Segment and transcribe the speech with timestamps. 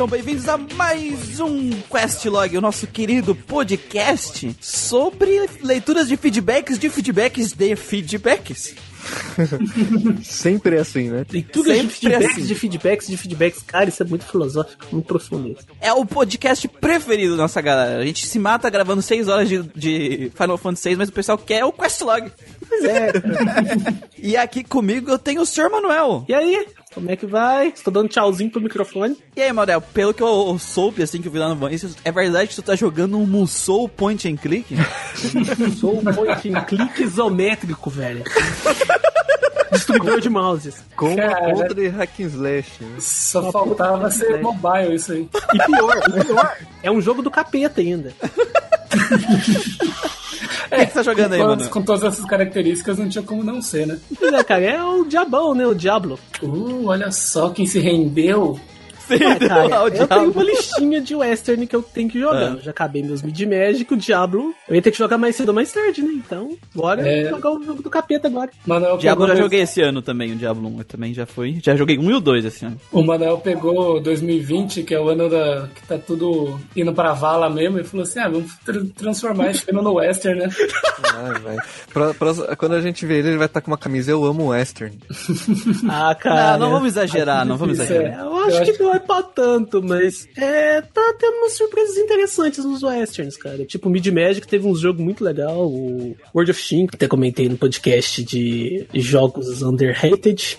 [0.00, 6.88] Sejam bem-vindos a mais um Questlog, o nosso querido podcast sobre leituras de feedbacks de
[6.88, 8.74] feedbacks de feedbacks.
[10.24, 11.26] Sempre é assim, né?
[11.30, 12.46] Leitura de Sempre feedbacks, assim.
[12.46, 13.62] de feedbacks, de feedbacks.
[13.66, 15.48] Cara, isso é muito filosófico, muito profundo.
[15.48, 15.66] isso.
[15.82, 18.00] É o podcast preferido da nossa galera.
[18.00, 21.36] A gente se mata gravando 6 horas de, de Final Fantasy VI, mas o pessoal
[21.36, 22.32] quer o Questlog.
[22.66, 23.12] Pois é.
[24.22, 25.70] E aqui comigo eu tenho o Sr.
[25.70, 26.26] Manuel.
[26.28, 26.66] e aí?
[26.92, 27.68] Como é que vai?
[27.68, 29.16] Estou dando tchauzinho pro microfone.
[29.36, 32.10] E aí, Manuel, pelo que eu soube, assim, que eu vi lá no isso é
[32.10, 34.74] verdade que tu tá jogando um Musou Point and Click?
[35.78, 38.24] Sou um point and click isométrico, velho.
[39.70, 40.82] Distribuidor de mouses.
[40.96, 41.54] Com Cara.
[41.54, 42.82] conta de hack and slash.
[42.82, 42.96] né?
[42.98, 45.28] Só faltava ser mobile isso aí.
[45.54, 48.12] E pior, e pior, é um jogo do capeta ainda.
[50.66, 51.68] O que, você tá jogando aí, com, mano?
[51.68, 53.98] com todas essas características não tinha como não ser, né?
[54.18, 55.66] Pois é, cara, é o diabão, né?
[55.66, 56.18] O Diablo.
[56.42, 58.58] Uh, olha só quem se rendeu.
[59.10, 62.52] É, cara, ao eu tenho uma listinha de western que eu tenho que jogar.
[62.52, 62.54] Ah.
[62.56, 64.54] Eu já acabei meus mid-magic, o Diablo.
[64.68, 66.10] Eu ia ter que jogar mais cedo ou mais tarde, né?
[66.14, 67.28] Então, bora É.
[67.28, 68.50] jogar o jogo do capeta agora.
[68.66, 71.12] Manuel Diablo eu pegou já dois- joguei esse ano também, o Diablo 1 eu também
[71.14, 71.58] já foi.
[71.62, 72.76] Já joguei um e o 2 esse ano.
[72.92, 77.48] O Manuel pegou 2020, que é o ano da, que tá tudo indo pra vala
[77.50, 80.48] mesmo, e falou assim: ah, vamos tra- transformar esse ano no western, né?
[81.12, 81.56] Ah, vai.
[81.92, 84.48] Pra- pra- quando a gente vê ele, ele vai estar com uma camisa Eu Amo
[84.48, 84.96] Western.
[85.88, 86.52] Ah, cara.
[86.52, 88.20] Não, não vamos exagerar, não vamos difícil, exagerar.
[88.20, 91.52] É, eu acho Eu que acho não é pra tanto, mas é, tá tendo umas
[91.52, 93.64] surpresas interessantes nos westerns, cara.
[93.64, 97.48] Tipo, Mid Magic teve um jogo muito legal, o World of Shin, que até comentei
[97.48, 100.58] no podcast de jogos underrated.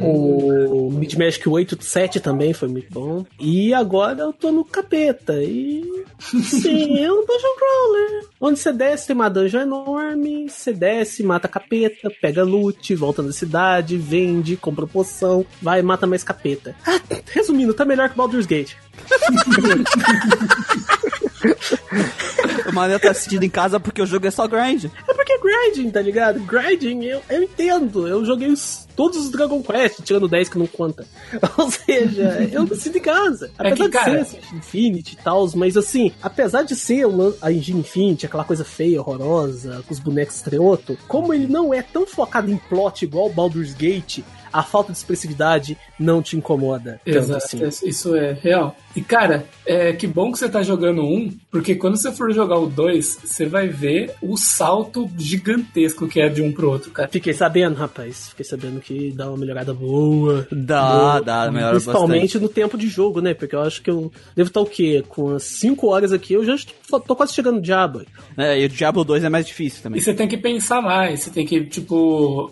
[0.00, 3.26] O Mid Magic 8 7 também foi muito bom.
[3.38, 5.34] E agora eu tô no capeta.
[5.42, 5.84] E.
[6.18, 8.24] Sim, é um dungeon crawler.
[8.40, 10.48] Onde você desce, tem uma dungeon enorme.
[10.48, 16.24] Você desce, mata capeta, pega loot, volta na cidade, vende, compra poção, vai mata mais
[16.24, 16.74] capeta.
[16.86, 16.98] Ah,
[17.32, 18.74] resumindo, tá melhor que Baldur's Gate.
[22.68, 24.86] O Manuel tá assistindo em casa porque o jogo é só grind.
[24.86, 26.40] É porque é grinding, tá ligado?
[26.40, 28.08] Grinding, eu, eu entendo.
[28.08, 31.06] Eu joguei os- todos os Dragon Quest, tirando 10 que não conta.
[31.58, 33.50] Ou seja, eu me sinto em casa.
[33.58, 37.06] É Apesar que, cara- de ser assim, Infinity e tal, mas assim, apesar de ser
[37.06, 41.72] o a Engine Infinity, aquela coisa feia, horrorosa, com os bonecos estreoto, como ele não
[41.72, 44.20] é tão focado em plot igual Baldur's Gate,
[44.58, 47.00] a falta de expressividade não te incomoda.
[47.04, 47.88] Tanto Exato, assim.
[47.88, 48.76] isso é real.
[48.94, 52.58] E cara, é que bom que você tá jogando um, porque quando você for jogar
[52.58, 57.08] o dois, você vai ver o salto gigantesco que é de um pro outro, cara.
[57.10, 58.30] Fiquei sabendo, rapaz.
[58.30, 60.46] Fiquei sabendo que dá uma melhorada boa.
[60.50, 61.20] Dá, Boa.
[61.20, 63.34] dá, melhora Principalmente no tempo de jogo, né?
[63.34, 65.04] Porque eu acho que eu devo estar o quê?
[65.08, 68.02] Com as 5 horas aqui, eu já estou- tô quase chegando no Diabo.
[68.36, 70.00] É, e o Diablo 2 é mais difícil E também.
[70.00, 72.50] você tem que pensar mais, você tem que, tipo,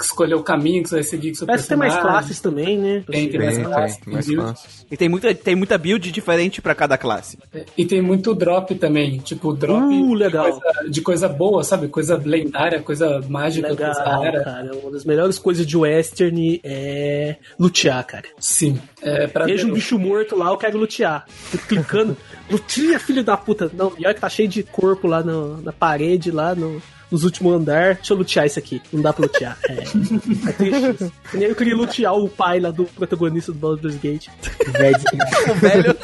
[0.00, 3.02] escolher o caminho que você vai seguir o Parece que tem mais classes também, né?
[3.06, 4.86] Tem, tem mais Tem, classes, tem, mais classes.
[4.90, 7.38] E tem muita, tem muita build diferente pra cada classe.
[7.76, 11.88] E tem muito drop também, tipo, drop Uh, de coisa- de coisa boa, sabe?
[11.88, 14.44] Coisa lendária, coisa mágica, coisa Legal, rara.
[14.44, 14.70] cara.
[14.76, 18.24] Uma das melhores coisas de western é lutear, cara.
[18.38, 18.78] Sim.
[19.02, 21.24] É, pra Vejo ver- um bicho morto lá, eu quero lutear.
[21.28, 22.16] Fico clicando.
[22.50, 23.70] Lutia, filho da puta.
[23.72, 26.80] Não, pior que tá cheio de corpo lá no- na parede, lá no,
[27.10, 27.94] nos últimos andar.
[27.94, 28.80] Deixa eu lutear isso aqui.
[28.92, 29.56] Não dá pra lutear.
[29.68, 31.12] É, é triste isso.
[31.34, 34.28] Eu queria lutear o pai lá do protagonista do Baldur's Gate.
[34.72, 34.98] Velho,
[35.50, 35.96] O velho.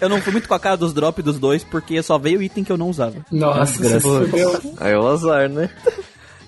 [0.00, 2.64] eu não fui muito com a cara dos drops dos dois, porque só veio item
[2.64, 3.16] que eu não usava.
[3.30, 4.60] Nossa, você fudeu.
[4.78, 5.70] Aí é o azar, né?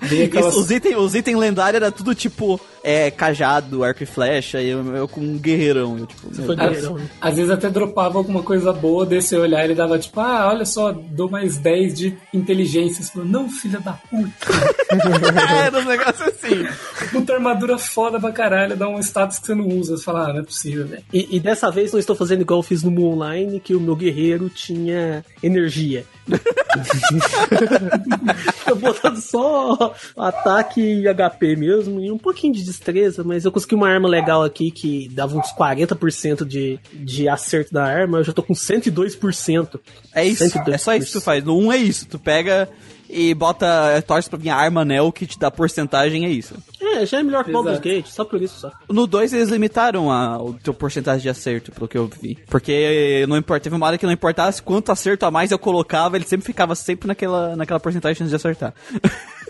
[0.03, 4.61] Aquelas- Isso, os itens os item lendários era tudo tipo é, cajado, arco e flecha,
[4.61, 5.99] e eu, eu com um guerreirão.
[5.99, 7.09] Eu, tipo, meu guerreirão, né?
[7.21, 10.93] Às vezes até dropava alguma coisa boa, desse olhar ele dava tipo, ah, olha só,
[10.93, 13.03] dou mais 10 de inteligência.
[13.03, 14.33] Você falou, não, filha da puta.
[15.65, 16.67] era um negócio assim.
[17.11, 19.97] Puta armadura foda pra caralho, dá um status que você não usa.
[19.97, 21.05] Você fala, ah, não é possível, velho.
[21.13, 23.81] E, e dessa vez não estou fazendo igual eu fiz no Moon Online, que o
[23.81, 26.05] meu guerreiro tinha energia.
[28.67, 33.75] Tô botando só ataque e HP mesmo, e um pouquinho de destreza, mas eu consegui
[33.75, 38.33] uma arma legal aqui que dava uns 40% de, de acerto da arma, eu já
[38.33, 39.81] tô com 102%.
[40.15, 40.73] É isso, 102%.
[40.73, 41.45] é só isso que tu faz.
[41.45, 42.69] No 1 é isso, tu pega
[43.13, 46.55] e bota, torce pra vir a arma anel que te dá porcentagem, é isso.
[46.81, 47.79] É, já é melhor que o Baldur's.
[47.79, 48.73] Gate, só por isso só.
[48.89, 52.39] No 2 eles limitaram a, o teu porcentagem de acerto, pelo que eu vi.
[52.49, 56.17] Porque não importa, teve uma hora que não importasse quanto acerto a mais eu colocava,
[56.17, 58.75] ele sempre ficava sempre naquela, naquela porcentagem de acertar.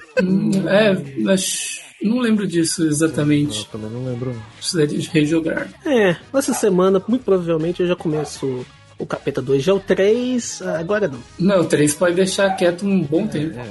[0.69, 0.93] É,
[1.23, 3.61] mas não lembro disso exatamente.
[3.61, 4.35] Eu também não lembro.
[4.57, 5.69] Precisaria de rejogar.
[5.87, 8.65] É, essa semana, muito provavelmente, eu já começo
[8.99, 9.63] o Capeta 2.
[9.63, 11.19] Já o 3, agora não.
[11.39, 13.57] Não, o 3 pode deixar quieto um bom tempo.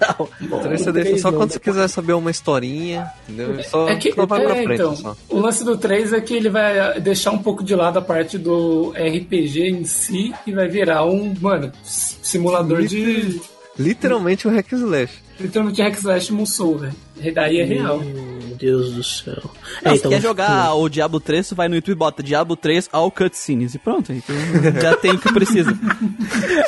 [0.00, 0.58] Não.
[0.58, 3.60] O 3 você deixa só não, quando você depois- quiser saber uma historinha, entendeu?
[3.64, 5.16] Só, É que, só vai pra é, frente, então, só.
[5.28, 8.38] o lance do 3 é que ele vai deixar um pouco de lado a parte
[8.38, 13.40] do RPG em si e vai virar um, mano, simulador de.
[13.76, 15.14] Literalmente o hack slash.
[15.42, 16.94] Literalmente hack slash Musou, velho.
[17.34, 17.98] Daí é real.
[18.00, 19.42] Meu Deus do céu.
[19.84, 22.56] Não, É, se quer jogar o Diablo 3, você vai no YouTube e bota Diablo
[22.56, 24.12] 3 ao cutscenes e pronto.
[24.12, 24.34] Então
[24.80, 25.72] já tem o que precisa.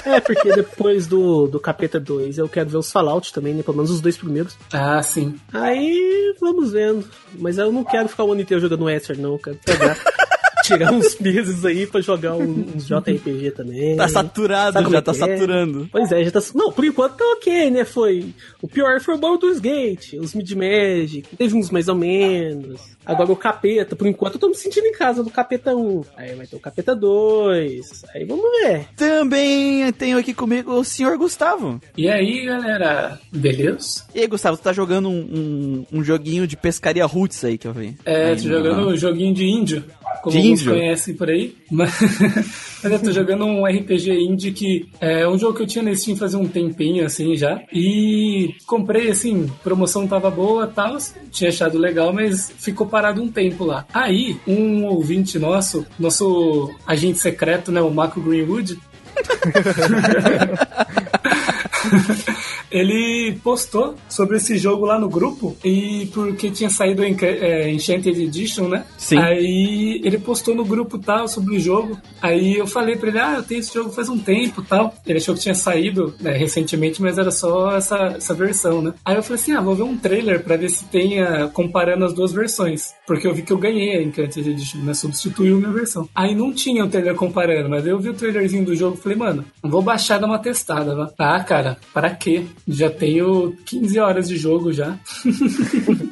[0.05, 3.62] É, porque depois do, do Capeta 2 eu quero ver os Fallout também, né?
[3.62, 4.55] Pelo menos os dois primeiros.
[4.73, 5.35] Ah, sim.
[5.53, 7.05] Aí, vamos vendo.
[7.38, 9.32] Mas eu não quero ficar o ano inteiro jogando Western, não.
[9.32, 9.97] Eu quero pegar,
[10.64, 13.96] tirar uns meses aí pra jogar um- uns JRPG também.
[13.96, 15.14] Tá saturado Sabe já, é tá é?
[15.14, 15.88] saturando.
[15.93, 16.40] Pois é, já tá.
[16.55, 17.84] Não, por enquanto tá ok, né?
[17.84, 18.26] Foi.
[18.62, 22.81] O pior foi o Baldur's Gate, os Mid Magic, teve uns mais ou menos.
[23.06, 26.05] Agora o Capeta, por enquanto eu tô me sentindo em casa do Capeta 1.
[26.16, 28.02] Aí vai ter o Capeta 2.
[28.14, 28.87] Aí vamos ver.
[28.96, 31.81] Também tenho aqui comigo o senhor Gustavo.
[31.96, 34.05] E aí, galera, beleza?
[34.14, 37.69] E aí, Gustavo, você tá jogando um, um, um joguinho de pescaria roots aí que
[37.69, 37.94] eu vi.
[38.06, 39.84] É, Aí, tô jogando um joguinho de índio,
[40.22, 41.55] como De alguns conhecem por aí.
[41.70, 41.93] Mas,
[42.82, 45.94] mas eu tô jogando um RPG indie que é um jogo que eu tinha na
[45.94, 47.61] Steam fazia um tempinho, assim, já.
[47.72, 50.96] E comprei, assim, promoção tava boa e tal,
[51.31, 53.87] tinha achado legal, mas ficou parado um tempo lá.
[53.93, 58.78] Aí, um ouvinte nosso, nosso agente secreto, né, o Marco Greenwood,
[62.75, 68.21] ele postou sobre esse jogo lá no grupo e porque tinha saído Enca- é, Enchanted
[68.21, 68.85] Edition, né?
[68.99, 69.17] Sim.
[69.19, 71.97] Aí ele postou no grupo tal sobre o jogo.
[72.21, 74.93] Aí eu falei pra ele, ah, eu tenho esse jogo faz um tempo tal.
[75.06, 78.93] Ele achou que tinha saído né, recentemente, mas era só essa, essa versão, né?
[79.05, 82.12] Aí eu falei assim, ah, vou ver um trailer pra ver se tenha comparando as
[82.12, 82.93] duas versões.
[83.06, 84.94] Porque eu vi que eu ganhei a Enchanted Edition, né?
[84.94, 86.09] Substituiu minha versão.
[86.15, 89.17] Aí não tinha o trailer comparando, mas eu vi o trailerzinho do jogo e falei,
[89.17, 91.11] mano, vou baixar dar uma testada, vá.
[91.19, 92.44] Ah, cara, para quê?
[92.66, 94.99] Já tenho 15 horas de jogo já.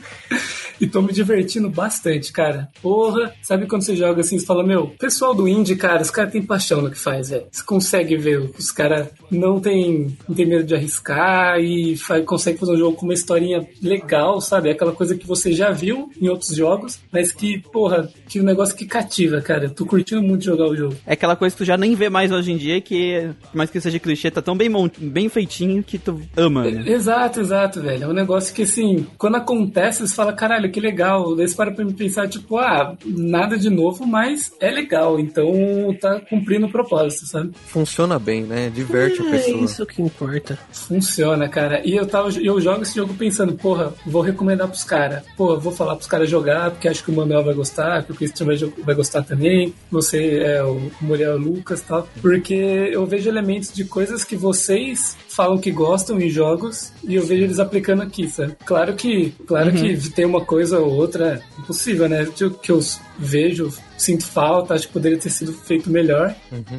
[0.82, 2.69] E tô me divertindo bastante, cara.
[2.82, 6.32] Porra, sabe quando você joga assim, você fala, meu, pessoal do indie, cara, os caras
[6.32, 7.46] têm paixão no que faz, velho.
[7.52, 12.58] Você consegue ver, os caras não tem, não tem medo de arriscar e faz, consegue
[12.58, 14.70] fazer um jogo com uma historinha legal, sabe?
[14.70, 18.44] É aquela coisa que você já viu em outros jogos, mas que, porra, que um
[18.44, 19.67] negócio que cativa, cara.
[19.67, 20.96] Eu tô curtindo muito jogar o jogo.
[21.06, 23.70] É aquela coisa que tu já nem vê mais hoje em dia, que, por mais
[23.70, 24.69] que seja clichê, tá tão bem,
[24.99, 26.90] bem feitinho que tu ama, né?
[26.90, 28.02] Exato, exato, velho.
[28.02, 31.36] É um negócio que, assim, quando acontece, você fala, caralho, que legal.
[31.36, 35.20] Daí você para pra me pensar, tipo, ah, nada de novo, mas é legal.
[35.20, 35.52] Então
[36.00, 37.52] tá cumprindo o propósito, sabe?
[37.66, 38.70] Funciona bem, né?
[38.74, 39.64] Diverte a É pessoa.
[39.64, 40.58] isso que importa.
[40.72, 41.80] Funciona, cara.
[41.86, 45.22] E eu, tava, eu jogo esse jogo pensando, porra, vou recomendar pros caras.
[45.36, 48.14] Porra, vou falar pros caras jogar, porque acho que o Manuel vai gostar, que o
[48.14, 49.75] Christian vai, vai gostar também.
[49.90, 52.08] Você é o Muriel Lucas e tal.
[52.20, 57.25] Porque eu vejo elementos de coisas que vocês falam que gostam em jogos e eu
[57.25, 58.55] vejo eles aplicando aqui, sabe?
[58.64, 62.26] Claro que, claro que tem uma coisa ou outra é impossível, né?
[62.34, 62.81] Que eu- que eu
[63.19, 66.34] vejo, sinto falta, acho que poderia ter sido feito melhor.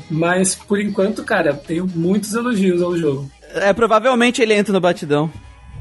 [0.09, 3.29] Mas por enquanto, cara, tenho muitos elogios ao jogo.
[3.55, 5.31] É, provavelmente ele entra no batidão.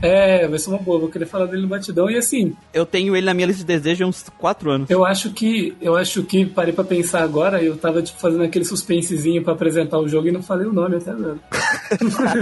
[0.02, 2.10] É, vai ser uma boa, vou querer falar dele no batidão.
[2.10, 4.90] E assim, Eu tenho ele na minha lista de desejos há uns 4 anos.
[4.90, 5.76] eu acho que.
[5.80, 9.98] Eu acho que parei pra pensar agora, eu tava tipo, fazendo aquele suspensezinho pra apresentar
[9.98, 11.36] o jogo e não falei o nome até agora.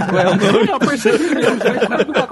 [0.09, 0.69] Qual é o nome?
[0.71, 1.75] Eu percebi eu já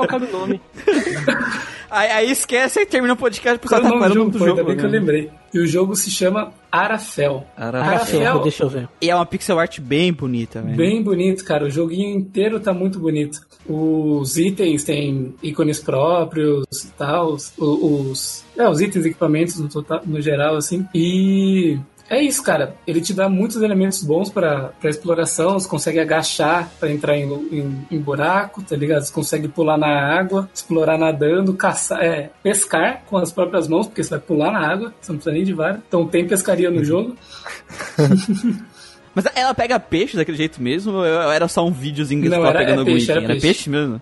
[0.08, 0.62] que era o nome.
[1.90, 4.46] aí, aí esquece e termina o podcast Qual é o nome do falando jogo?
[4.46, 5.00] ainda bem que eu né?
[5.00, 5.32] lembrei.
[5.54, 7.44] E o jogo se chama Arafel.
[7.58, 8.22] Arafel.
[8.22, 8.40] Arafel.
[8.42, 8.90] Deixa eu ver.
[9.02, 10.78] E é uma pixel art bem bonita, velho.
[10.78, 11.66] Bem bonito, cara.
[11.66, 13.40] O joguinho inteiro tá muito bonito.
[13.68, 17.34] Os itens têm ícones próprios e tal.
[17.34, 20.88] Os, os, é, os itens e equipamentos no, total, no geral, assim.
[20.94, 22.76] E é isso, cara.
[22.88, 25.60] Ele te dá muitos elementos bons pra, pra exploração.
[25.60, 29.04] Você consegue agachar pra entrar em, em, em buraco, tá ligado?
[29.04, 29.88] Você consegue pular na
[30.20, 34.60] água, explorar nadando, caçar, é, pescar com as próprias mãos, porque você vai pular na
[34.68, 35.82] água, você não precisa nem de vara.
[35.88, 37.16] Então tem pescaria no jogo.
[39.14, 42.50] Mas ela pega peixe daquele jeito mesmo ou era só um videozinho que Não, tava
[42.50, 43.16] era- pegando é algum peixe, item?
[43.16, 43.48] era Era peixe.
[43.48, 44.02] peixe mesmo?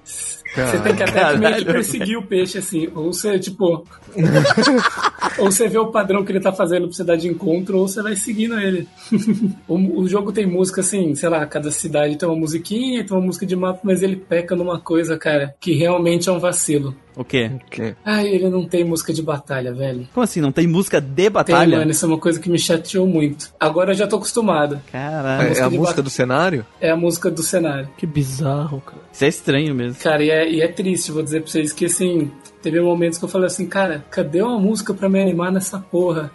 [0.55, 1.65] Você tem que até que meio que Caralho.
[1.65, 2.87] perseguir o peixe, assim.
[2.95, 3.85] Ou você, tipo.
[5.37, 7.87] ou você vê o padrão que ele tá fazendo pra você dar de encontro, ou
[7.87, 8.87] você vai seguindo ele.
[9.67, 13.25] o, o jogo tem música, assim, sei lá, cada cidade tem uma musiquinha, tem uma
[13.25, 16.95] música de mapa, mas ele peca numa coisa, cara, que realmente é um vacilo.
[17.15, 17.49] O quê?
[17.65, 17.95] Ok.
[18.05, 20.07] Ai, ele não tem música de batalha, velho.
[20.13, 20.39] Como assim?
[20.39, 21.79] Não tem música de Tem, batalha?
[21.79, 23.51] mano, isso é uma coisa que me chateou muito.
[23.59, 24.79] Agora eu já tô acostumado.
[24.91, 25.47] Caralho.
[25.51, 26.63] É, é a música bat- do cenário?
[26.79, 27.89] É a música do cenário.
[27.97, 29.01] Que bizarro, cara.
[29.11, 29.99] Isso é estranho mesmo.
[29.99, 32.29] Cara, e é, e é triste, vou dizer pra vocês que assim,
[32.61, 36.31] teve momentos que eu falei assim, cara, cadê uma música pra me animar nessa porra?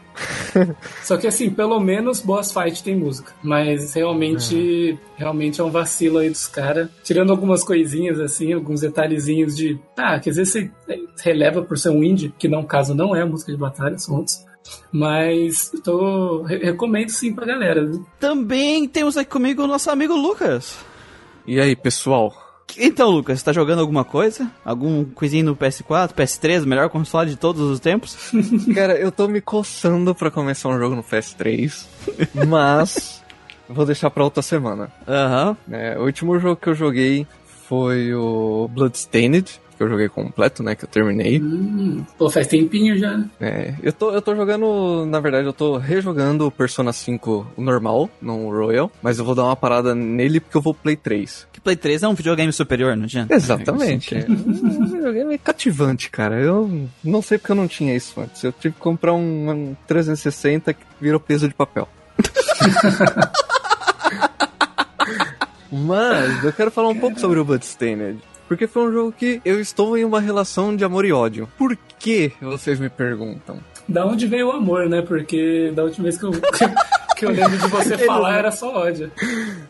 [1.03, 3.33] Só que assim, pelo menos boss fight tem música.
[3.43, 6.89] Mas realmente, realmente é um vacilo aí dos caras.
[7.03, 9.79] Tirando algumas coisinhas assim, alguns detalhezinhos de.
[9.97, 10.71] Ah, quer dizer, você
[11.23, 14.45] releva por ser um indie, que não caso não é música de batalha, são outros.
[14.93, 17.85] Mas tô, re- recomendo sim pra galera.
[17.85, 18.07] viu?
[18.21, 20.79] Também temos aqui comigo o nosso amigo Lucas.
[21.47, 22.33] E aí, pessoal?
[22.79, 24.51] Então, Lucas, você tá jogando alguma coisa?
[24.65, 28.33] Algum coisinho no PS4, PS3, o melhor console de todos os tempos?
[28.75, 31.87] Cara, eu tô me coçando pra começar um jogo no PS3,
[32.49, 33.23] mas
[33.69, 34.91] vou deixar pra outra semana.
[35.07, 35.57] Aham.
[35.71, 37.27] É, o último jogo que eu joguei
[37.69, 41.41] foi o Bloodstained, que eu joguei completo, né, que eu terminei.
[41.41, 43.17] Hum, pô, faz tempinho já.
[43.17, 43.29] né?
[43.41, 48.09] É, eu tô, eu tô jogando, na verdade, eu tô rejogando o Persona 5 normal,
[48.21, 51.49] não o Royal, mas eu vou dar uma parada nele porque eu vou Play 3.
[51.53, 53.35] Que Play 3 é um videogame superior, não adianta?
[53.35, 54.15] Exatamente.
[54.15, 56.41] É um videogame cativante, cara.
[56.41, 58.43] Eu não sei porque eu não tinha isso antes.
[58.45, 61.89] Eu tive que comprar um, um 360 que virou peso de papel.
[65.73, 68.19] Mas eu quero falar um pouco sobre o Bloodstained.
[68.53, 71.49] Porque foi um jogo que eu estou em uma relação de amor e ódio.
[71.57, 73.59] Por que, vocês me perguntam?
[73.89, 75.01] Da onde veio o amor, né?
[75.01, 76.33] Porque da última vez que eu,
[77.17, 79.11] que eu lembro de você falar era só ódio.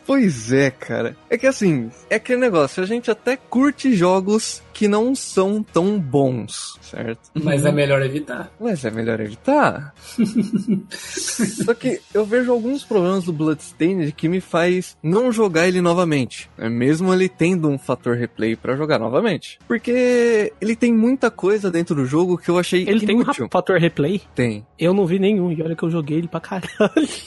[0.05, 1.15] Pois é, cara.
[1.29, 5.99] É que assim, é aquele negócio, a gente até curte jogos que não são tão
[5.99, 7.19] bons, certo?
[7.33, 8.51] Mas é melhor evitar.
[8.59, 9.93] Mas é melhor evitar.
[10.89, 16.49] Só que eu vejo alguns problemas do Bloodstained que me faz não jogar ele novamente.
[16.57, 19.59] É mesmo ele tendo um fator replay pra jogar novamente.
[19.67, 23.47] Porque ele tem muita coisa dentro do jogo que eu achei Ele tem um inútil.
[23.51, 24.21] fator replay?
[24.35, 24.65] Tem.
[24.77, 26.69] Eu não vi nenhum, e olha que eu joguei ele pra caralho.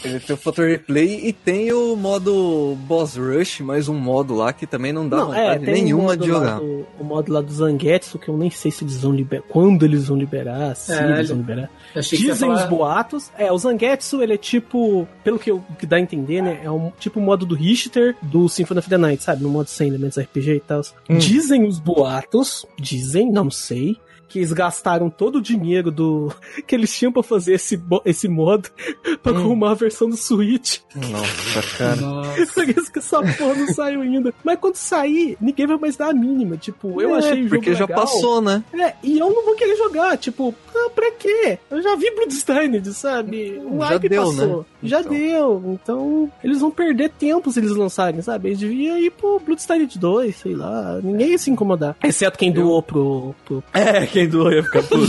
[0.04, 4.52] Ele tem o fator replay e tem o modo boss rush, mais um modo lá
[4.52, 6.58] que também não dá vontade tem nenhuma o modo de lá jogar.
[6.60, 9.84] do- o modo lá do Zangetsu, que eu nem sei se eles vão liberar, quando
[9.84, 11.70] eles vão liberar, se É, eles ele- vão liberar.
[11.94, 13.30] Dizem os boatos.
[13.38, 16.60] É, o Zangetsu, ele é tipo, pelo que, eu, que dá a entender, né?
[16.62, 19.42] É um tipo o modo do Richter do Symphony of the Night, sabe?
[19.42, 20.80] No modo sem elementos RPG e tal.
[21.08, 21.18] Hum.
[21.18, 23.96] Dizem os boatos, dizem, não sei.
[24.28, 26.32] Que eles gastaram todo o dinheiro do
[26.66, 28.68] que eles tinham pra fazer esse, esse modo
[29.22, 29.36] pra Hum.
[29.38, 30.78] arrumar a versão do Switch.
[30.94, 31.96] Nossa, cara.
[31.96, 32.46] Nossa.
[32.54, 34.32] Por isso que essa porra não saiu ainda.
[34.44, 36.56] Mas quando sair, ninguém vai mais dar a mínima.
[36.56, 38.00] Tipo, eu É, achei o jogo Porque já legal.
[38.00, 38.64] passou, né?
[38.74, 41.58] É, e eu não vou querer jogar, tipo, ah, pra quê?
[41.70, 43.60] Eu já vi Bloodstained, sabe?
[43.64, 44.58] O Já deu, passou.
[44.58, 44.64] né?
[44.82, 45.12] Já Então.
[45.12, 45.62] deu.
[45.82, 48.48] Então, eles vão perder tempo se eles lançarem, sabe?
[48.48, 50.98] Eles deviam ir pro Bloodstained 2, sei lá.
[51.02, 51.96] Ninguém ia se incomodar.
[52.02, 53.62] Exceto quem doou pro, pro...
[53.72, 55.06] É, quem doou ia ficar puto.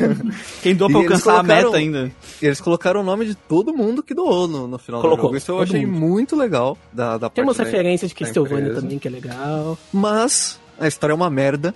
[0.62, 2.10] quem doou pra E alcançar a meta ainda.
[2.40, 5.26] E eles colocaram o nome de todo mundo que doou no, no final Colocou, do
[5.28, 5.36] jogo.
[5.36, 5.98] Isso eu achei mundo.
[6.00, 9.76] muito legal da, da Tem parte umas da- referências de Castlevania também, que é legal.
[9.92, 11.74] Mas a história é uma merda.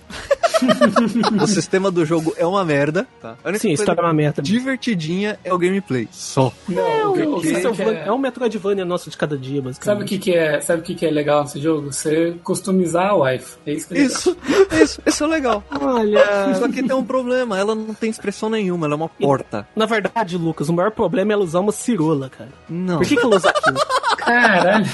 [1.41, 3.05] o sistema do jogo é uma merda.
[3.21, 3.35] Tá?
[3.43, 4.41] A única Sim, história é uma merda.
[4.41, 6.07] divertidinha é o gameplay.
[6.11, 6.53] Só.
[6.69, 9.37] Não, o que, o O que você Castlevania quer- é um Metroidvania nosso de cada
[9.37, 9.85] dia, basicamente.
[9.85, 10.61] Sabe o que, que é?
[10.61, 11.91] Sabe o que, que é legal nesse jogo?
[11.91, 13.57] Você customizar a wife.
[13.65, 14.15] É isso que é legal.
[14.17, 14.37] Isso,
[14.81, 15.63] isso, isso é legal.
[15.81, 16.55] Olha...
[16.55, 19.67] Só que tem um problema, ela não tem expressão nenhuma, ela é uma porta.
[19.75, 22.49] Na verdade, Lucas, o maior problema é ela usar uma cirola, cara.
[22.69, 22.97] Não.
[22.97, 23.77] Por que, que ela usa aquilo?
[24.25, 24.85] Caralho.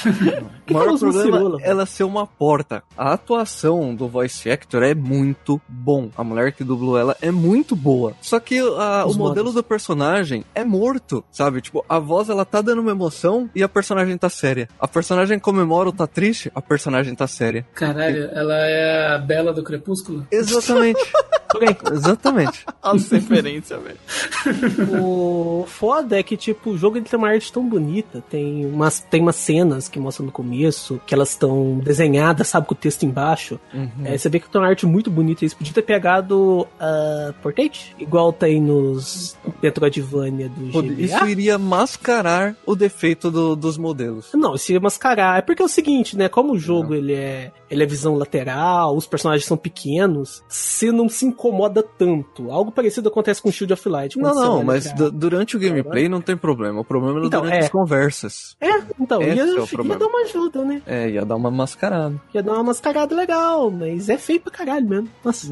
[0.70, 2.84] O maior problema cirola, é ela ser uma porta.
[2.98, 6.10] A atuação do voice actor é muito bom.
[6.16, 8.14] A mulher que dublou ela é muito boa.
[8.22, 9.54] Só que a- o Os modelo modos.
[9.56, 11.62] do personagem é morto, sabe?
[11.62, 14.70] Tipo, a voz ela tá dando uma emoção e a personagem tá séria.
[14.80, 17.66] A personagem comemora ou tá triste, a personagem tá séria.
[17.74, 20.28] Caralho, ela é a Bela do Crepúsculo?
[20.32, 21.00] Exatamente.
[21.92, 22.64] Exatamente.
[22.82, 25.02] As referências, velho.
[25.02, 28.24] O foda é que, tipo, o jogo ele tem uma arte tão bonita.
[28.30, 32.74] Tem umas, tem umas cenas que mostram no começo, que elas estão desenhadas, sabe, com
[32.74, 33.60] o texto embaixo.
[33.74, 33.90] Uhum.
[34.06, 35.44] É, você vê que tem uma arte muito bonita.
[35.44, 41.02] Eles podiam ter pegado a Portate, igual tem nos Metroidvania do GBA.
[41.02, 44.30] Isso iria mascarar o defeito do- dos modelos.
[44.34, 45.40] Não, isso ia mascarar.
[45.40, 46.28] É porque é o seguinte, né?
[46.30, 51.08] Como o jogo ele é, ele é visão lateral, os personagens são pequenos, você não
[51.10, 52.52] se incomoda tanto.
[52.52, 54.18] Algo parecido acontece com Shield of Light.
[54.18, 56.82] Não, não, mas durante o gameplay não tem problema.
[56.82, 57.66] O problema é Então, durante é.
[57.66, 58.56] as conversas.
[58.60, 60.82] É, então, Esse ia, é ia dar uma ajuda, né?
[60.86, 62.22] É, ia dar uma mascarada.
[62.32, 65.10] Ia dar uma mascarada legal, mas é feio pra caralho mesmo.
[65.26, 65.48] Nossa.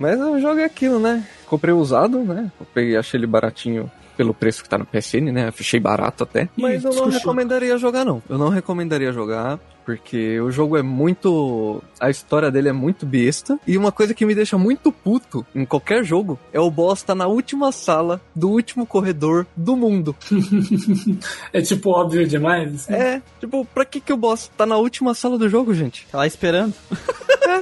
[0.00, 1.24] Mas o jogo é aquilo, né?
[1.46, 2.50] Comprei usado, né?
[2.58, 5.48] Comprei, achei ele baratinho pelo preço que tá no PSN, né?
[5.48, 6.48] Achei barato até.
[6.56, 8.20] Mas eu não recomendaria jogar, não.
[8.28, 9.60] Eu não recomendaria jogar.
[9.86, 11.80] Porque o jogo é muito.
[12.00, 13.58] A história dele é muito besta.
[13.66, 17.14] E uma coisa que me deixa muito puto em qualquer jogo é o boss tá
[17.14, 20.14] na última sala do último corredor do mundo.
[21.52, 22.74] É tipo óbvio demais.
[22.74, 22.92] assim.
[22.92, 26.06] É, tipo, pra que que o boss tá na última sala do jogo, gente?
[26.10, 26.74] Tá lá esperando.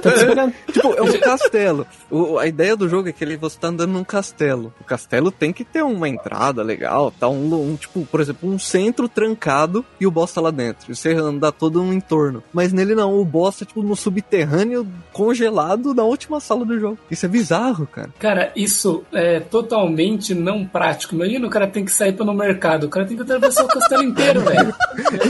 [0.01, 0.53] Tô esperando.
[0.71, 1.85] Tipo, é um castelo.
[2.09, 4.73] O- a ideia do jogo é que ele, você tá andando num castelo.
[4.81, 7.27] O castelo tem que ter uma entrada legal, tá?
[7.29, 10.93] Um, um, tipo, por exemplo, um centro trancado e o boss tá lá dentro.
[10.93, 12.14] Você anda todo um entorno.
[12.53, 16.97] Mas nele não, o boss tá tipo no subterrâneo, congelado na última sala do jogo.
[17.09, 18.09] Isso é bizarro, cara.
[18.19, 21.15] Cara, isso é totalmente não prático.
[21.15, 22.85] Imagina o cara tem que sair para no mercado.
[22.85, 24.73] O cara tem que atravessar o castelo inteiro, velho.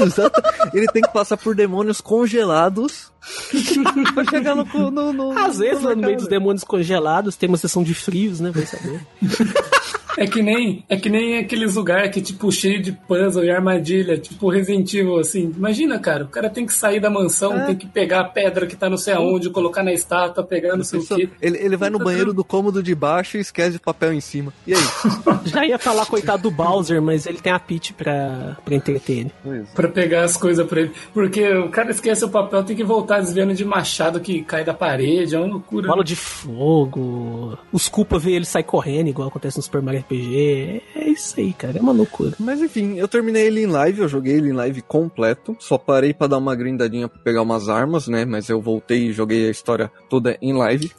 [0.03, 0.41] Exato.
[0.73, 3.11] Ele tem que passar por demônios congelados
[4.13, 4.65] pra chegar no.
[4.91, 6.19] no, no Às vezes, lá no meio mercado.
[6.21, 8.51] dos demônios congelados, tem uma sessão de frios, né?
[8.51, 9.01] Vai saber.
[10.17, 14.17] É que nem, é que nem aqueles lugares que, tipo, cheio de puzzle e armadilha,
[14.17, 15.51] tipo Resident Evil, assim.
[15.55, 17.65] Imagina, cara, o cara tem que sair da mansão, É.
[17.65, 20.83] tem que pegar a pedra que tá não sei aonde, colocar na estátua, pegar não
[20.83, 21.29] sei o Isso- quê.
[21.41, 24.53] Ele, ele vai no banheiro do cômodo de baixo e esquece o papel em cima.
[24.65, 24.79] E aí?
[25.45, 29.65] Já ia falar, coitado do Bowser, mas ele tem a Peach pra, pra entreter ele.
[29.73, 30.91] Pra pegar as coisas pra ele.
[31.13, 34.73] Porque o cara esquece o papel, tem que voltar desviando de machado que cai da
[34.73, 35.87] parede, é uma loucura.
[35.87, 37.57] Bola de fogo.
[37.71, 40.81] Os culpa vê ele sai correndo, igual acontece no Super Mario RPG.
[40.95, 41.77] É isso aí, cara.
[41.77, 42.33] É uma loucura.
[42.39, 45.55] Mas enfim, eu terminei ele em live, eu joguei ele em live completo.
[45.59, 48.25] Só parei pra dar uma grindadinha pra pegar umas armas, né?
[48.25, 50.91] Mas eu voltei e joguei a história toda em live.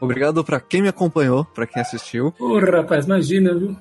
[0.00, 2.32] Obrigado pra quem me acompanhou, pra quem assistiu.
[2.32, 3.76] Porra, rapaz, imagina, viu?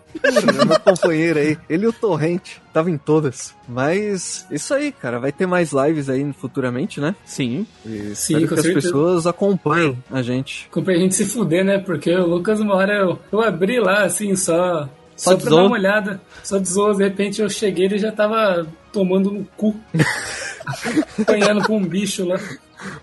[0.68, 3.54] Meu companheiro aí, ele e o Torrente, tava em todas.
[3.68, 7.16] Mas isso aí, cara, vai ter mais lives aí futuramente, né?
[7.26, 7.66] Sim.
[7.86, 8.74] E Sim, que as certeza.
[8.74, 10.68] pessoas acompanhem a gente.
[10.72, 11.78] Comprei a gente se fuder, né?
[11.78, 14.90] Porque o Lucas, uma hora eu, eu abri lá, assim, só.
[15.16, 16.22] Só Só pra dar uma olhada.
[16.44, 19.76] Só de zoa, de repente eu cheguei e ele já tava tomando no cu.
[21.22, 22.40] Apanhando com um bicho lá.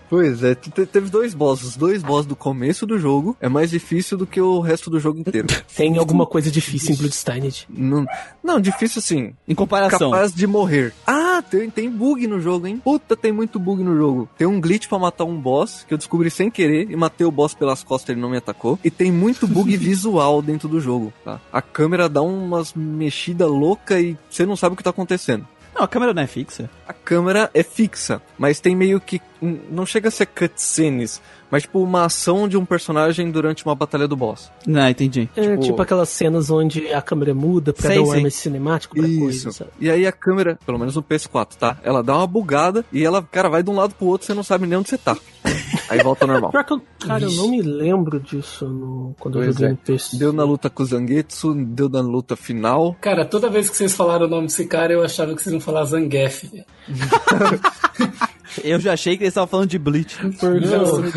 [0.09, 1.69] Pois é, te- teve dois bosses.
[1.69, 4.99] Os dois bosses do começo do jogo é mais difícil do que o resto do
[4.99, 5.47] jogo inteiro.
[5.75, 7.67] Tem alguma coisa difícil em Bloodstained.
[7.69, 8.05] não,
[8.43, 9.33] não, difícil assim.
[9.47, 10.11] Em comparação.
[10.11, 10.93] Capaz de morrer.
[11.05, 12.81] Ah, tem, tem bug no jogo, hein?
[12.83, 14.29] Puta, tem muito bug no jogo.
[14.37, 17.31] Tem um glitch pra matar um boss, que eu descobri sem querer, e matei o
[17.31, 18.77] boss pelas costas, ele não me atacou.
[18.83, 21.39] E tem muito bug visual dentro do jogo, tá?
[21.51, 25.47] A câmera dá umas mexidas loucas e você não sabe o que tá acontecendo.
[25.73, 26.69] Não, a câmera não é fixa.
[26.89, 29.21] A câmera é fixa, mas tem meio que.
[29.69, 31.21] Não chega a ser cutscenes,
[31.51, 34.51] mas tipo uma ação de um personagem durante uma batalha do boss.
[34.65, 35.29] Não, entendi.
[35.35, 38.33] É Tipo- tipo aquelas cenas onde a câmera muda pra Sei, dar um ar mais
[38.33, 39.69] cinemático pra coisa, sabe?
[39.79, 41.77] E aí a câmera, pelo menos no PS4, tá?
[41.83, 44.43] Ela dá uma bugada e ela, cara, vai de um lado pro outro, você não
[44.43, 45.15] sabe nem onde você tá.
[45.89, 46.51] Aí volta ao normal.
[46.51, 49.71] Pior que eu, cara, eu não me lembro disso no, quando eu Pois joguei é.
[49.71, 50.17] no PC.
[50.17, 52.95] Deu na luta com o Zangetsu, deu na luta final.
[53.01, 55.59] Cara, toda vez que vocês falaram o nome desse cara, eu achava que vocês iam
[55.61, 56.43] falar Zangief.
[58.63, 60.17] Eu já achei que eles estavam falando de Bleach.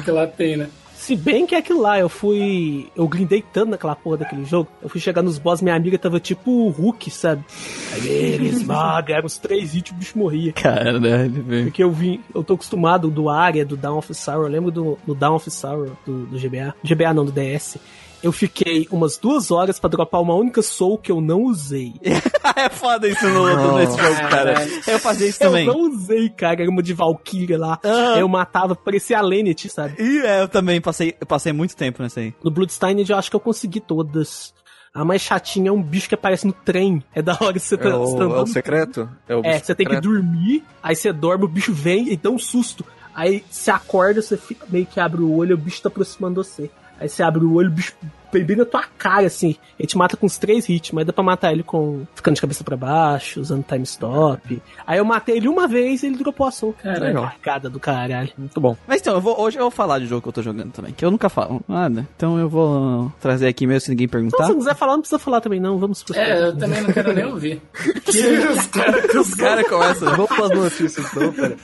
[0.04, 0.68] Que lá tem, né?
[1.02, 2.88] Se bem que é aquilo lá, eu fui.
[2.94, 4.68] Eu grindei tanto naquela porra daquele jogo.
[4.80, 7.44] Eu fui chegar nos boss, minha amiga tava tipo o Hulk, sabe?
[7.92, 10.52] Aí ele esmaga, era uns três hits, o bicho morria.
[10.52, 11.00] Caralho,
[11.42, 11.64] velho.
[11.64, 14.96] Porque eu vim, eu tô acostumado do área, do Down of Sorrow, eu lembro do,
[15.04, 16.72] do Down of Sorrow, do, do GBA.
[16.84, 17.78] GBA não, do DS.
[18.22, 21.92] Eu fiquei umas duas horas pra dropar uma única soul que eu não usei.
[22.56, 24.54] é foda isso no, nesse jogo, cara.
[24.86, 25.66] Eu fazia isso Eu também.
[25.66, 26.62] não usei, cara.
[26.62, 27.80] Era uma de Valkyria lá.
[27.84, 28.18] Aham.
[28.18, 29.94] Eu matava, parecia a Lennet, sabe?
[30.00, 32.32] E é, eu também passei, eu passei muito tempo nessa aí.
[32.44, 34.54] No Bloodstained eu acho que eu consegui todas.
[34.94, 37.02] A mais chatinha é um bicho que aparece no trem.
[37.14, 38.46] É da hora que você É tá, o, você tá é o andando.
[38.48, 39.10] secreto?
[39.28, 40.02] É, o É, você tem que secreto?
[40.02, 42.84] dormir, aí você dorme, o bicho vem e dá um susto.
[43.14, 46.70] Aí você acorda, você fica, meio que abre o olho, o bicho tá aproximando você.
[47.02, 47.94] Aí você abre o olho, o bicho
[48.32, 49.56] bem na tua cara, assim.
[49.78, 52.40] Ele te mata com uns três hits, mas dá pra matar ele com ficando de
[52.40, 54.62] cabeça pra baixo, usando time stop.
[54.86, 56.74] Aí eu matei ele uma vez e ele dropou a soul.
[56.82, 57.20] Caralho.
[57.20, 58.30] Marcada do caralho.
[58.38, 58.74] Muito bom.
[58.86, 60.92] Mas então, eu vou, hoje eu vou falar de jogo que eu tô jogando também,
[60.94, 62.08] que eu nunca falo nada.
[62.16, 64.44] Então eu vou trazer aqui mesmo se ninguém Então, perguntar.
[64.44, 65.76] se não quiser falar, não precisa falar também, não.
[65.78, 67.60] Vamos pro É, eu também não quero nem ouvir.
[68.08, 70.08] os caras Os caras começam.
[70.10, 71.56] Vamos para as notícias então, pera.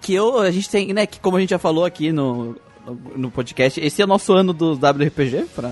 [0.00, 2.56] que eu, a gente tem, né, que como a gente já falou aqui no,
[3.16, 5.70] no, podcast, esse é o nosso ano do WRPG, pra,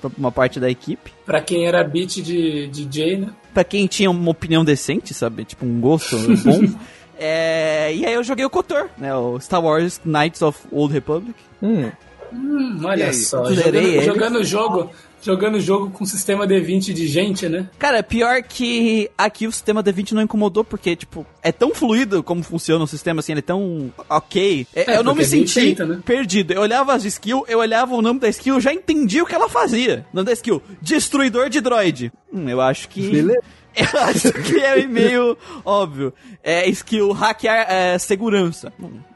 [0.00, 1.12] pra uma parte da equipe.
[1.24, 3.28] Pra quem era beat de DJ, né?
[3.52, 6.78] Pra quem tinha uma opinião decente, sabe, tipo um gosto bom.
[7.18, 11.34] É, e aí eu joguei o KOTOR, né, o Star Wars Knights of Old Republic.
[11.62, 11.90] Hum,
[12.32, 13.44] Hum, olha só.
[13.52, 14.90] Jogando, jogando o jogo.
[15.22, 17.68] Jogando o jogo com sistema D20 de gente, né?
[17.78, 22.42] Cara, pior que aqui o sistema D20 não incomodou, porque, tipo, é tão fluido como
[22.42, 24.66] funciona o sistema, assim, ele é tão ok.
[24.74, 26.00] É, É, eu não me é senti 20, né?
[26.04, 26.52] perdido.
[26.52, 29.34] Eu olhava as skills, eu olhava o nome da skill, eu já entendia o que
[29.34, 30.06] ela fazia.
[30.12, 32.12] O nome da skill, Destruidor de Droid.
[32.32, 33.08] Hum, eu acho que...
[33.08, 33.42] beleza.
[33.94, 36.12] Eu acho que é meio óbvio.
[36.42, 38.72] É skill hackear é, segurança.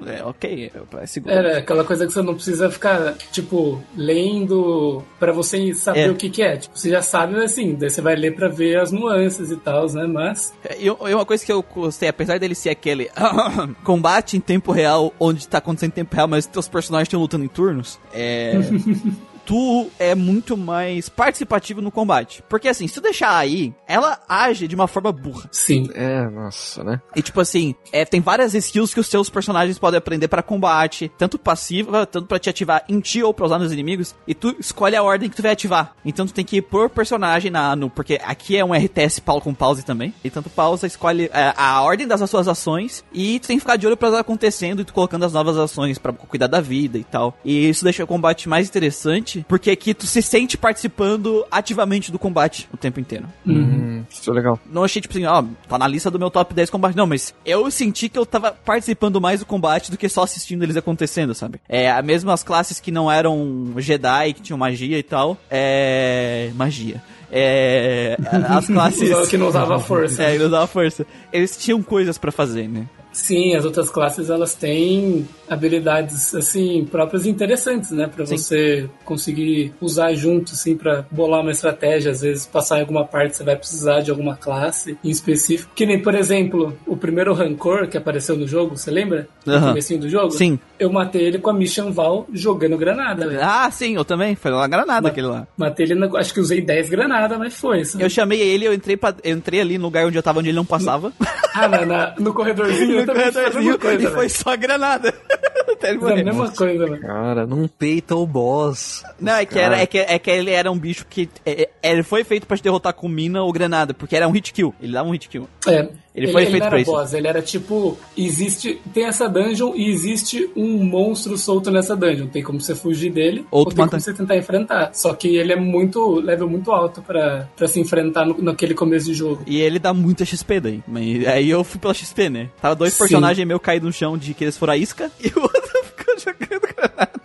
[0.07, 0.71] É ok,
[1.01, 1.35] é seguro.
[1.35, 6.11] Era aquela coisa que você não precisa ficar, tipo, lendo pra você saber É.
[6.11, 6.57] o que que é.
[6.59, 9.87] Tipo, você já sabe, assim, daí você vai ler pra ver as nuances e tal,
[9.93, 10.07] né?
[10.07, 13.11] Mas, E, e uma coisa que eu gostei, apesar dele ser aquele
[13.85, 17.45] combate em tempo real, onde tá acontecendo em tempo real, mas teus personagens estão lutando
[17.45, 18.55] em turnos, é.
[19.51, 22.41] Tu é muito mais participativo no combate.
[22.49, 25.49] Porque assim, se tu deixar aí, ela age de uma forma burra.
[25.51, 25.91] sim.
[25.93, 27.01] É, nossa, né?
[27.17, 31.11] E tipo assim, é, tem várias skills que os seus personagens podem aprender pra combate,
[31.19, 34.55] tanto passiva, tanto pra te ativar em ti ou pra usar nos inimigos, e tu
[34.61, 35.97] escolhe a ordem que tu vai ativar.
[36.05, 39.41] Então tu tem que ir por personagem na, no, porque aqui é um RTS pau
[39.41, 40.15] com pause também.
[40.23, 43.75] E tanto pausa escolhe é, a ordem das suas ações e tu tem que ficar
[43.75, 46.99] de olho pra elas acontecendo e tu colocando as novas ações pra cuidar da vida
[46.99, 47.37] e tal.
[47.45, 52.19] E isso deixa o combate mais interessante, porque aqui tu se sente participando ativamente do
[52.19, 53.27] combate o tempo inteiro.
[53.47, 54.59] Hum, isso é legal.
[54.67, 56.97] Não achei, tipo assim, ó, tá na lista do meu top 10 combate.
[56.97, 60.63] Não, mas eu senti que eu tava participando mais do combate do que só assistindo
[60.63, 61.61] eles acontecendo, sabe?
[61.69, 65.37] É, a mesma as classes que não eram Jedi, que tinham magia e tal.
[65.51, 66.51] É.
[66.55, 67.03] Magia.
[67.31, 68.17] É.
[68.49, 69.29] As classes.
[69.29, 70.23] que não usava força.
[70.25, 71.07] É, ele usava força.
[71.33, 72.87] Eles tinham coisas pra fazer, né?
[73.13, 78.37] Sim, as outras classes elas têm habilidades assim próprias e interessantes, né, Pra Sim.
[78.37, 83.37] você conseguir usar junto assim pra bolar uma estratégia, às vezes passar em alguma parte
[83.37, 85.73] você vai precisar de alguma classe em específico.
[85.75, 89.29] Que nem, por exemplo, o primeiro Rancor que apareceu no jogo, você lembra?
[89.45, 89.69] No Aham.
[89.69, 90.31] comecinho do jogo?
[90.31, 90.59] Sim.
[90.79, 93.41] Eu matei ele com a Mission Val jogando granada, velho.
[93.43, 94.35] Ah, sim, eu também.
[94.35, 95.47] Foi uma granada aquele lá.
[95.57, 97.83] Matei ele, na- acho que usei 10 granadas, mas foi.
[97.99, 100.57] Eu chamei ele, eu entrei, eu entrei ali no lugar onde eu tava, onde ele
[100.57, 101.13] não passava.
[101.55, 105.15] Ah, na, na- no corredorzinho no a corredorzinho, coisa, e foi só granada.
[105.71, 106.25] Até ele Fiz a morrer.
[106.25, 107.01] mesma coisa, velho.
[107.01, 109.03] Cara, não peita o boss.
[109.21, 111.29] Não, é que, era, é, que, é que ele era um bicho que.
[111.47, 114.33] é- é- ele foi feito pra te derrotar com mina ou granada, porque era um
[114.33, 114.75] hit kill.
[114.81, 115.49] Ele dava um hit kill.
[115.67, 115.89] É.
[116.13, 116.91] Ele foi feito não pra era isso.
[116.91, 122.27] boss, ele era tipo, existe, tem essa dungeon e existe um monstro solto nessa dungeon.
[122.27, 124.91] Tem como você fugir dele Ou ou, tem mata- como você tentar enfrentar.
[124.93, 129.07] Só que ele é muito, level muito alto pra, pra se enfrentar no, naquele começo
[129.07, 129.43] de jogo.
[129.47, 130.83] E ele dá muita XP daí.
[130.89, 132.49] Mas aí eu fui pela XP, né?
[132.61, 132.99] Tava dois Sim.
[132.99, 136.19] personagens meio caídos no chão de que eles foram a isca e o outro ficou
[136.19, 137.21] jogando granada.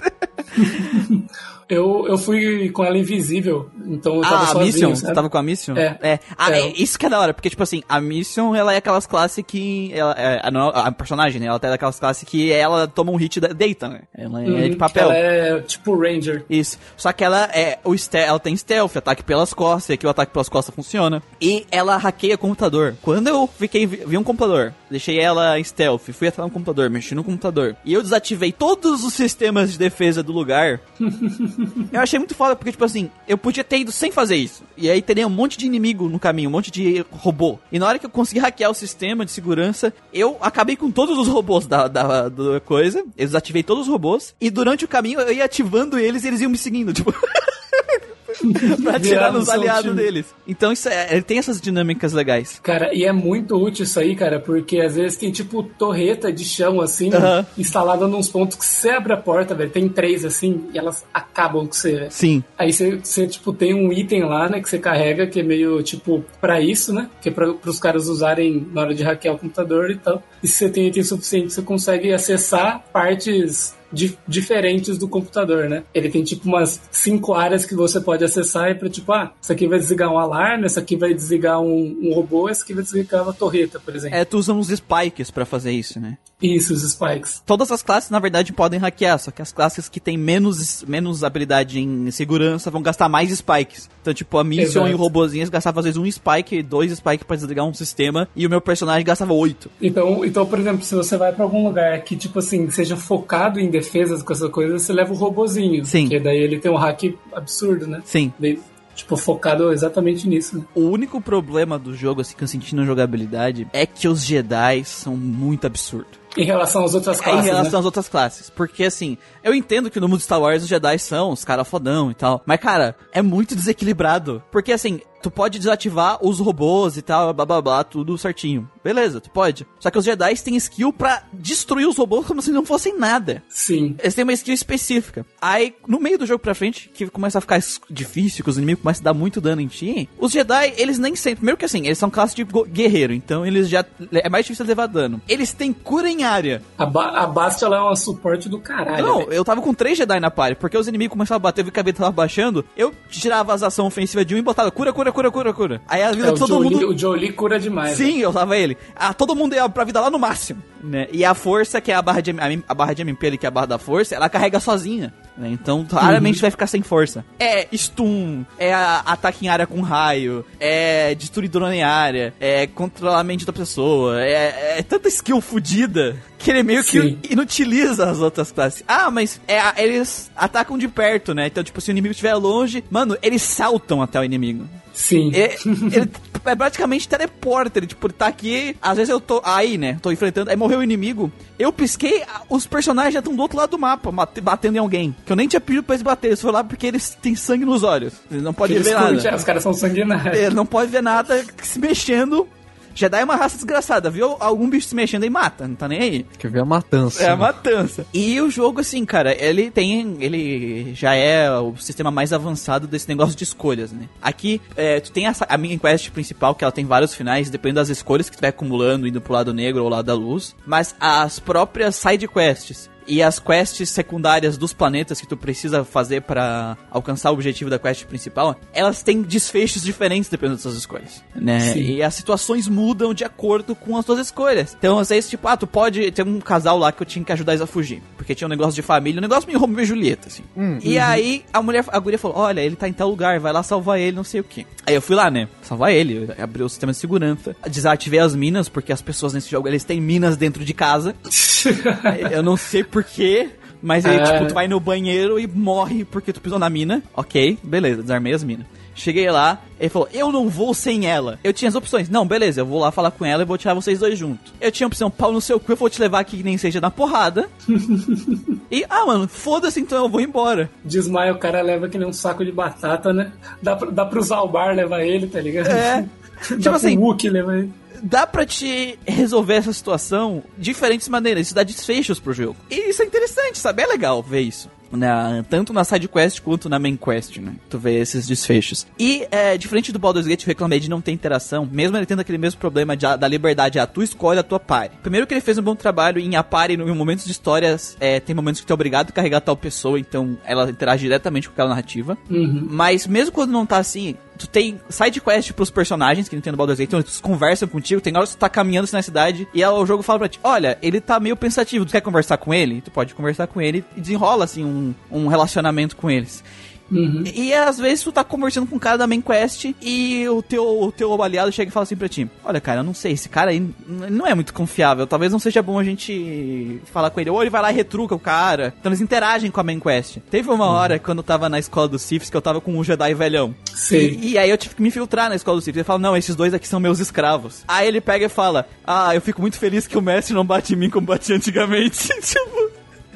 [1.68, 4.96] Eu, eu fui com ela invisível, então eu tava Ah, a sozinho, Mission?
[4.96, 5.08] sabe?
[5.08, 5.76] Você tava com a Mission?
[5.76, 6.20] É.
[6.38, 6.60] Ah, É.
[6.60, 9.44] é, isso que é da hora, porque, tipo assim, a Mission, ela é aquelas classes
[9.48, 9.92] que.
[9.94, 11.48] Ela, é, a, a personagem, né?
[11.48, 14.02] Ela é daquelas classes que ela toma um hit da deita, né?
[14.16, 15.10] Ela é Uhum, de papel.
[15.12, 16.46] Ela é tipo Ranger.
[16.50, 16.78] Isso.
[16.96, 20.32] Só que ela é o ela tem stealth, ataque pelas costas, e aqui o ataque
[20.32, 21.24] pelas costas funciona.
[21.42, 22.96] E ela hackeia computador.
[23.02, 26.90] Quando eu fiquei vi vi um computador, deixei ela em stealth, fui atrás do computador,
[26.92, 30.80] mexi no computador, e eu desativei todos os sistemas de defesa do lugar.
[31.92, 34.64] eu achei muito foda porque tipo assim, eu podia ter ido sem fazer isso.
[34.78, 37.60] E aí teria um monte de inimigo no caminho, um monte de robô.
[37.72, 41.18] E na hora que eu consegui hackear o sistema de segurança, eu acabei com todos
[41.18, 43.00] os robôs da, da, da coisa.
[43.18, 44.36] Eu desativei todos os robôs.
[44.40, 47.14] E durante o caminho eu ia ativando eles e eles iam me seguindo, tipo.
[48.84, 49.96] pra Viraram nos aliados time.
[49.96, 50.26] deles.
[50.48, 52.60] Então isso é, ele tem essas dinâmicas legais.
[52.64, 56.44] Cara, e é muito útil isso aí, cara, porque às vezes tem tipo torreta de
[56.44, 57.46] chão, assim, Aham.
[57.58, 59.70] instalada nos pontos que você abre a porta, velho.
[59.70, 62.08] Tem três assim, e elas acabam com você.
[62.10, 62.44] Sim.
[62.58, 65.82] Aí você, você, tipo, tem um item lá, né, que você carrega, que é meio,
[65.84, 67.10] tipo, pra isso, né?
[67.22, 70.24] Que é pra, pros caras usarem na hora de hackear o computador e tal.
[70.42, 75.84] E se você tem item suficiente, você consegue acessar partes di- diferentes do computador, né?
[75.94, 79.52] Ele tem, tipo, umas cinco áreas que você pode acessar e pra, tipo, ah, isso
[79.52, 82.84] aqui vai desligar um alarme, essa aqui vai desligar um, um robô, essa aqui vai
[82.84, 84.16] desligar uma torreta, por exemplo.
[84.18, 86.18] É, tu usa uns spikes pra fazer isso, né?
[86.42, 87.42] Isso, os spikes.
[87.46, 91.24] Todas as classes, na verdade, podem hackear, só que as classes que têm menos, menos
[91.24, 93.90] habilidade em segurança vão gastar mais spikes.
[94.02, 97.36] Então, tipo, a Mission e o robozinho gastavam às vezes um spike, dois spikes pra
[97.38, 99.72] desligar um sistema, e o meu personagem gastava oito.
[99.82, 103.60] Então, então, por exemplo, se você vai pra algum lugar que, tipo assim, seja focado
[103.60, 105.86] em defesas com essa coisa, você leva o robozinho.
[105.86, 106.04] Sim.
[106.04, 108.02] Porque daí ele tem um hack absurdo, né?
[108.04, 108.34] Sim.
[108.40, 108.60] Daí,
[108.96, 110.66] tipo, focado exatamente nisso, né?
[110.74, 114.84] O único problema do jogo, assim, que eu senti na jogabilidade, é que os Jedi
[114.84, 116.26] são muito absurdos.
[116.38, 117.80] Em relação às outras É classes, em relação né?
[117.80, 118.50] às outras classes.
[118.50, 121.66] Porque, assim, eu entendo que no mundo de Star Wars os Jedi são os caras
[121.66, 122.42] fodão e tal.
[122.46, 124.44] Mas, cara, é muito desequilibrado.
[124.52, 128.70] Porque, assim, tu pode desativar os robôs e tal, blá blá blá, tudo certinho.
[128.84, 129.66] Beleza, tu pode.
[129.80, 133.44] Só que os Jedi têm skill pra destruir os robôs como se não fossem nada.
[133.50, 133.96] Sim.
[134.00, 135.26] Eles têm uma skill específica.
[135.42, 138.84] Aí, no meio do jogo pra frente, que começa a ficar difícil, que os inimigos
[138.84, 141.38] começam a dar muito dano em ti, os Jedi, eles nem sempre.
[141.38, 143.84] Primeiro que assim, eles são classe de guerreiro, então eles já.
[144.12, 145.22] É mais difícil levar dano.
[145.28, 146.62] Eles têm cura em área.
[146.78, 149.06] A, ba a Bastia ela é um suporte do caralho.
[149.06, 149.34] Não, velho.
[149.34, 151.72] eu tava com três Jedi na party, porque os inimigos começavam a bater, eu vi
[151.72, 154.94] que a vida tava baixando, eu tirava as ações ofensivas de um e botava cura,
[154.94, 155.82] cura, cura, cura, cura, cura.
[155.88, 156.90] Aí a vida É, de todo Jolie, mundo.
[156.90, 157.98] o Jolie cura demais.
[158.00, 158.06] né?
[158.06, 158.78] Sim, eu usava ele.
[158.96, 161.08] Ah, todo mundo ia pra vida lá no máximo, né?
[161.12, 162.36] E a força, que é a barra de,
[162.68, 165.14] a, barra de MP ali, que é a barra da força, ela carrega sozinha.
[165.38, 165.50] Né?
[165.52, 167.26] Então, raramente vai ficar sem força.
[167.40, 173.20] É stun, é ataque em área com raio, é destruir drone em área, é controlar
[173.20, 177.18] a mente da pessoa, é, é tanta skill fodida que ele meio que Sim.
[177.30, 178.84] inutiliza as outras classes.
[178.88, 181.48] Ah, mas é, eles atacam de perto, né?
[181.48, 184.66] Então, tipo, se o inimigo estiver longe, mano, eles saltam até o inimigo.
[184.94, 185.32] Sim.
[185.34, 185.56] Ele,
[185.92, 186.12] ele
[186.46, 190.50] é praticamente teleporta, ele tipo, tá aqui, às vezes eu tô aí, né, tô enfrentando,
[190.50, 194.12] aí morreu o inimigo, eu pisquei, os personagens já estão do outro lado do mapa,
[194.42, 196.88] batendo em alguém, que eu nem tinha pedido pra eles baterem, eles foram lá porque
[196.88, 199.36] eles têm sangue nos olhos, eles não podem ver curtem, nada.
[199.38, 200.54] os caras são sanguinários.
[200.54, 202.48] Não pode ver nada se mexendo,
[202.96, 206.02] Jedi é uma raça desgraçada, viu algum bicho se mexendo e mata, não tá nem
[206.02, 206.26] aí.
[206.40, 207.22] Quer ver a matança.
[207.22, 208.08] É a matança.
[208.14, 210.16] E o jogo, assim, cara, ele tem.
[210.20, 214.08] Ele já é o sistema mais avançado desse negócio de escolhas, né?
[214.22, 217.82] Aqui, é, tu tem essa, a minha quest principal, que ela tem vários finais, dependendo
[217.82, 220.56] das escolhas que tu vai acumulando, indo pro lado negro ou lado da luz.
[220.66, 222.90] Mas as próprias side quests.
[223.08, 227.78] E as quests secundárias dos planetas que tu precisa fazer pra alcançar o objetivo da
[227.80, 231.60] quest principal, elas têm desfechos diferentes dependendo das suas escolhas, né?
[231.60, 231.80] Sim.
[231.80, 234.76] E as situações mudam de acordo com as tuas escolhas.
[234.78, 237.32] Então, às vezes, tipo, ah, tu pode ter um casal lá que eu tinha que
[237.32, 239.86] ajudar eles a fugir, porque tinha um negócio de família, um negócio meio Romeo e
[239.86, 240.44] Julieta, assim.
[240.84, 243.64] E aí a mulher, a guria falou: "Olha, ele tá em tal lugar, vai lá
[243.64, 244.66] salvar ele, não sei o quê".
[244.86, 248.70] Aí eu fui lá, né, salvar ele, abri o sistema de segurança, desativei as minas,
[248.70, 251.16] porque as pessoas nesse jogo eles têm minas dentro de casa.
[252.32, 253.50] Eu não sei porquê.
[253.82, 254.24] Mas aí, É.
[254.24, 257.04] tipo, tu vai no banheiro e morre porque tu pisou na mina.
[257.14, 258.66] Ok, beleza, desarmei as minas.
[258.96, 261.38] Cheguei lá, ele falou, eu não vou sem ela.
[261.44, 262.10] Eu tinha as opções.
[262.10, 264.54] Não, beleza, eu vou lá falar com ela e vou tirar vocês dois juntos.
[264.62, 266.58] Eu tinha a opção, pau no seu cu, eu vou te levar aqui que nem
[266.58, 267.50] seja na porrada.
[268.72, 270.70] e, ah, mano, foda-se então, eu vou embora.
[270.84, 273.34] Desmaia, o cara leva que nem um saco de batata, né?
[273.62, 275.68] Dá pra, dá pra usar o bar, levar ele, tá ligado?
[275.68, 276.06] É.
[276.50, 277.72] Dá tipo assim, Wookie levar ele.
[278.02, 281.48] Dá pra te resolver essa situação de diferentes maneiras.
[281.48, 282.58] Isso dá desfechos pro jogo.
[282.70, 283.82] E isso é interessante, sabe?
[283.84, 284.70] É legal ver isso.
[284.92, 287.54] Na, tanto na side quest quanto na main quest, né?
[287.70, 288.86] Tu vê esses desfechos.
[288.98, 292.20] E, é, diferente do Baldur's Gate, eu reclamei de não ter interação, mesmo ele tendo
[292.22, 294.96] aquele mesmo problema de- da liberdade, ah, tu escolhe a tua party.
[295.02, 298.20] Primeiro que ele fez um bom trabalho em a party, em momentos de histórias, é,
[298.20, 301.54] tem momentos que tu é obrigado a carregar tal pessoa, então ela interage diretamente com
[301.54, 302.18] aquela narrativa.
[302.30, 302.66] Uhum.
[302.70, 306.52] Mas mesmo quando não tá assim, tu tem side quest pros personagens que não tem
[306.52, 309.02] no Baldur's Gate, então eles conversam contigo, tem horas que tu tá caminhando assim na
[309.02, 312.38] cidade e o jogo fala pra ti, olha, ele tá meio pensativo, tu quer conversar
[312.38, 312.82] com ele?
[312.82, 316.44] Tu pode conversar com ele e desenrola assim um, um relacionamento com eles.
[316.92, 317.24] Uhum.
[317.34, 320.84] E, às vezes tu tá conversando com um cara da main quest e o teu,
[320.84, 323.30] o teu aliado chega e fala assim pra ti: Olha, cara, eu não sei, esse
[323.30, 325.08] cara aí não é muito confiável.
[325.08, 327.30] Talvez não seja bom a gente falar com ele.
[327.30, 328.74] Ou ele vai lá e retruca o cara.
[328.80, 330.18] Então eles interagem com a main quest.
[330.30, 332.84] Teve uma hora quando eu tava na escola dos Siths que eu tava com um
[332.84, 333.56] Jedi velhão.
[333.74, 334.18] Sei.
[334.22, 335.76] E, e aí eu tive que me infiltrar na escola do Sith.
[335.76, 337.64] Ele fala, não, esses dois aqui são meus escravos.
[337.68, 340.74] Aí ele pega e fala, ah, eu fico muito feliz que o mestre não bate
[340.74, 342.08] em mim como batia antigamente.
[342.22, 342.65] tipo,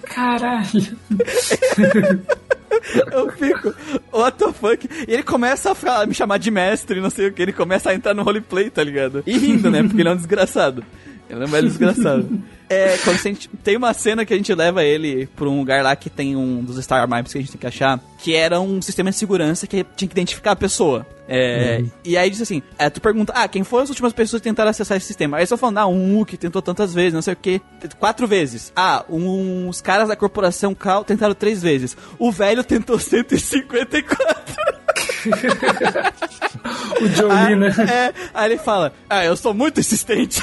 [0.10, 0.98] Caralho.
[3.12, 3.74] eu fico,
[4.12, 4.90] what the fuck?
[5.08, 7.42] E ele começa a falar- me chamar de mestre, não sei o que.
[7.42, 9.24] Ele começa a entrar no roleplay, tá ligado?
[9.26, 9.84] E rindo, né?
[9.84, 10.84] Porque ele é um desgraçado.
[11.30, 12.28] Ele é um velho desgraçado.
[12.72, 15.82] É, quando a gente, tem uma cena que a gente leva ele pra um lugar
[15.82, 18.62] lá que tem um dos Star Maps que a gente tem que achar, que era
[18.62, 21.04] um sistema de segurança que tinha que identificar a pessoa.
[21.28, 24.48] É, E aí diz assim, é, tu pergunta, ah, quem foram as últimas pessoas que
[24.48, 25.38] tentaram acessar esse sistema?
[25.38, 27.60] Aí só falando, ah, um Wookie tentou tantas vezes, não sei o que,
[27.98, 28.72] quatro vezes.
[28.76, 31.98] Ah, uns caras da corporação Cal tentaram três vezes.
[32.20, 34.56] O velho tentou 154.
[37.02, 37.70] O Jolie, né?
[37.90, 40.42] É, aí ele fala, ah, eu sou muito insistente.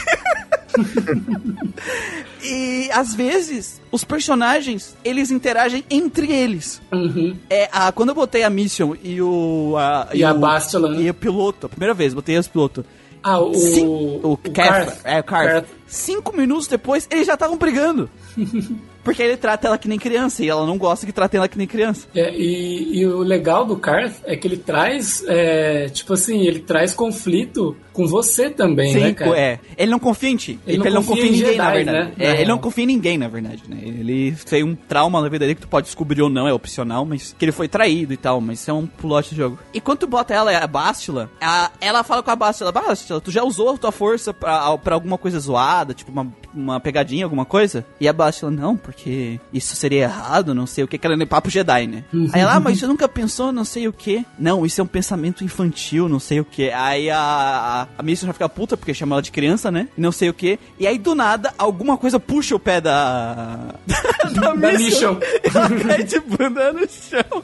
[2.42, 6.80] e às vezes os personagens eles interagem entre eles.
[6.92, 7.36] Uhum.
[7.48, 9.74] É, a, quando eu botei a Mission e o.
[9.78, 11.02] A, E a o, Bastila, né?
[11.02, 12.84] E o piloto, a primeira vez, botei os pilotos.
[13.22, 13.54] Ah, o.
[13.54, 15.00] Cin- o, Carth, Carth.
[15.04, 15.48] É, o Carth.
[15.50, 15.66] Carth.
[15.86, 18.08] Cinco minutos depois, eles já estavam brigando.
[19.02, 21.56] Porque ele trata ela que nem criança e ela não gosta que tratem ela que
[21.56, 22.08] nem criança.
[22.12, 26.58] É, e, e o legal do Carth é que ele traz, é, tipo assim, ele
[26.58, 29.38] traz conflito com você também, né, Sim, cara?
[29.38, 29.58] é.
[29.76, 30.58] Ele não confia em ti.
[30.66, 31.98] Ele Ele, não confia confia em ninguém, na Jedi, verdade.
[32.08, 32.12] né?
[32.18, 33.78] É, Na ele não confia em ninguém, na verdade, né?
[33.82, 37.04] Ele tem um trauma na vida dele que tu pode descobrir ou não, é opcional,
[37.04, 39.58] mas que ele foi traído e tal, mas isso é um plot do jogo.
[39.72, 43.30] E quando tu bota ela, a Bastila, a- ela fala com a Bastila, Bastila, tu
[43.30, 47.44] já usou a tua força pra, pra alguma coisa zoada, tipo uma, uma pegadinha, alguma
[47.44, 47.84] coisa?
[48.00, 51.48] E a Bastila, não, porque isso seria errado, não sei o que, que era papo
[51.50, 52.04] Jedi, né?
[52.32, 54.24] Aí ela, ah, mas você nunca pensou, não sei o que?
[54.38, 56.70] Não, isso é um pensamento infantil, não sei o que.
[56.70, 59.88] Aí a, a, a Mission já fica puta porque chama ela de criança, né?
[59.96, 60.58] Não sei o que.
[60.78, 63.74] E aí do nada, alguma coisa puxa o pé da.
[64.34, 65.18] da, Da Mission.
[65.42, 67.42] Ela cai de bunda no chão.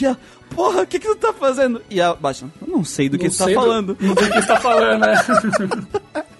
[0.00, 0.18] E ela,
[0.50, 1.80] porra, o que que tu tá fazendo?
[1.90, 3.96] E a Batman, eu não sei do que Não tu tá do- falando.
[4.00, 5.14] Não sei o que você tá falando, né?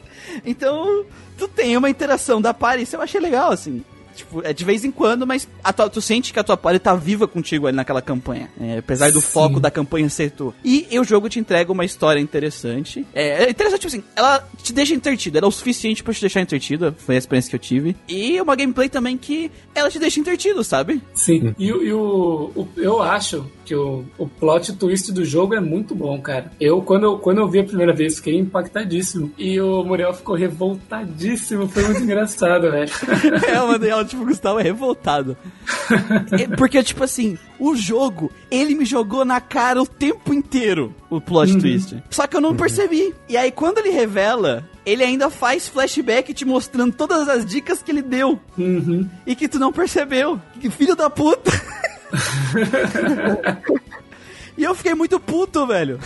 [0.45, 1.05] Então,
[1.39, 3.85] tu tem uma interação da party, isso eu achei legal, assim.
[4.15, 6.79] Tipo, é de vez em quando, mas a tua- tu sente que a tua party
[6.79, 8.49] tá viva contigo ali naquela campanha.
[8.61, 9.27] É, apesar do Sim.
[9.29, 10.55] foco da campanha ser tu.
[10.65, 13.07] E, e o jogo te entrega uma história interessante.
[13.15, 15.39] É, é interessante, tipo assim, ela te deixa entretido.
[15.39, 16.95] Ela é o suficiente pra te deixar entretido.
[16.99, 17.97] Foi a experiência que eu tive.
[18.09, 21.01] E uma gameplay também que ela te deixa entretido, sabe?
[21.15, 21.55] Sim.
[21.59, 25.61] E, o- e o, o- eu acho que o, o plot twist do jogo é
[25.61, 26.53] muito bom, cara.
[26.61, 29.33] Eu, quando eu, quando eu vi a primeira vez, fiquei impactadíssimo.
[29.39, 31.69] E o Muriel ficou revoltadíssimo.
[31.69, 32.91] Foi muito engraçado, velho.
[33.45, 35.37] É, mandei ela, tipo, o Gustavo é revoltado.
[36.33, 41.21] É, Porque, tipo assim, o jogo, ele me jogou na cara o tempo inteiro, o
[41.21, 42.03] plot twist.
[42.11, 43.15] Só que eu não percebi.
[43.29, 47.91] E aí, quando ele revela, ele ainda faz flashback te mostrando todas as dicas que
[47.91, 48.39] ele deu.
[48.57, 49.09] Uhum.
[49.27, 50.41] E que tu não percebeu.
[50.61, 51.51] Que filho da puta.
[54.57, 55.99] e eu fiquei muito puto, velho.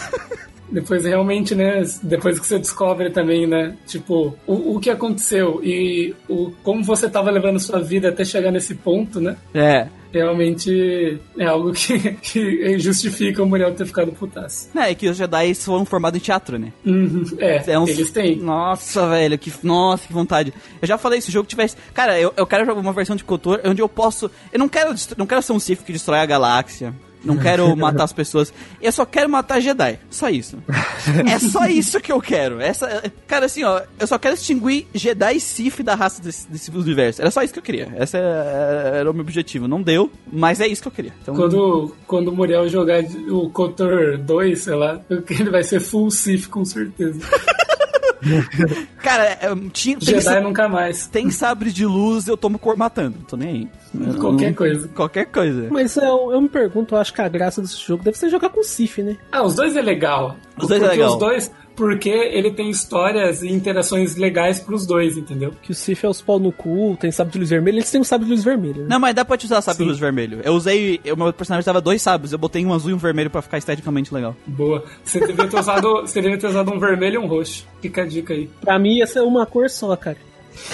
[0.70, 1.82] Depois realmente, né?
[2.02, 3.74] Depois que você descobre também, né?
[3.86, 8.50] Tipo, o, o que aconteceu e o, como você tava levando sua vida até chegar
[8.50, 9.36] nesse ponto, né?
[9.54, 9.88] É.
[10.12, 14.70] Realmente é algo que, que justifica o Muriel ter ficado putaço.
[14.76, 16.72] É, que os Jedi foram formados em teatro, né?
[16.84, 17.24] Uhum.
[17.38, 18.36] É, É uns- eles têm.
[18.36, 19.52] Nossa, velho, que.
[19.62, 20.52] Nossa, que vontade.
[20.80, 21.76] Eu já falei, se o jogo tivesse.
[21.92, 24.30] Cara, eu, eu quero jogar uma versão de Kotor onde eu posso.
[24.52, 26.94] Eu não quero, destro- não quero ser um Sith que destrói a galáxia.
[27.24, 28.52] Não quero matar as pessoas.
[28.80, 29.98] Eu só quero matar Jedi.
[30.10, 30.58] Só isso.
[31.28, 32.60] É só isso que eu quero.
[32.60, 36.70] Essa, cara, assim, ó, eu só quero extinguir Jedi e Sith da raça desse, desse
[36.70, 37.22] universo.
[37.22, 37.88] Era só isso que eu queria.
[37.98, 39.66] Esse era, era o meu objetivo.
[39.66, 41.12] Não deu, mas é isso que eu queria.
[41.22, 46.10] Então, Quando, quando o Muriel jogar o Kotor 2, sei lá, ele vai ser full
[46.10, 47.20] Sith com certeza.
[49.02, 51.06] cara, é, tinha, tem, Jedi nunca mais.
[51.06, 53.16] tem sabre de luz, eu tomo cor matando.
[53.28, 53.68] Tô nem aí.
[54.08, 54.88] Eu Qualquer não- coisa.
[54.88, 55.68] Qualquer coisa.
[55.70, 58.48] Mas eu, eu me pergunto, eu acho que a graça desse jogo deve ser jogar
[58.50, 59.16] com Sif, né?
[59.32, 60.36] Ah, os dois é legal.
[60.56, 61.12] Os dois é porque legal.
[61.14, 65.54] Os dois, porque ele tem histórias e interações legais pros dois, entendeu?
[65.62, 68.00] Que o Sif é os pau no cu, tem sabre de luz vermelho, eles têm
[68.00, 68.86] um sabre de luz vermelho, né?
[68.90, 70.40] Não, mas dá pra te usar sabre de luz vermelho.
[70.42, 71.00] Eu usei.
[71.12, 72.32] O meu personagem tava dois sabres.
[72.32, 74.34] Eu botei um azul e um vermelho pra ficar esteticamente legal.
[74.44, 74.84] Boa.
[75.04, 77.64] Você devia ter usado, você devia ter usado um vermelho e um roxo.
[77.80, 78.50] Fica a dica aí.
[78.60, 80.16] Pra mim, essa é uma cor só, cara.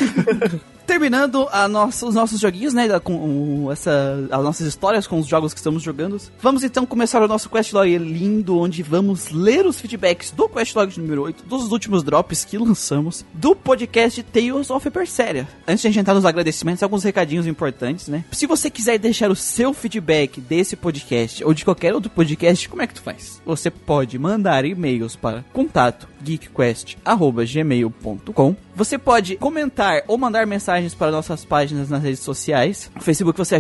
[0.87, 2.89] Terminando nossa- os nossos joguinhos, né?
[3.01, 6.21] com essa, as nossas histórias com os jogos que estamos jogando.
[6.41, 11.23] Vamos então começar o nosso questlog lindo, onde vamos ler os feedbacks do questlog número
[11.23, 15.49] 8, dos últimos drops que lançamos, do podcast Tales of Berseria.
[15.67, 18.25] Antes de a gente entrar nos agradecimentos, alguns recadinhos importantes, né?
[18.31, 22.83] Se você quiser deixar o seu feedback desse podcast ou de qualquer outro podcast, como
[22.83, 23.41] é que tu faz?
[23.45, 28.57] Você pode mandar e-mails para contato geekquest@gmail.com.
[28.75, 32.91] Você pode comentar ou mandar mensagens para nossas páginas nas redes sociais.
[32.95, 33.57] No Facebook você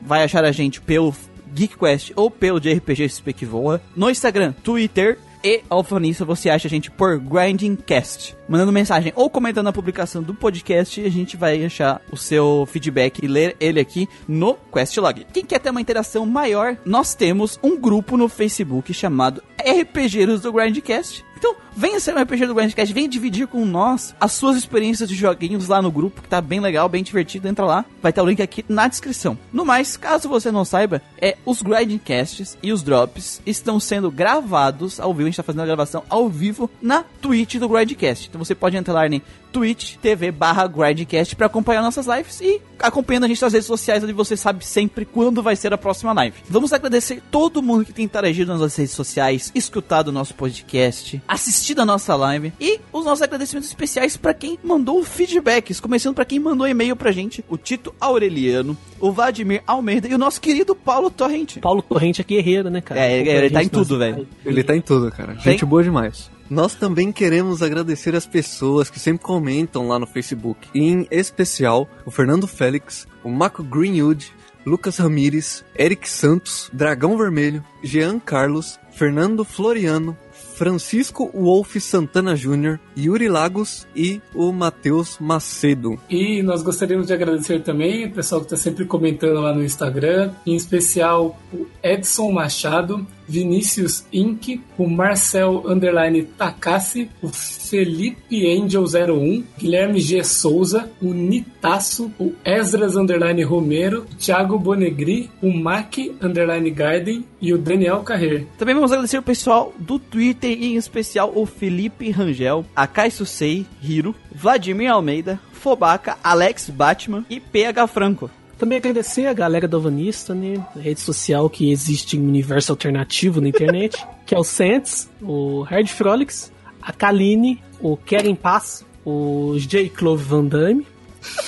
[0.00, 1.14] vai achar a gente pelo
[1.54, 3.80] GeekQuest ou pelo JRPG que voa.
[3.94, 8.36] No Instagram, Twitter e Alfanista você acha a gente por GrindingCast.
[8.48, 13.18] Mandando mensagem ou comentando a publicação do podcast, a gente vai achar o seu feedback
[13.18, 15.26] e ler ele aqui no Questlog.
[15.32, 20.52] Quem quer ter uma interação maior, nós temos um grupo no Facebook chamado RPGeiros do
[20.52, 21.24] Grindcast.
[21.38, 25.14] Então, venha ser um RPG do Grindcast, venha dividir com nós as suas experiências de
[25.14, 27.46] joguinhos lá no grupo, que tá bem legal, bem divertido.
[27.46, 29.36] Entra lá, vai ter o link aqui na descrição.
[29.52, 34.98] No mais, caso você não saiba, é os Grindcasts e os Drops estão sendo gravados
[34.98, 35.24] ao vivo.
[35.24, 38.30] A gente tá fazendo a gravação ao vivo na Twitch do Grindcast.
[38.36, 42.60] Então você pode entrar lá em Twitch TV barra Grindcast pra acompanhar nossas lives e
[42.78, 46.12] acompanhando a gente nas redes sociais, onde você sabe sempre quando vai ser a próxima
[46.12, 46.36] live.
[46.46, 51.22] Vamos agradecer todo mundo que tem interagido nas nossas redes sociais, escutado o nosso podcast,
[51.26, 56.26] assistido a nossa live e os nossos agradecimentos especiais pra quem mandou feedbacks, começando pra
[56.26, 60.74] quem mandou e-mail pra gente, o Tito Aureliano, o Vladimir Almeida e o nosso querido
[60.76, 61.60] Paulo Torrente.
[61.60, 63.00] Paulo Torrente é guerreiro, né, cara?
[63.00, 64.28] É, ele- ele tá em tudo, velho.
[64.44, 65.32] Ele tá em tudo, cara.
[65.36, 65.52] Tem?
[65.52, 66.30] Gente boa demais.
[66.48, 70.68] Nós também queremos agradecer as pessoas que sempre comentam lá no Facebook.
[70.74, 74.32] Em especial, o Fernando Félix, o Marco Greenwood,
[74.64, 80.16] Lucas Ramires, Eric Santos, Dragão Vermelho, Jean Carlos, Fernando Floriano,
[80.56, 85.98] Francisco Wolf Santana Jr., Yuri Lagos e o Matheus Macedo.
[86.08, 90.32] E nós gostaríamos de agradecer também o pessoal que está sempre comentando lá no Instagram,
[90.46, 99.44] em especial o Edson Machado, Vinícius Inc., o Marcel Underline Takassi, o Felipe Angel 01,
[99.58, 100.22] Guilherme G.
[100.22, 107.58] Souza, o Nitaço, o Esdras Underline Romero, Thiago Bonegri, o Mac Underline Garden e o
[107.58, 108.46] Daniel Carrer.
[108.58, 114.14] Também vamos agradecer o pessoal do Twitter em especial o Felipe Rangel, Akai Susei, Hiro,
[114.32, 118.30] Vladimir Almeida, Fobaca, Alex Batman e PH Franco.
[118.58, 120.64] Também agradecer a galera do Vanista, né?
[120.74, 125.62] Rede social que existe em um universo alternativo na internet, que é o Sants, o
[125.62, 126.50] Hard Frolics,
[126.80, 129.90] a Kaline, o Keren Pass, o J.
[129.90, 130.86] Clove Van Damme,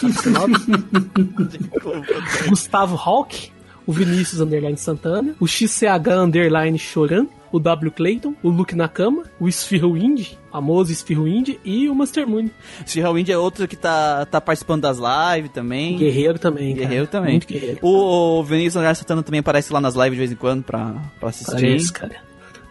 [2.48, 3.52] Gustavo Hawk,
[3.88, 7.90] o Vinícius Underline Santana, o XCH Underline Choran, o W.
[7.90, 12.50] Clayton, o Luke Nakama, o Sphere Wind, famoso Sphere Wind, e o Master Moon.
[12.84, 15.96] Sierra Wind é outro que tá, tá participando das lives também.
[15.96, 16.74] Guerreiro também.
[16.74, 16.86] cara.
[16.86, 17.30] Guerreiro também.
[17.32, 17.78] Muito guerreiro.
[17.80, 20.94] O, o Vinícius André Santana também aparece lá nas lives de vez em quando pra,
[21.18, 21.52] pra assistir.
[21.52, 22.16] Parece, cara.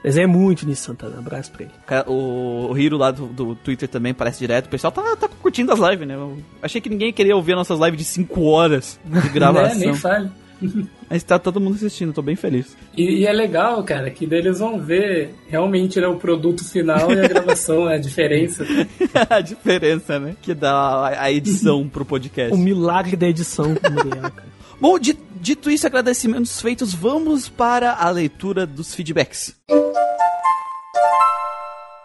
[0.03, 1.17] Mas é muito Vinícius Santana.
[1.17, 1.71] Abraço pra ele.
[1.87, 4.67] Cara, O, o Hiro lá do, do Twitter também aparece direto.
[4.67, 6.13] O pessoal tá, tá curtindo as lives, né?
[6.13, 9.79] Eu achei que ninguém queria ouvir nossas lives de 5 horas de É, gravação.
[9.79, 10.29] nem fale.
[11.09, 12.75] Mas tá todo mundo assistindo, tô bem feliz.
[12.95, 17.11] E, e é legal, cara, que daí eles vão ver realmente né, o produto final
[17.11, 18.65] e a gravação, né, a diferença.
[19.29, 20.35] a diferença, né?
[20.41, 22.53] Que dá a, edição pro podcast.
[22.53, 24.31] O milagre da edição Muriel.
[24.79, 29.55] Bom, di- dito isso, agradecimentos feitos, vamos para a leitura dos feedbacks.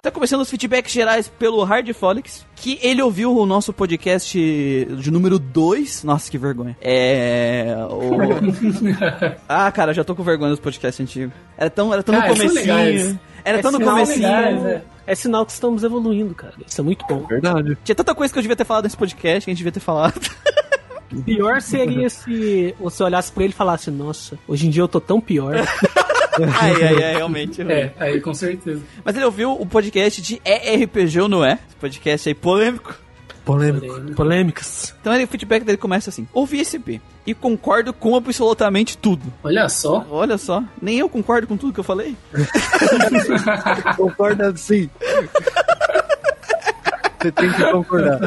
[0.02, 5.38] Tá começando os feedbacks gerais pelo Hardfolix, que ele ouviu o nosso podcast de número
[5.38, 6.02] 2.
[6.02, 6.76] Nossa, que vergonha.
[6.80, 7.72] É.
[7.88, 8.10] O...
[9.48, 11.32] ah, cara, já tô com vergonha dos podcasts antigos.
[11.56, 12.66] Era tão, era tão Ah, no são legais.
[13.02, 13.20] comecinho.
[13.44, 14.26] Era É tão no comecinho.
[14.26, 14.82] legais, é.
[15.06, 16.54] É sinal que estamos evoluindo, cara.
[16.66, 17.24] Isso é muito bom.
[17.24, 17.78] Verdade.
[17.84, 19.78] Tinha tanta coisa que eu devia ter falado nesse podcast que a gente devia ter
[19.78, 20.20] falado.
[21.24, 25.00] Pior seria se você olhasse pra ele e falasse, nossa, hoje em dia eu tô
[25.00, 25.54] tão pior.
[26.60, 27.62] ai, ai, ai, realmente.
[27.62, 28.82] É, aí com certeza.
[29.04, 31.58] Mas ele ouviu o podcast de ERPG ou não é?
[31.68, 32.94] Esse podcast aí polêmico.
[33.44, 34.14] Polêmico.
[34.14, 34.94] Polêmicas.
[35.00, 39.32] Então ele, o feedback dele começa assim: Ouvi esse EP e concordo com absolutamente tudo.
[39.42, 40.06] Olha só.
[40.10, 42.16] Olha só, nem eu concordo com tudo que eu falei.
[43.96, 44.88] Concorda sim.
[47.20, 48.18] Você tem que concordar.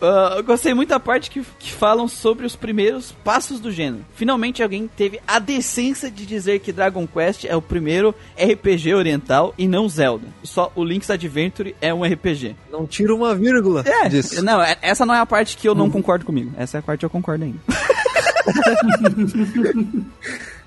[0.00, 4.04] Ah, eu gostei muito da parte que, que falam sobre os primeiros passos do gênero.
[4.14, 9.52] Finalmente alguém teve a decência de dizer que Dragon Quest é o primeiro RPG oriental
[9.58, 10.26] e não Zelda.
[10.44, 12.54] Só o Link's Adventure é um RPG.
[12.70, 14.42] Não tira uma vírgula É, disso.
[14.44, 16.52] não, é- essa não é a parte que eu não concordo comigo.
[16.56, 17.58] Essa é a parte que eu concordo ainda.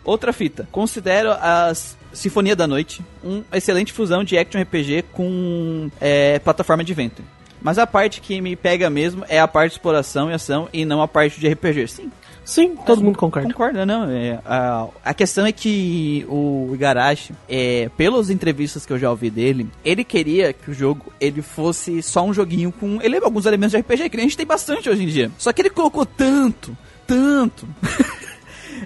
[0.03, 0.67] Outra fita.
[0.71, 6.93] Considero as Sinfonia da Noite uma excelente fusão de action RPG com é, plataforma de
[6.93, 7.23] vento.
[7.61, 10.83] Mas a parte que me pega mesmo é a parte de exploração e ação e
[10.83, 11.87] não a parte de RPG.
[11.87, 12.11] Sim,
[12.43, 13.47] Sim, todo mundo concorda.
[13.47, 14.09] Concorda, não.
[14.09, 19.29] É, a, a questão é que o Igarashi, é, pelas entrevistas que eu já ouvi
[19.29, 23.71] dele, ele queria que o jogo ele fosse só um joguinho com ele, alguns elementos
[23.71, 25.31] de RPG, que a gente tem bastante hoje em dia.
[25.37, 27.67] Só que ele colocou tanto, tanto.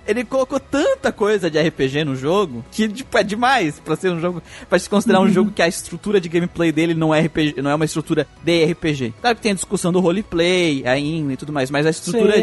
[0.07, 4.19] ele colocou tanta coisa de RPG no jogo que tipo, é demais pra ser um
[4.19, 4.41] jogo.
[4.69, 7.71] Pra se considerar um jogo que a estrutura de gameplay dele não é RPG, não
[7.71, 9.13] é uma estrutura de RPG.
[9.21, 12.33] Claro que tem a discussão do roleplay ainda e tudo mais, mas a estrutura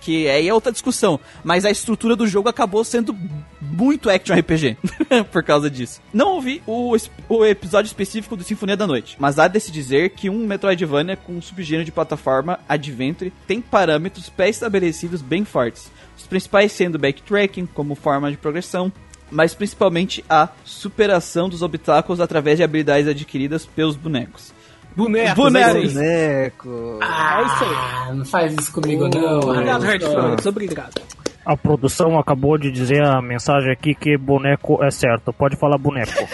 [0.00, 1.18] que aí é outra discussão.
[1.44, 3.16] Mas a estrutura do jogo acabou sendo
[3.60, 4.76] muito action RPG
[5.30, 6.00] por causa disso.
[6.12, 6.96] Não ouvi o,
[7.28, 11.16] o episódio específico do Sinfonia da Noite, mas há de se dizer que um Metroidvania
[11.16, 15.90] com um subgênero de plataforma Adventure tem parâmetros pré-estabelecidos bem fortes.
[16.16, 18.90] Os principais sendo backtracking como forma de progressão,
[19.30, 24.52] mas principalmente a superação dos obstáculos através de habilidades adquiridas pelos bonecos.
[24.96, 25.96] Bonecos, Bonecos.
[25.98, 26.50] é.
[26.64, 26.98] Boneco.
[27.02, 27.70] Ah, é isso aí.
[27.76, 29.40] Ah, não faz isso comigo, não.
[29.40, 30.10] Obrigado, Hard não.
[30.12, 31.02] Frogs, obrigado.
[31.44, 35.32] A produção acabou de dizer a mensagem aqui que boneco é certo.
[35.34, 36.12] Pode falar boneco.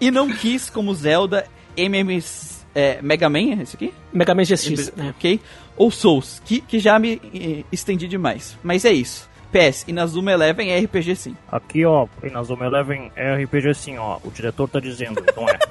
[0.00, 1.46] E não quis como Zelda,
[1.76, 3.92] MMs, é, Mega Man, é esse aqui?
[4.12, 5.14] Mega Man GX, né?
[5.16, 5.40] Ok?
[5.76, 8.56] Ou Souls, que, que já me eh, estendi demais.
[8.62, 9.28] Mas é isso.
[9.52, 11.36] PS, Inazuma Eleven é RPG sim.
[11.50, 14.18] Aqui, ó, Inazuma Eleven é RPG sim, ó.
[14.24, 15.58] O diretor tá dizendo, não é?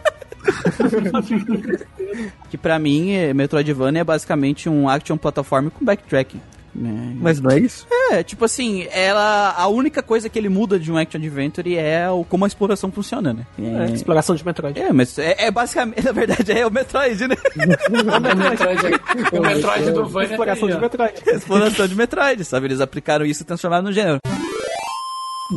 [2.49, 6.39] Que pra mim, eh, Metroidvania é basicamente um action platform com backtracking.
[6.75, 7.15] Né?
[7.19, 7.87] Mas não é isso?
[8.11, 9.53] É, tipo assim, ela.
[9.57, 12.91] A única coisa que ele muda de um action adventure é o, como a exploração
[12.91, 13.45] funciona, né?
[13.59, 14.79] É, exploração de Metroid.
[14.79, 17.35] É, mas é, é basicamente, na verdade, é o Metroid, né?
[17.55, 19.01] O Metroid,
[19.31, 20.77] o Metroid do Vânia Exploração de.
[20.77, 21.13] Metroid.
[21.27, 22.67] exploração de Metroid, sabe?
[22.67, 24.19] Eles aplicaram isso e transformaram no gênero.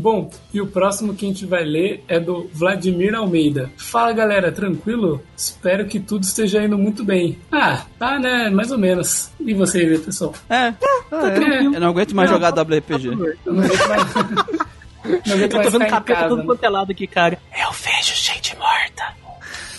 [0.01, 3.70] Bom, e o próximo que a gente vai ler é do Vladimir Almeida.
[3.76, 5.22] Fala galera, tranquilo?
[5.36, 7.38] Espero que tudo esteja indo muito bem.
[7.51, 8.51] Ah, tá né?
[8.51, 9.30] Mais ou menos.
[9.40, 10.34] E você, pessoal?
[10.49, 10.74] É,
[11.11, 13.09] eu não aguento mais jogar WPG.
[13.09, 14.14] Eu não aguento mais.
[14.14, 16.28] Não aguento Eu tô vendo capeta casa.
[16.28, 16.44] todo né?
[16.44, 17.38] quanto é aqui, cara.
[17.53, 19.16] Eu vejo gente morta.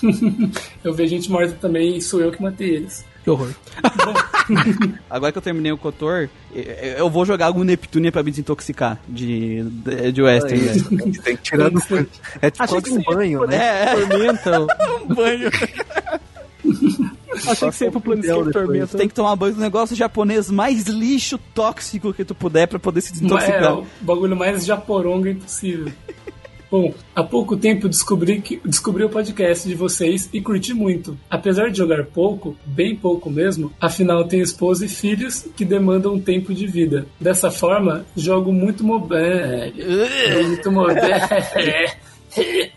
[0.84, 3.04] Eu vejo gente morta também e sou eu que matei eles.
[3.28, 3.50] Que horror.
[5.10, 6.30] Agora que eu terminei o Kotor,
[6.98, 10.66] eu- vou jogar algum Neptunia pra me desintoxicar de, de, de Western.
[10.66, 11.12] É né?
[11.22, 11.78] Tem que tirar do
[12.42, 13.58] É tipo Achei quase que um banho, né?
[13.92, 14.62] É, Tormenta.
[15.04, 15.50] um banho.
[17.48, 18.52] Achei que você ia pro Planescape.
[18.54, 18.88] Tormenta.
[18.88, 22.80] Tu tem que tomar banho do negócio japonês mais lixo tóxico que tu puder pra
[22.80, 23.80] poder se É, desintoxicar.
[23.80, 25.92] o bagulho mais japoronga impossível.
[26.70, 31.18] Bom, há pouco tempo descobri, que, descobri o podcast de vocês e curti muito.
[31.30, 36.54] Apesar de jogar pouco, bem pouco mesmo, afinal tenho esposa e filhos que demandam tempo
[36.54, 37.06] de vida.
[37.20, 39.74] Dessa forma, jogo muito mobile.
[40.30, 41.02] jogo muito mobile.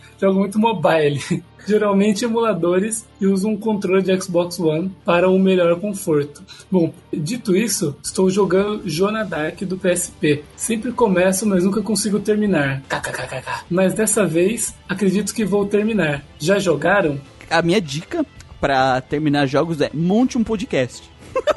[0.21, 1.21] jogo muito mobile.
[1.67, 6.43] Geralmente emuladores e uso um controle de Xbox One para um melhor conforto.
[6.71, 10.43] Bom, dito isso, estou jogando Jonah Dark do PSP.
[10.57, 12.83] Sempre começo, mas nunca consigo terminar.
[12.89, 13.65] KKKKK.
[13.71, 16.25] Mas dessa vez, acredito que vou terminar.
[16.39, 17.21] Já jogaram?
[17.51, 18.25] A minha dica
[18.59, 21.11] pra terminar jogos é monte um podcast.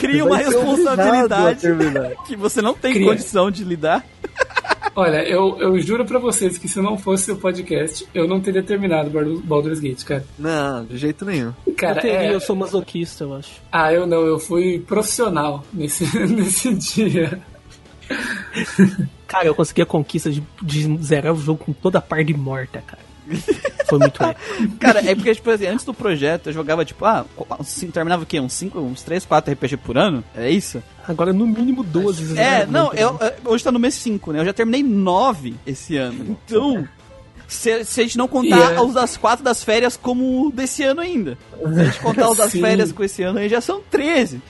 [0.00, 1.66] Cria uma responsabilidade
[2.26, 3.06] que você não tem Cria.
[3.06, 4.04] condição de lidar.
[4.96, 8.62] Olha, eu, eu juro pra vocês que se não fosse o podcast, eu não teria
[8.62, 10.24] terminado Baldur- Baldur's Gate, cara.
[10.38, 11.52] Não, de jeito nenhum.
[11.76, 13.60] Cara, eu teria, é- eu sou masoquista, eu acho.
[13.70, 17.38] Ah, eu não, eu fui profissional nesse, nesse dia.
[19.26, 22.82] Cara, eu consegui a conquista de, de zerar o jogo com toda a parte morta,
[22.86, 23.02] cara.
[23.88, 24.76] Foi muito épico.
[24.78, 27.24] Cara, é porque, tipo assim, antes do projeto eu jogava, tipo, ah,
[27.58, 28.40] assim, terminava o quê?
[28.40, 30.22] Uns 5, uns 3, 4 RPG por ano?
[30.34, 30.82] É isso?
[31.06, 32.36] Agora, no mínimo duas vezes.
[32.36, 32.66] É, né?
[32.68, 34.40] não, eu, eu- hoje tá no mês 5, né?
[34.40, 36.36] Eu já terminei 9 esse ano.
[36.44, 36.86] Então,
[37.46, 41.00] se, se a gente não contar é- os das 4 das férias como desse ano
[41.00, 41.38] ainda.
[41.56, 44.40] Se a gente contar os das férias com esse ano aí, já são 13.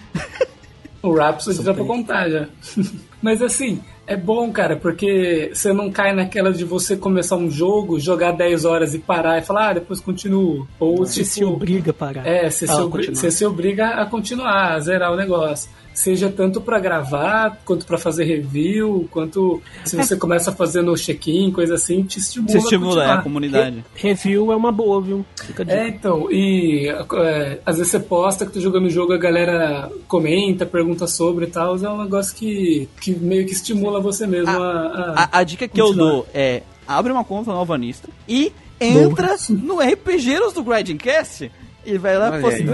[1.02, 2.48] O Rhapsody dá pra contar já.
[3.22, 7.98] Mas assim, é bom, cara, porque você não cai naquela de você começar um jogo,
[7.98, 10.66] jogar 10 horas e parar e falar, ah, depois continuo.
[10.78, 12.26] Ou Você tipo, se obriga a parar.
[12.26, 13.16] É, você, Ah, se obri- continuar.
[13.20, 15.70] você se obriga a continuar, a zerar o negócio.
[15.96, 21.74] Seja tanto pra gravar, quanto pra fazer review, quanto se você começa fazendo check-in, coisa
[21.76, 22.54] assim, te estimula.
[22.54, 23.18] A estimula é, continuar.
[23.18, 23.84] a comunidade.
[23.94, 25.24] Review é uma boa, viu?
[25.42, 25.72] Fica a.
[25.72, 29.90] É, então, e é, às vezes você posta que tá jogando o jogo, a galera
[30.06, 34.50] comenta, pergunta sobre e tal, é um negócio que, que meio que estimula você mesmo
[34.50, 35.14] a.
[35.16, 36.10] a- A, a dica que eu Continuar.
[36.10, 41.50] dou é, abre uma conta no Alvanista e entra no RPGeiros do Grinding Cast
[41.86, 42.72] e vai lá Olha postando,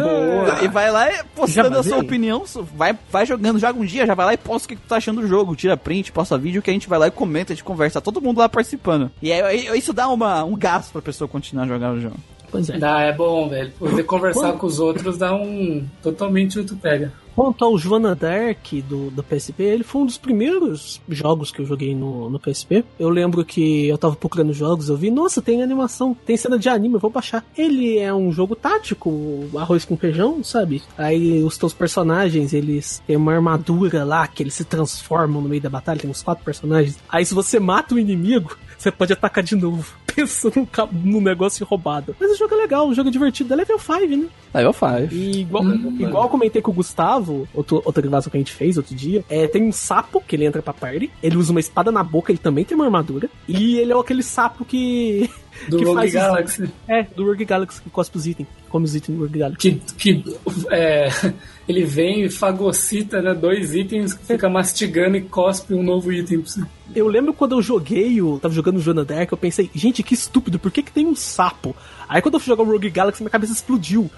[0.53, 0.65] aí.
[0.65, 2.45] e vai lá postando a sua opinião,
[2.75, 4.97] vai, vai jogando, joga um dia, já vai lá e posta o que tu tá
[4.97, 7.55] achando do jogo, tira print, posta vídeo que a gente vai lá e comenta, a
[7.55, 9.11] gente conversa, todo mundo lá participando.
[9.21, 12.17] E aí, isso dá uma, um gás pra pessoa continuar jogando o jogo.
[12.53, 12.79] Pois é.
[12.79, 13.73] Dá, é bom, velho.
[13.79, 15.85] Poder conversar com os outros dá um.
[16.03, 17.11] totalmente outro pega.
[17.35, 21.65] Quanto ao Joana Dark do, do PSP, ele foi um dos primeiros jogos que eu
[21.65, 22.85] joguei no, no PSP.
[22.99, 26.69] Eu lembro que eu tava procurando jogos, eu vi, nossa, tem animação, tem cena de
[26.69, 27.43] anime, eu vou baixar.
[27.57, 30.83] Ele é um jogo tático, arroz com feijão, sabe?
[30.97, 35.63] Aí os teus personagens, eles têm uma armadura lá que eles se transformam no meio
[35.63, 36.99] da batalha, tem uns quatro personagens.
[37.09, 39.93] Aí se você mata o inimigo, você pode atacar de novo.
[40.15, 42.15] Pensa num, ca- num negócio roubado.
[42.21, 44.27] Mas o jogo é legal, o jogo é divertido, é level 5, né?
[44.55, 45.15] Level 5.
[45.15, 45.65] E igual,
[45.99, 49.25] igual eu comentei com o Gustavo, outro, outra gravação que a gente fez outro dia,
[49.31, 52.31] é, tem um sapo que ele entra pra party, ele usa uma espada na boca,
[52.31, 55.31] ele também tem uma armadura, e ele é aquele sapo que.
[55.69, 56.71] Do que Rogue faz Galaxy.
[56.89, 59.81] É, do Rogue Galaxy, que cospe os itens, come os itens do Rogue Galaxy.
[59.97, 60.37] Que, que
[60.71, 61.09] é,
[61.69, 66.51] ele vem e fagocita né, dois itens, fica mastigando e cospe um novo item pra
[66.51, 66.63] você.
[66.95, 70.15] Eu lembro quando eu joguei, o tava jogando o Joana Dark, eu pensei, gente, que
[70.15, 71.75] estúpido, por que, que tem um sapo?
[72.09, 74.11] Aí quando eu fui jogar o Rogue Galaxy, minha cabeça explodiu.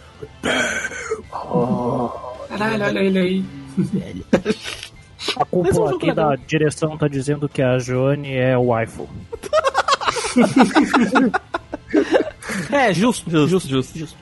[2.49, 3.45] Caralho, olha ele aí.
[5.37, 6.31] A é um cúpula aqui legal.
[6.31, 9.09] da direção tá dizendo que a Joane é o waifu.
[12.71, 14.17] É, justo, Justo, justo, justo.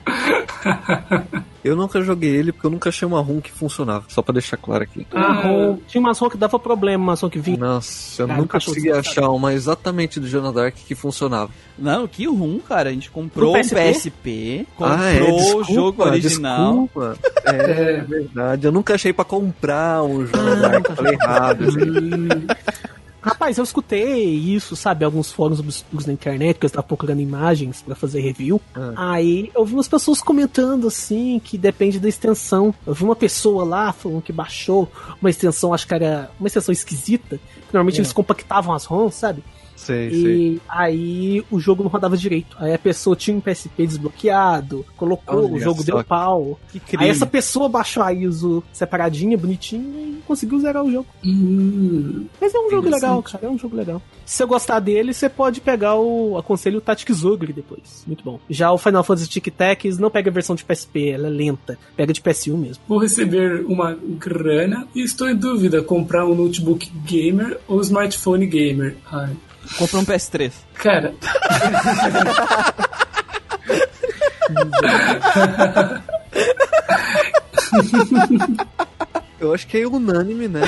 [1.63, 4.05] Eu nunca joguei ele porque eu nunca achei uma ROM que funcionava.
[4.09, 5.07] Só pra deixar claro aqui.
[5.13, 7.57] Marrom, tinha umas ROM que dava problema, umas ROM que vinha.
[7.57, 9.07] Nossa, eu Cara, nunca 14 consegui sabe?
[9.07, 11.51] achar uma exatamente do Jonah Dark que funcionava.
[11.77, 12.89] Não, que rum, cara.
[12.89, 13.93] A gente comprou Pro o PSP?
[13.93, 16.73] PSP, comprou ah, é, o desculpa, jogo original.
[16.83, 17.17] Desculpa.
[17.45, 18.65] É, verdade.
[18.65, 20.95] Eu nunca achei pra comprar um Jonah Dark.
[20.95, 21.65] Falei errado.
[23.23, 25.05] Rapaz, eu escutei isso, sabe?
[25.05, 28.59] Alguns fóruns obscuros na internet, que eu estava procurando imagens pra fazer review.
[28.97, 32.75] Aí eu vi umas pessoas comentando assim que depende da extensão.
[32.85, 36.73] Eu vi uma pessoa lá falando que baixou uma extensão, acho que era uma extensão
[36.73, 37.37] esquisita.
[37.37, 39.41] que Normalmente eles compactavam as ROMs, sabe?
[39.75, 40.21] Sei, sei.
[40.55, 42.55] E aí o jogo não rodava direito.
[42.59, 46.59] Aí a pessoa tinha um PSP desbloqueado, colocou, Olha o jogo deu que- pau.
[46.71, 47.03] Que crime.
[47.03, 51.07] Aí essa pessoa baixou a ISO separadinha, bonitinha e conseguiu zerar o jogo.
[51.25, 53.45] Hum, Mas é um jogo legal, cara.
[53.45, 54.01] É um jogo legal.
[54.25, 56.37] Se você gostar dele, você pode pegar o.
[56.37, 58.03] Aconselho o Tactics Ogre depois.
[58.07, 58.39] Muito bom.
[58.49, 61.77] Já o Final Fantasy Tic Tacs não pega a versão de PSP, ela é lenta.
[61.95, 62.83] Pega de PS1 mesmo.
[62.87, 68.95] vou receber uma grana e estou em dúvida comprar um notebook gamer ou smartphone gamer.
[69.11, 69.31] Ai,
[69.77, 70.51] Comprou um PS3.
[70.75, 71.13] cara,
[79.39, 80.61] Eu acho que é unânime, né?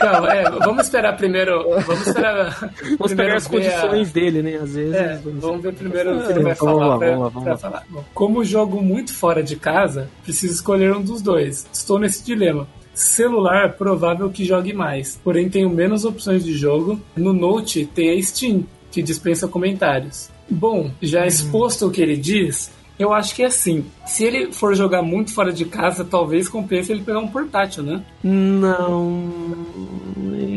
[0.00, 1.62] Não, é, vamos esperar primeiro.
[1.82, 2.72] Vamos esperar.
[2.98, 4.56] Vamos pegar as condições dele, né?
[4.56, 4.94] Às vezes.
[4.94, 6.86] É, vamos ver primeiro o que ele vai Vamos falar.
[6.86, 7.82] lá, pra- vamos lá, vamos falar.
[7.88, 11.66] Bom, como jogo muito fora de casa, preciso escolher um dos dois.
[11.72, 12.66] Estou nesse dilema.
[12.96, 16.98] Celular, provável que jogue mais, porém tenho menos opções de jogo.
[17.14, 20.30] No Note tem a Steam, que dispensa comentários.
[20.48, 23.84] Bom, já exposto o que ele diz, eu acho que é assim.
[24.06, 28.02] Se ele for jogar muito fora de casa, talvez compense ele pegar um portátil, né?
[28.22, 29.22] Não.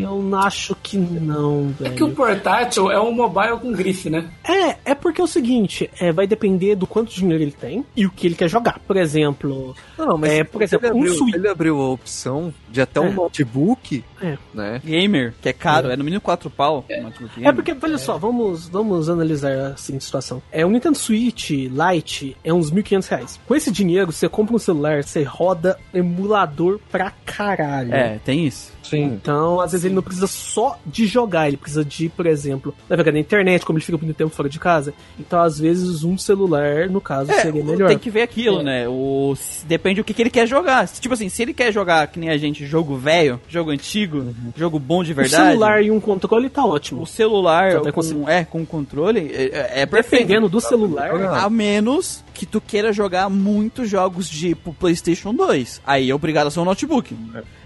[0.01, 1.91] Eu acho que não, velho.
[1.91, 4.29] É que o portátil é um mobile com grife, né?
[4.47, 8.05] É, é porque é o seguinte, é, vai depender do quanto dinheiro ele tem e
[8.05, 8.79] o que ele quer jogar.
[8.79, 11.35] Por exemplo, Não, mas É, por exemplo, ele um abriu, Switch.
[11.35, 13.11] ele abriu a opção de até um É.
[13.11, 14.37] notebook, É.
[14.53, 14.81] né?
[14.83, 16.85] Gamer, que é caro, é, no mínimo 4 pau.
[17.01, 17.55] notebook É gamer.
[17.55, 20.41] porque, olha só, vamos, vamos analisar assim a situação.
[20.51, 23.38] É, o Nintendo Switch Lite é uns 1.500 reais.
[23.47, 27.93] Com esse dinheiro, você compra um celular, você roda emulador pra caralho.
[27.93, 28.71] É, tem isso.
[28.89, 29.03] Sim.
[29.05, 33.11] Então, às vezes ele não precisa só de jogar, ele precisa de, por exemplo, navegar
[33.11, 34.93] na internet, como ele fica muito tempo fora de casa.
[35.19, 37.87] Então, às vezes, um celular, no caso, seria melhor.
[37.89, 38.63] Tem que ver aquilo, É.
[38.63, 38.87] né?
[38.87, 39.35] O,
[39.65, 40.87] depende do que, que ele quer jogar.
[40.87, 44.33] Se, Tipo assim, se ele quer jogar que nem a gente, jogo velho, jogo antigo,
[44.55, 45.43] jogo bom de O verdade.
[45.49, 47.01] celular e um controle tá ótimo.
[47.01, 48.29] O celular com, conseguir.
[48.29, 50.23] é, com controle é, é perfeito.
[50.23, 51.09] Dependendo do celular.
[51.37, 55.81] A menos que tu queira jogar muitos jogos de pro PlayStation 2.
[55.85, 57.15] Aí é obrigado a ser um notebook.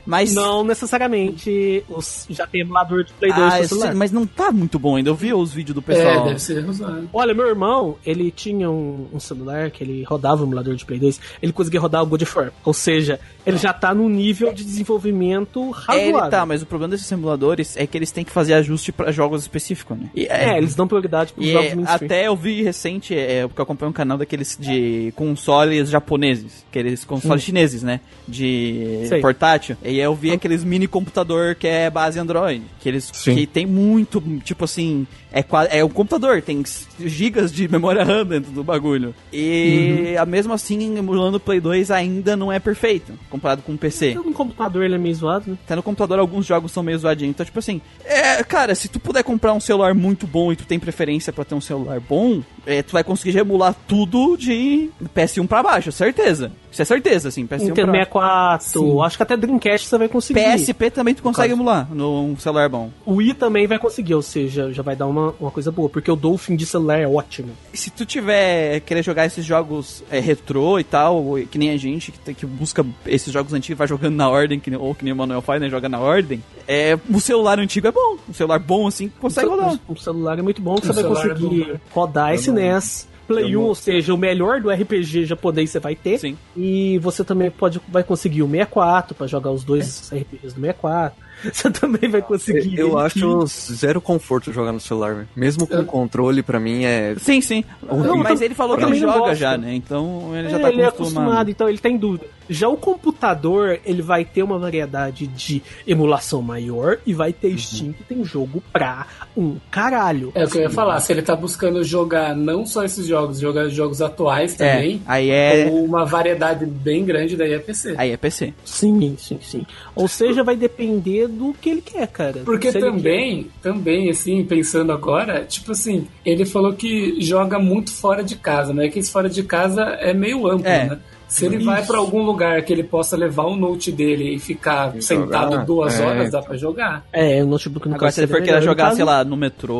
[0.06, 0.34] Mas.
[0.34, 3.88] não necessariamente os, já tem emulador de Play 2 Ah, celular.
[3.88, 5.10] sei, mas não tá muito bom ainda.
[5.10, 6.22] Eu vi os vídeos do pessoal.
[6.22, 7.10] É, deve ser usado.
[7.14, 11.00] Olha, meu irmão, ele tinha um, um celular que ele rodava o emulador de Play
[11.00, 12.52] 2, ele conseguia rodar o God of War.
[12.64, 16.20] Ou seja, ele já tá num nível de desenvolvimento É, razoável.
[16.20, 19.12] ele tá, mas o problema desses emuladores é que eles têm que fazer ajuste pra
[19.12, 20.10] jogos específicos, né?
[20.16, 22.06] E, É, eles dão prioridade pros E jogos é, mainstream.
[22.06, 27.04] até eu vi recente, é, porque eu acompanho um canal daqueles de consoles japoneses, aqueles
[27.06, 28.00] consoles chineses, né?
[28.28, 29.22] De Sei.
[29.22, 29.76] portátil.
[29.84, 32.64] E eu vi aqueles mini computador que é base Android.
[32.80, 33.36] Que eles Sim.
[33.36, 36.64] que tem muito, tipo assim, é, é um computador, tem
[37.00, 39.16] gigas de memória RAM dentro do bagulho.
[39.32, 43.78] E a mesmo assim, emulando o Play 2 ainda não é perfeito, comparado com o
[43.78, 44.14] PC.
[44.14, 45.58] No computador ele é meio zoado, né?
[45.66, 47.32] Até no computador alguns jogos são meio zoadinhos.
[47.32, 50.66] Então, tipo assim, é, cara, se tu puder comprar um celular muito bom e tu
[50.66, 55.48] tem preferência pra ter um celular bom, é, tu vai conseguir emular tudo de PS1
[55.48, 56.52] pra baixo, certeza.
[56.72, 60.42] Isso é certeza, assim, PS1 Nintendo pra 64, acho que até Dreamcast você vai conseguir.
[60.42, 62.90] PSP também tu consegue emular num celular bom.
[63.06, 66.10] O Wii também vai conseguir, ou seja, já vai dar uma, uma coisa boa, porque
[66.12, 67.50] o Dolphin de celular é ótimo.
[67.74, 71.78] E se tu tiver querer jogar esses jogos é, retrô e tal, que nem a
[71.78, 74.94] gente que, que busca esses jogos antigos e vai jogando na ordem, que, nem- ou
[74.96, 78.18] que nem o Manuel faz, né, joga na ordem, é, o celular antigo é bom.
[78.28, 79.80] O celular bom assim consegue rodar.
[79.88, 81.80] O, o celular é muito bom, que O você vai é conseguir né?
[81.92, 83.08] rodar esse NES.
[83.26, 86.20] Play 1, ou seja, o melhor do RPG japonês você vai ter.
[86.20, 86.38] Sim.
[86.58, 91.18] E você também pode, vai conseguir o 64 pra jogar os dois RPGs do 64.
[91.52, 92.78] Você também vai conseguir.
[92.78, 95.28] Eu ele acho zero conforto jogar no celular.
[95.36, 97.16] Mesmo com controle, pra mim é.
[97.20, 97.64] Sim, sim.
[97.82, 99.36] Não, mas eu ele falou que ele joga gosto.
[99.36, 99.74] já, né?
[99.76, 101.24] Então ele já É, tá ele é acostumado.
[101.24, 102.26] acostumado, então ele tá em dúvida.
[102.50, 107.94] Já o computador, ele vai ter uma variedade de emulação maior e vai ter Steam
[107.94, 110.32] que tem jogo pra um caralho.
[110.36, 113.40] É o que eu ia falar, se ele tá buscando jogar não só esses jogos,
[113.40, 115.70] jogar jogos atuais É, também, aí é.
[115.72, 117.96] uma variedade bem grande, daí é PC.
[117.98, 118.54] Aí é PC.
[118.66, 119.66] Sim, sim, sim.
[119.96, 122.42] Ou seja, vai depender do que ele quer, cara.
[122.46, 128.36] Porque também, também, assim, pensando agora, tipo assim, ele falou que joga muito fora de
[128.36, 128.88] casa, né?
[128.88, 130.86] Que esse fora de casa é meio amplo, É.
[130.90, 131.00] né?
[131.34, 134.96] Se ele vai pra algum lugar que ele possa levar o note dele e ficar
[134.96, 135.66] E sentado jogar.
[135.66, 136.06] duas É.
[136.06, 137.04] horas, dá pra jogar.
[137.12, 138.58] É, o notebook no Agora, caso se ele for querer.
[138.58, 139.74] No jogar, caso, sei lá, no metrô,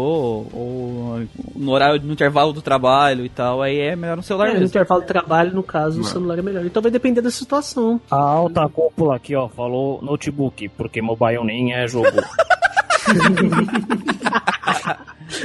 [0.52, 1.22] ou
[1.56, 4.54] no horário, no intervalo do trabalho e tal, aí é melhor no celular É, no
[4.56, 4.66] mesmo.
[4.68, 6.66] intervalo de trabalho, no caso, o celular é melhor.
[6.66, 8.02] Então vai depender da situação.
[8.10, 12.08] A alta cúpula aqui, ó, falou notebook, porque mobile nem é jogo.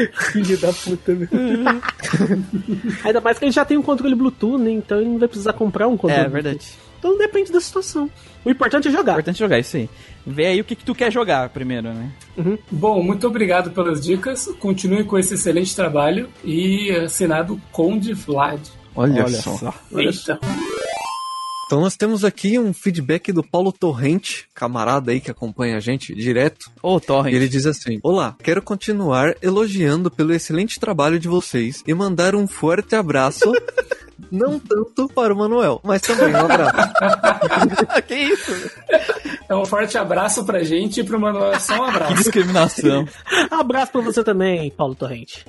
[0.32, 1.28] Filho da puta, meu.
[3.05, 4.70] Ainda mais que ele já tem um controle Bluetooth, né?
[4.70, 6.14] Então ele não vai precisar comprar um controle.
[6.14, 6.42] É, Bluetooth.
[6.42, 6.88] verdade.
[6.99, 8.11] Então depende da situação.
[8.44, 9.12] O importante é jogar.
[9.12, 9.88] Importante jogar isso aí.
[10.26, 12.11] Vê aí o que, que tu quer jogar primeiro, né?
[12.70, 14.46] Bom, muito obrigado pelas dicas.
[14.59, 18.61] Continue com esse excelente trabalho e assinado Conde Vlad.
[18.94, 19.72] Olha, só.
[19.94, 20.40] Eita.
[21.68, 26.14] Então nós temos aqui um feedback do Paulo Torrente, camarada aí que acompanha a gente
[26.14, 26.70] direto.
[26.82, 27.34] Ô, Torrent.
[27.34, 32.34] E ele diz assim: Olá, quero continuar elogiando pelo excelente trabalho de vocês e mandar
[32.34, 33.52] um forte abraço.
[34.32, 36.92] Não tanto para o Manuel, mas também um abraço.
[38.08, 38.70] que isso?
[39.44, 42.14] Então, um forte abraço pra gente e pro Manuel só um Que abraço.
[42.14, 43.08] discriminação.
[43.50, 45.46] Abraço pra você também, Paulo Torrente.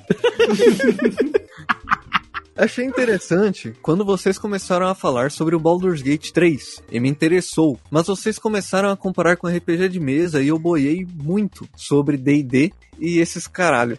[2.59, 7.79] Achei interessante quando vocês começaram a falar sobre o Baldur's Gate 3 e me interessou,
[7.89, 12.73] mas vocês começaram a comparar com RPG de mesa e eu boiei muito sobre D&D
[12.99, 13.97] e esses caralho.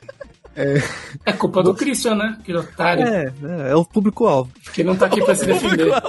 [1.24, 2.38] É culpa do Christian, né?
[2.44, 3.04] Que otário.
[3.04, 4.50] É, é, é o público-alvo.
[4.72, 5.88] Que não tá aqui pra se defender.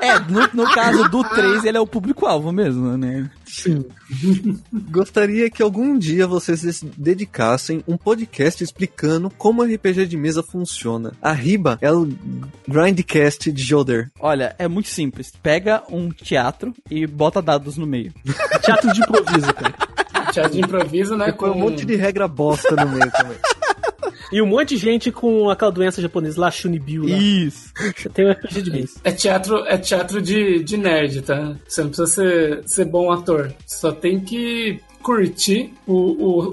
[0.00, 3.30] É, no, no caso do 3, ele é o público-alvo mesmo, né?
[4.90, 11.12] Gostaria que algum dia vocês dedicassem um podcast explicando como o RPG de mesa funciona.
[11.20, 12.08] A Riba é o
[12.66, 14.10] Grindcast de Joder.
[14.18, 15.32] Olha, é muito simples.
[15.42, 18.12] Pega um teatro e bota dados no meio.
[18.62, 19.74] Teatro de improviso, cara.
[20.32, 21.32] Teatro de improviso, né?
[21.32, 23.36] Com um monte de regra bosta no meio também.
[24.32, 27.16] E um monte de gente com aquela doença japonesa lá, Shunibiu lá.
[27.16, 27.72] Isso.
[28.14, 29.00] Tem um RPG de mesa.
[29.02, 31.56] É teatro, é teatro de, de nerd, tá?
[31.66, 33.52] Você não precisa ser, ser bom ator.
[33.66, 36.48] Só tem que curtir o, o,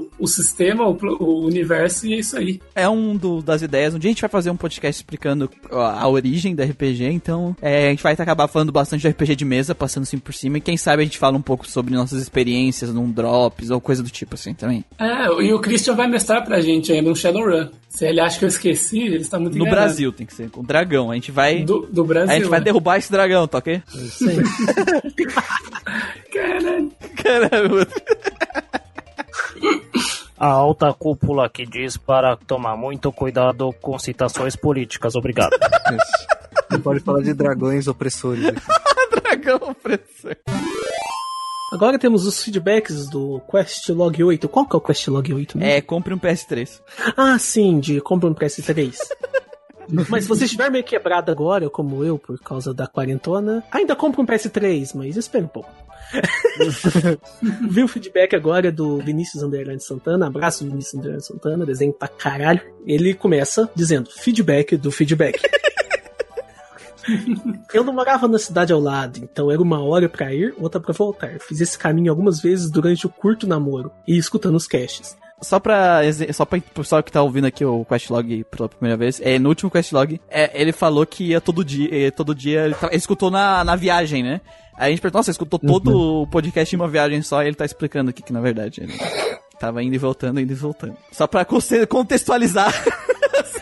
[0.00, 2.60] o, o sistema, o, o universo e é isso aí.
[2.74, 3.94] É um do- das ideias.
[3.94, 7.56] Um dia a gente vai fazer um podcast explicando a, a origem da RPG, então
[7.60, 10.58] é, a gente vai acabar falando bastante de RPG de mesa, passando assim por cima,
[10.58, 14.02] e quem sabe a gente fala um pouco sobre nossas experiências num Drops ou coisa
[14.02, 14.84] do tipo assim também.
[14.98, 17.68] É, e o Christian vai mestrar pra gente ainda um Shadowrun.
[17.88, 19.86] Se ele acha que eu esqueci, ele está muito No enganado.
[19.86, 21.10] Brasil tem que ser, com dragão.
[21.10, 21.64] A gente vai.
[21.64, 22.30] Do, do Brasil.
[22.30, 22.64] a gente vai né?
[22.64, 23.82] derrubar esse dragão, tá ok?
[23.94, 24.36] Isso aí.
[26.32, 26.92] Caralho.
[27.22, 27.85] Caramba.
[30.38, 35.14] A alta cúpula que diz para tomar muito cuidado com citações políticas.
[35.16, 35.56] Obrigado.
[36.70, 38.44] Não pode falar de dragões opressores.
[39.10, 40.36] dragão opressor.
[41.72, 44.48] Agora temos os feedbacks do Quest Log 8.
[44.48, 45.72] Qual que é o Quest Log 8 mesmo?
[45.72, 46.80] É, compre um PS3.
[47.16, 48.94] Ah, sim, de compra um PS3.
[50.08, 54.20] mas se você estiver meio quebrado agora, como eu, por causa da quarentona, ainda compra
[54.20, 55.70] um PS3, mas espera um pouco.
[57.68, 60.26] Vi o feedback agora do Vinícius Underline Santana.
[60.28, 62.60] Abraço, Vinícius Underline Santana, desenho pra caralho.
[62.86, 65.40] Ele começa dizendo: feedback do feedback.
[67.72, 70.92] Eu não morava na cidade ao lado, então era uma hora pra ir, outra pra
[70.92, 71.38] voltar.
[71.38, 75.16] Fiz esse caminho algumas vezes durante o curto namoro e escutando os casts.
[75.42, 76.00] Só pra,
[76.32, 79.70] só pra pessoal que tá ouvindo aqui o questlog pela primeira vez, é, no último
[79.70, 83.62] questlog, é, ele falou que ia todo dia, todo dia, ele, tá- ele escutou na,
[83.62, 84.40] na viagem, né?
[84.78, 87.54] Aí a gente perguntou, nossa, escutou todo o podcast em uma viagem só, e ele
[87.56, 88.94] tá explicando aqui que na verdade ele
[89.60, 90.96] tava indo e voltando, indo e voltando.
[91.12, 92.72] Só pra contextualizar.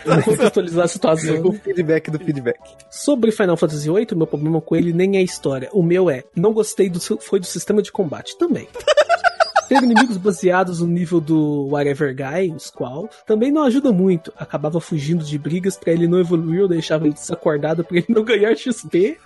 [0.04, 1.40] Pra contextualizar a situação.
[1.46, 2.58] O feedback do feedback.
[2.90, 5.70] Sobre Final Fantasy VIII, meu problema com ele nem é a história.
[5.72, 8.68] O meu é, não gostei do seu- foi do sistema de combate também.
[9.74, 14.32] Ter inimigos baseados no nível do Whatever Guy, o Squall, também não ajuda muito.
[14.36, 18.22] Acabava fugindo de brigas pra ele não evoluir ou deixava ele desacordado pra ele não
[18.22, 19.18] ganhar XP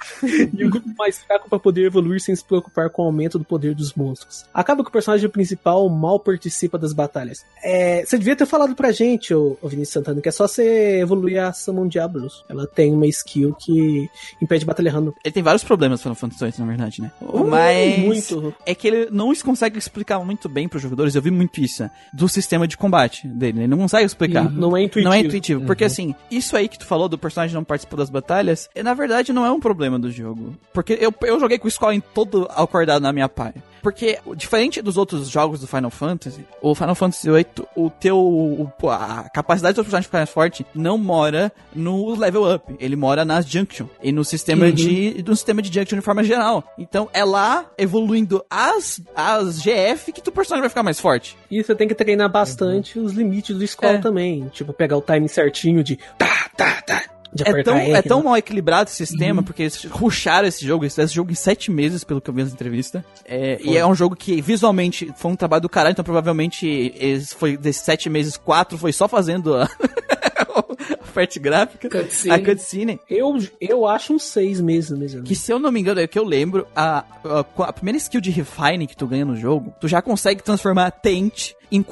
[0.55, 3.45] e um grupo mais fraco pra poder evoluir sem se preocupar com o aumento do
[3.45, 4.47] poder dos monstros.
[4.55, 7.45] Acaba que o personagem principal mal participa das batalhas.
[7.63, 11.01] É, você devia ter falado pra gente, ô, ô Vinícius Santana, que é só você
[11.01, 12.45] evoluir a Summon Diablos.
[12.49, 14.09] Ela tem uma skill que
[14.41, 15.13] impede batalha random.
[15.23, 17.13] Ele tem vários problemas Final Fantasy VIII, na verdade, né?
[17.47, 17.99] Mas...
[17.99, 18.55] Muito.
[18.65, 22.29] É que ele não consegue explicar muito bem pros jogadores, eu vi muito isso, do
[22.29, 23.61] sistema de combate dele.
[23.61, 24.51] Ele não consegue explicar.
[24.53, 25.09] Não é intuitivo.
[25.09, 28.11] Não é intuitivo, porque assim, isso aí que tu falou do personagem não participar das
[28.11, 30.55] batalhas, é, na verdade não é um problema do jogo.
[30.75, 33.55] Porque eu, eu joguei com o Skull em todo acordado na minha pai.
[33.89, 38.19] Porque, diferente dos outros jogos do Final Fantasy, o Final Fantasy VIII, o teu.
[38.19, 42.77] o- a capacidade do personagem ficar mais forte não mora no level up.
[42.79, 43.87] Ele mora nas junction.
[44.03, 45.25] E no sistema de.
[45.27, 46.63] no sistema de junction de forma geral.
[46.77, 51.35] Então é lá, evoluindo as, as GF, que teu personagem vai ficar mais forte.
[51.51, 53.99] E você tem que treinar bastante os limites do Skull É.
[53.99, 54.49] também.
[54.53, 57.03] Tipo, pegar o timing certinho de tá, tá, tá.
[57.33, 58.25] De É tão, R, é tão né?
[58.25, 61.71] mal equilibrado esse sistema, porque eles rusharam esse jogo, eles fizeram esse jogo em sete
[61.71, 63.03] meses, pelo que eu vi nas entrevistas.
[63.25, 66.67] É, e é um jogo que visualmente foi um trabalho do caralho, então provavelmente
[66.97, 69.65] eles foi desses sete meses, quatro foi só fazendo a,
[71.01, 72.35] a parte gráfica, Cutscene.
[72.35, 73.01] a cutscene.
[73.09, 75.23] Eu, eu acho uns seis meses mesmo.
[75.23, 77.99] Que se eu não me engano, é o que eu lembro, a, a, a primeira
[77.99, 81.83] skill de refine que tu ganha no jogo, tu já consegue transformar Tent em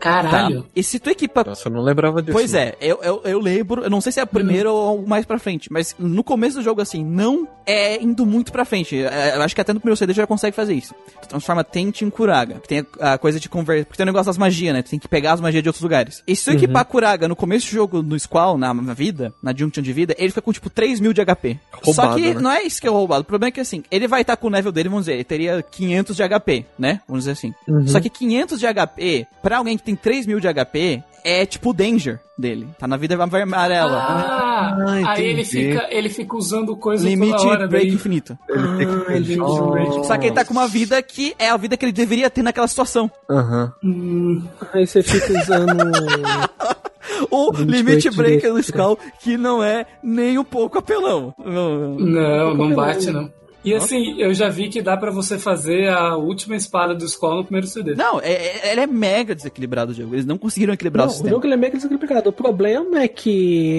[0.00, 0.22] Kuraga.
[0.22, 0.30] Tá?
[0.30, 0.66] Caralho.
[0.74, 2.32] E se tu equipa Nossa, eu não lembrava disso.
[2.32, 5.24] Pois é, eu, eu, eu lembro, eu não sei se é a primeira ou mais
[5.24, 8.96] pra frente, mas no começo do jogo, assim, não é indo muito pra frente.
[8.96, 10.94] É, Eu acho que até no primeiro CD já consegue fazer isso.
[11.22, 13.84] Tu transforma Tente em Kuraga, que tem a, a coisa de converter.
[13.84, 14.82] Porque tem o negócio das magias, né?
[14.82, 16.22] Tu tem que pegar as magias de outros lugares.
[16.26, 19.54] E se tu equipar Kuraga no começo do jogo, no Squall, na, na vida, na
[19.54, 21.58] Junction de vida, ele fica com tipo 3 mil de HP.
[21.82, 22.40] Só Roubado, que né?
[22.40, 23.22] não é isso que é roubado.
[23.22, 25.24] O problema é que assim, ele vai estar com o level dele, vamos dizer, ele
[25.24, 27.00] teria 500 de HP, né?
[27.06, 27.54] Vamos dizer assim.
[27.86, 31.70] Só que 500 de HP, pra alguém que tem 3 mil de HP, é tipo
[31.70, 32.68] o danger dele.
[32.78, 33.96] Tá na vida amarela.
[33.98, 37.94] Ah, Ah, aí ele fica, ele fica usando coisa Limite toda hora break daí.
[37.94, 38.38] infinito.
[38.48, 40.04] Ele tem que Ah, ele.
[40.04, 42.42] Só que ele tá com uma vida que é a vida que ele deveria ter
[42.42, 43.10] naquela situação.
[43.28, 43.72] Aham.
[43.84, 45.70] Hum, Aí você fica usando.
[47.30, 48.58] o Limite Limit Break direito.
[48.60, 51.34] Skull, que não é nem um pouco apelão.
[51.38, 53.39] Não, Não, não Como bate, eu- não.
[53.64, 57.36] E assim, eu já vi que dá pra você fazer a última espada do Skull
[57.36, 57.94] no primeiro CD.
[57.94, 60.14] Não, é, é- ele é mega desequilibrado o jogo.
[60.14, 61.30] Eles não conseguiram equilibrar Não, o o sistema.
[61.34, 62.30] jogo ele é mega desequilibrado.
[62.30, 63.30] O problema é que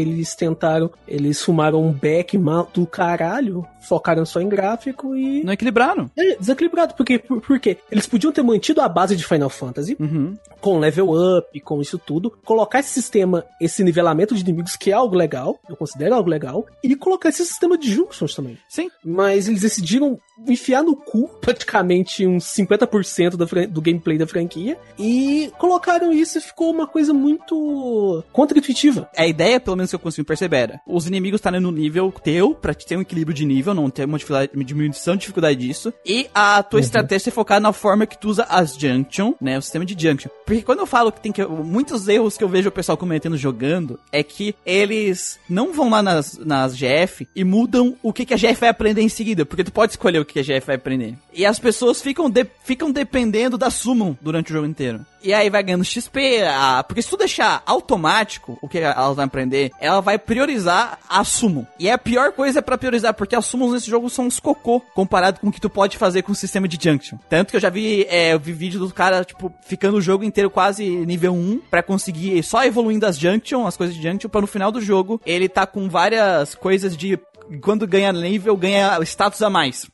[0.01, 5.43] eles tentaram, eles fumaram um back mal do caralho, focaram só em gráfico e.
[5.43, 6.09] Não equilibraram.
[6.17, 7.77] É desequilibrado, porque, por, por quê?
[7.91, 10.35] Eles podiam ter mantido a base de Final Fantasy, Uhum.
[10.59, 14.93] com level up, com isso tudo, colocar esse sistema, esse nivelamento de inimigos, que é
[14.93, 18.57] algo legal, eu considero algo legal, e colocar esse sistema de junctions também.
[18.69, 18.89] Sim.
[19.03, 25.51] Mas eles decidiram enfiar no cu praticamente uns 50% da do gameplay da franquia e
[25.57, 29.09] colocaram isso e ficou uma coisa muito contra-intuitiva.
[29.15, 32.53] A ideia, pelo menos que eu consegui perceber, era os inimigos estarem no nível teu,
[32.53, 34.17] pra ter um equilíbrio de nível, não ter uma
[34.63, 35.93] diminuição de dificuldade disso.
[36.05, 39.57] E a tua estratégia é focar na forma que tu usa as junction, né?
[39.57, 40.29] O sistema de junction.
[40.45, 41.45] Porque quando eu falo que tem que.
[41.45, 46.01] Muitos erros que eu vejo o pessoal cometendo jogando é que eles não vão lá
[46.01, 49.45] nas, nas GF e mudam o que, que a GF vai aprender em seguida.
[49.45, 51.15] Porque tu pode escolher o que a GF vai aprender.
[51.33, 55.05] E as pessoas ficam, de- ficam dependendo da summon durante o jogo inteiro.
[55.23, 59.25] E aí vai ganhando XP, a- porque se tu deixar automático o que elas vão
[59.25, 61.65] aprender, ela vai priorizar a summon.
[61.79, 64.79] E é a pior coisa pra priorizar, porque as summons nesse jogo são uns cocô,
[64.95, 67.17] comparado com o que tu pode fazer com o sistema de junction.
[67.29, 70.23] Tanto que eu já vi, é, eu vi vídeo do cara, tipo, ficando o jogo
[70.23, 74.41] inteiro quase nível 1, pra conseguir só evoluindo as junction, as coisas de junction, pra
[74.41, 77.19] no final do jogo ele tá com várias coisas de...
[77.59, 79.89] Quando ganha nível, ganha status a mais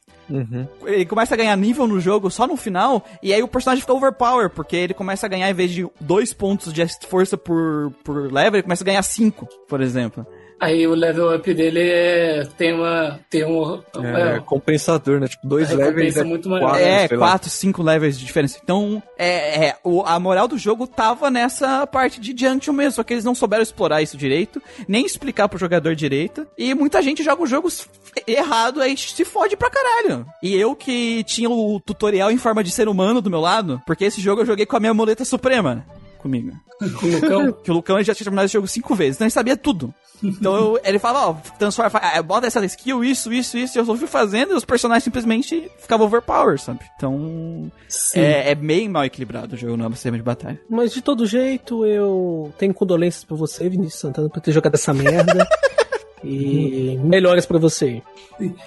[0.86, 3.94] ele começa a ganhar nível no jogo só no final, e aí o personagem fica
[3.94, 8.32] overpower, porque ele começa a ganhar, em vez de dois pontos de força por, por
[8.32, 10.26] level, ele começa a ganhar cinco, por exemplo.
[10.60, 13.20] Aí o level up dele é, tem uma.
[13.30, 13.80] Tem um.
[14.04, 15.28] É, é, compensador, né?
[15.28, 16.18] Tipo, dois levels.
[16.18, 16.70] é muito maior.
[16.72, 18.60] quatro, é, quatro, cinco levels de diferença.
[18.64, 23.04] Então, é, é, o- a moral do jogo tava nessa parte de junction mesmo, só
[23.04, 27.24] que eles não souberam explorar isso direito, nem explicar pro jogador direito, e muita gente
[27.24, 27.88] joga os jogos
[28.26, 30.26] errado, aí se fode pra caralho.
[30.42, 34.06] E eu que tinha o tutorial em forma de ser humano do meu lado, porque
[34.06, 35.86] esse jogo eu joguei com a minha muleta suprema?
[36.28, 36.52] Comigo.
[37.00, 37.52] Com o Lucão.
[37.64, 39.94] Que o Lucão ele já tinha terminado esse jogo cinco vezes, então ele sabia tudo.
[40.24, 43.86] Então eu- ele fala, ó, transforma, ah, bota essa skill, isso, isso, isso, e eu
[43.86, 46.80] só fui fazendo e os personagens simplesmente ficavam overpower, sabe?
[46.96, 47.72] Então
[48.16, 50.60] é, é bem mal equilibrado o jogo no sistema de batalha.
[50.70, 54.94] Mas de todo jeito, eu tenho condolências pra você, Vinícius Santana, por ter jogado essa
[54.94, 55.48] merda.
[56.24, 58.02] e melhoras pra você.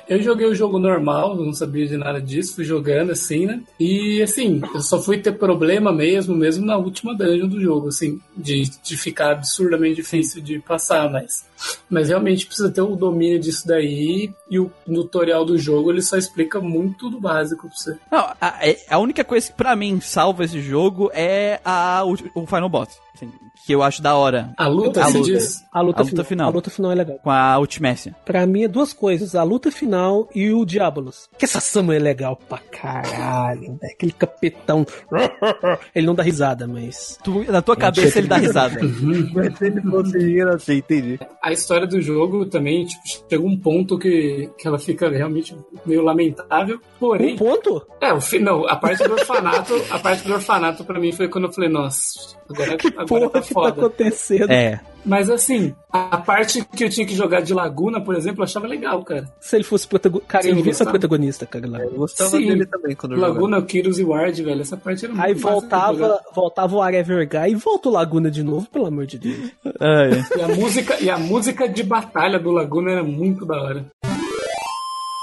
[0.08, 3.60] Eu joguei o jogo normal, não sabia de nada disso, fui jogando assim, né?
[3.78, 8.20] E assim, eu só fui ter problema mesmo, mesmo na última dungeon do jogo, assim,
[8.36, 11.48] de, de ficar absurdamente difícil de passar, mas.
[11.88, 16.16] Mas realmente precisa ter o domínio disso daí, e o tutorial do jogo ele só
[16.16, 17.96] explica muito do básico pra você.
[18.10, 22.14] Não, a, é- a única coisa que pra mim salva esse jogo é a, o,
[22.34, 22.98] o Final Boss.
[23.26, 23.32] Assim,
[23.66, 24.52] que eu acho da hora.
[24.56, 25.20] A luta, A luta.
[25.24, 25.62] diz.
[25.72, 26.48] A luta, A luta final.
[26.48, 27.18] A luta final é legal.
[27.22, 28.14] Com a Ultimácia.
[28.24, 31.28] Pra mim é duas coisas, a luta final e o Diabolos.
[31.38, 33.88] Que essa Samu é legal pra caralho, né?
[33.94, 34.86] Aquele capetão.
[35.94, 37.18] Ele não dá risada, mas.
[37.22, 38.78] Tu- na tua cabeça ele dá risada.
[39.34, 41.18] Mas se ele fosse assim, entendi.
[41.42, 46.02] A história do jogo também, tipo, chega um ponto que, que ela fica realmente meio
[46.02, 46.80] lamentável.
[46.98, 47.86] Porém, Um ponto?
[48.00, 51.28] É, o fi- não, a parte do orfanato, a parte do orfanato pra mim foi
[51.28, 53.68] quando eu falei, nossa, agora, agora Porra, tá que tá foda.
[53.68, 54.50] acontecendo?
[54.50, 54.80] É.
[55.04, 58.66] Mas assim, a parte que eu tinha que jogar de Laguna, por exemplo, eu achava
[58.66, 59.32] legal, cara.
[59.40, 60.28] Se ele fosse protagonista.
[60.28, 60.98] Cara, Sim, ele devia ser gostava.
[60.98, 61.66] protagonista, cara.
[61.68, 61.80] Lá.
[61.80, 62.46] Eu gostava Sim.
[62.46, 63.34] dele também quando eu jogava.
[63.34, 67.26] Laguna, o Kyrus e Ward, velho, essa parte era muito Aí voltava, voltava o Arever
[67.28, 69.50] Guy e volta o Laguna de novo, pelo amor de Deus.
[69.80, 70.38] É.
[70.38, 73.86] E a música, e a música de batalha do Laguna era muito da hora.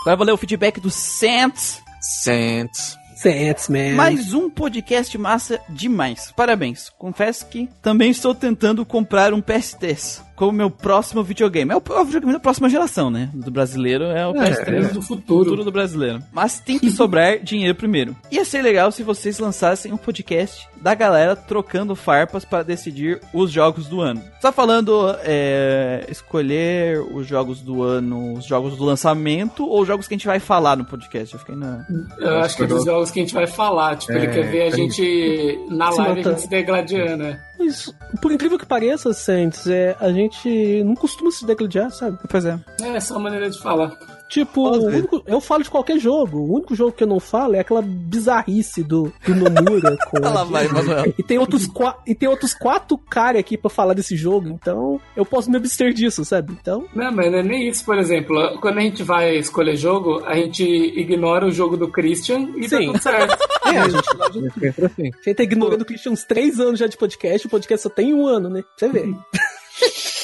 [0.01, 1.81] Agora eu vou ler o feedback do Saints.
[2.23, 2.97] Saints.
[3.17, 3.95] Saints, man.
[3.95, 6.31] Mais um podcast massa demais.
[6.37, 6.91] Parabéns.
[6.99, 11.71] Confesso que também estou tentando comprar um PS3 como meu próximo videogame.
[11.73, 13.29] É o, é o videogame da próxima geração, né?
[13.33, 14.63] Do brasileiro é o PS3.
[14.65, 15.43] Três do futuro.
[15.43, 16.21] Futuro do brasileiro.
[16.31, 18.15] Mas tem que sobrar dinheiro primeiro.
[18.31, 23.51] Ia ser legal se vocês lançassem um podcast da galera trocando farpas para decidir os
[23.51, 24.21] jogos do ano.
[24.39, 30.07] Só falando é, escolher os jogos do ano, os jogos do lançamento ou os jogos
[30.07, 31.33] que a gente vai falar no podcast.
[31.33, 31.83] Eu fiquei na.
[32.19, 33.95] Eu acho que é dos jogos que a gente vai falar.
[33.95, 37.39] Tipo, ele É, quer ver a gente na Se live a gente se degladiando, né?
[37.57, 42.17] Mas, por incrível que pareça, Saints, é, a gente não costuma se degladiar, sabe?
[42.29, 42.59] Pois é.
[42.81, 43.97] É essa é a maneira de falar.
[44.29, 46.37] Tipo, único- eu falo de qualquer jogo.
[46.39, 50.17] O único jogo que eu não falo é aquela bizarrice do, do Nomura com.
[50.17, 51.13] Ela vai, Manuel.
[51.17, 51.67] E tem outros,
[52.05, 55.93] e tem outros quatro caras aqui pra falar desse jogo, então eu posso me abster
[55.93, 56.51] disso, sabe?
[56.59, 58.57] Então, Não, mas não é nem isso, por exemplo.
[58.59, 62.77] Quando a gente vai escolher jogo, a gente ignora o jogo do Christian e tá
[62.77, 62.87] Sim.
[62.87, 63.37] tudo certo.
[63.65, 65.03] é, a gente, a Sempre assim.
[65.25, 68.13] gente tá ignorando o Christian uns três anos já de podcast, o podcast só tem
[68.13, 68.61] um ano, né?
[68.77, 69.13] Pra Você vê.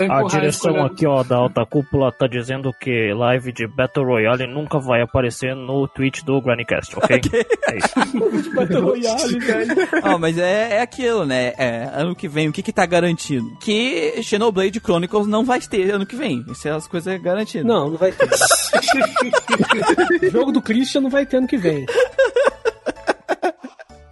[0.00, 4.78] A direção aqui, ó, da alta cúpula tá dizendo que live de Battle Royale nunca
[4.78, 7.20] vai aparecer no Twitch do Grannycast, ok?
[7.68, 7.94] É isso.
[8.54, 9.74] Battle Royale, velho.
[10.04, 11.52] Ó, mas é, é aquilo, né?
[11.58, 13.56] É, ano que vem, o que que tá garantido?
[13.60, 16.44] Que Xenoblade Chronicles não vai ter ano que vem.
[16.48, 17.66] Isso é as coisas garantidas.
[17.66, 18.28] Não, não vai ter.
[20.30, 21.86] jogo do Christian não vai ter ano que vem.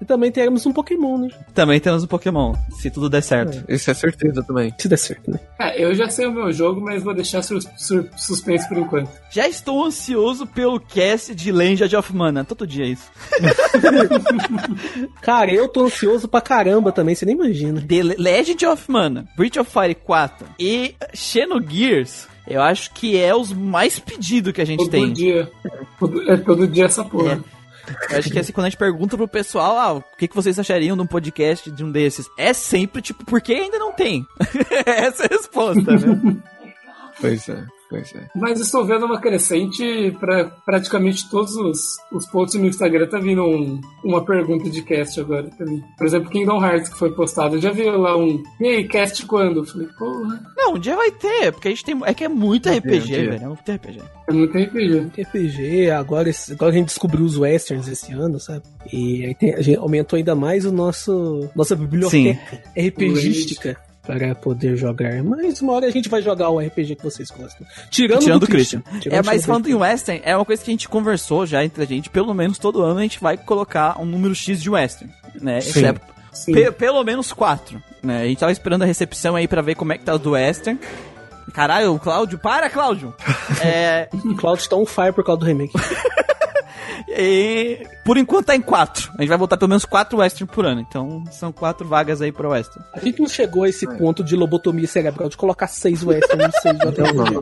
[0.07, 1.29] E também teremos um Pokémon, né?
[1.53, 3.65] Também temos o Pokémon, se tudo der certo.
[3.69, 4.73] Isso é certeza também.
[4.79, 5.41] Se der certo, né?
[5.59, 9.11] É, eu já sei o meu jogo, mas vou deixar sur sur suspense por enquanto.
[9.33, 12.45] Já estou ansioso pelo cast de Legend of Mana.
[12.45, 13.11] Todo dia é isso.
[15.21, 17.81] Cara, eu tô ansioso pra caramba também, você nem imagina.
[17.87, 23.53] The Legend of Mana, Breath of Fire 4 e Xenogears, eu acho que é os
[23.53, 25.13] mais pedidos que a gente Todo tem.
[25.13, 25.51] dia.
[25.99, 27.43] Todo- É todo dia essa porra.
[28.11, 30.97] Acho que assim, quando a gente pergunta pro pessoal, ah, o que, que vocês achariam
[30.97, 32.27] de um podcast de um desses?
[32.37, 34.27] É sempre tipo, por que ainda não tem?
[34.87, 36.37] Essa é a resposta, né?
[37.21, 37.65] Pois é,
[37.97, 38.29] pois é.
[38.35, 41.79] Mas estou vendo uma crescente para praticamente todos os,
[42.13, 43.07] os posts no Instagram.
[43.07, 45.83] Tá vindo um- uma pergunta de cast agora também.
[45.97, 47.57] Por exemplo, Kingdom Hearts que foi postado.
[47.57, 48.43] Eu já vi lá um.
[48.61, 49.61] E aí, cast quando?
[49.61, 51.99] Eu falei, porra, Não, um dia vai ter, porque a gente tem.
[52.05, 53.43] É que é muito Um RPG, dia, um velho.
[53.45, 54.03] É muito RPG.
[54.29, 55.23] é muito RPG.
[55.23, 58.63] RPG, agora, agora a gente descobriu os westerns esse ano, sabe?
[58.93, 63.77] E aí tem- a gente aumentou ainda mais o nosso nossa biblioteca RPGística
[64.07, 65.23] para poder jogar.
[65.23, 67.67] Mas uma hora a gente vai jogar o RPG que vocês gostam.
[67.91, 68.83] Tirando, Tirando do o Christian.
[69.01, 71.83] Tirando É, mas falando em Western, é uma coisa que a gente conversou já entre
[71.83, 72.09] a gente.
[72.09, 75.13] Pelo menos todo ano a gente vai colocar um número X de Western.
[75.41, 75.61] Né?
[75.61, 75.85] Sim.
[75.87, 75.95] é
[76.33, 76.53] Sim.
[76.53, 77.83] pe- pelo menos quatro.
[78.03, 78.23] Né?
[78.23, 80.31] A gente tava esperando a recepção aí pra ver como é que tá o do
[80.33, 80.79] Western.
[81.53, 82.39] Caralho, o Cláudio.
[82.39, 83.15] Para, Cláudio!
[83.63, 85.73] é, Cloud tá on fire por causa do remake.
[87.17, 89.11] e por enquanto tá em quatro.
[89.17, 90.81] A gente vai botar pelo menos quatro Western por ano.
[90.81, 92.85] Então são quatro vagas aí pro Western.
[92.93, 96.61] A gente não chegou a esse ponto de lobotomia cerebral de colocar seis westerns e
[96.61, 97.41] seis Não, não.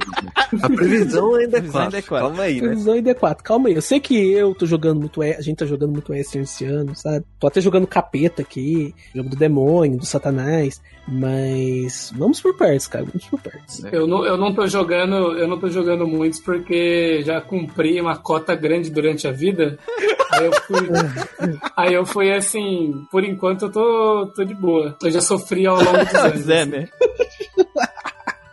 [0.62, 2.09] A previsão ainda é Previsão ainda é quatro.
[2.09, 2.29] quatro.
[2.29, 2.68] Calma aí, né?
[2.68, 3.37] Previsão em D4.
[3.43, 3.75] Calma aí.
[3.75, 5.22] Eu sei que eu tô jogando muito.
[5.22, 7.25] A gente tá jogando muito Western esse ano, sabe?
[7.39, 8.95] Tô até jogando capeta aqui.
[9.14, 10.81] Jogo do demônio, do satanás.
[11.07, 12.12] Mas.
[12.16, 13.05] Vamos por partes, cara.
[13.05, 13.85] Vamos por partes.
[13.93, 18.16] Eu não, eu não tô jogando, eu não tô jogando muitos porque já cumpri uma
[18.16, 19.63] cota grande durante a vida.
[20.32, 20.88] Aí eu fui,
[21.76, 24.96] aí eu fui assim, por enquanto eu tô, tô de boa.
[25.02, 26.48] Eu já sofri ao longo dos anos.
[26.48, 26.88] É, né?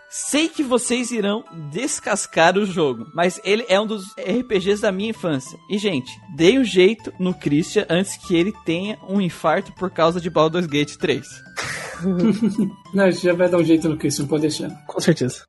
[0.09, 5.11] Sei que vocês irão descascar o jogo, mas ele é um dos RPGs da minha
[5.11, 5.57] infância.
[5.69, 10.19] E, gente, dei um jeito no Christian antes que ele tenha um infarto por causa
[10.19, 11.25] de Baldur's Gate 3.
[12.93, 14.69] Não, a gente já vai dar um jeito no Christian, pode deixar.
[14.85, 15.45] Com certeza.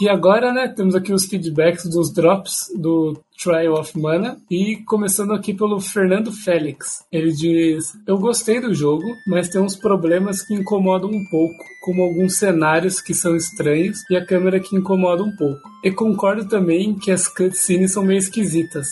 [0.00, 4.38] E agora, né, temos aqui os feedbacks dos drops do Trial of Mana.
[4.50, 7.04] E começando aqui pelo Fernando Félix.
[7.12, 12.02] Ele diz: Eu gostei do jogo, mas tem uns problemas que incomodam um pouco, como
[12.02, 15.60] alguns cenários que são estranhos e a câmera que incomoda um pouco.
[15.84, 18.86] E concordo também que as cutscenes são meio esquisitas.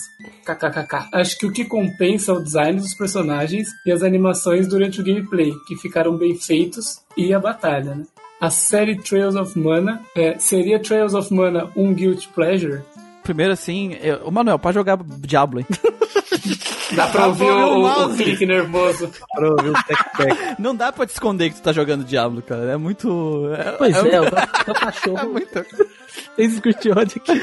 [0.45, 1.09] KKKK.
[1.11, 5.03] Acho que o que compensa é o design dos personagens e as animações durante o
[5.03, 8.03] gameplay, que ficaram bem feitos, e a batalha, né?
[8.39, 12.81] A série Trails of Mana é, seria Trails of Mana um guilty pleasure?
[13.23, 14.21] Primeiro, assim, eu...
[14.25, 15.65] Ô, Manuel, pode jogar Diablo, hein?
[16.95, 19.11] Dá pra ouvir o o, o, clique nervoso.
[19.35, 20.37] Pra ouvir o tec-tec.
[20.57, 22.71] Não dá pra te esconder que tu tá jogando Diablo, cara.
[22.71, 23.51] É muito...
[23.53, 25.63] É, Pois é, é, o, é cachorro muito...
[26.35, 27.39] fez curtir ódio aqui.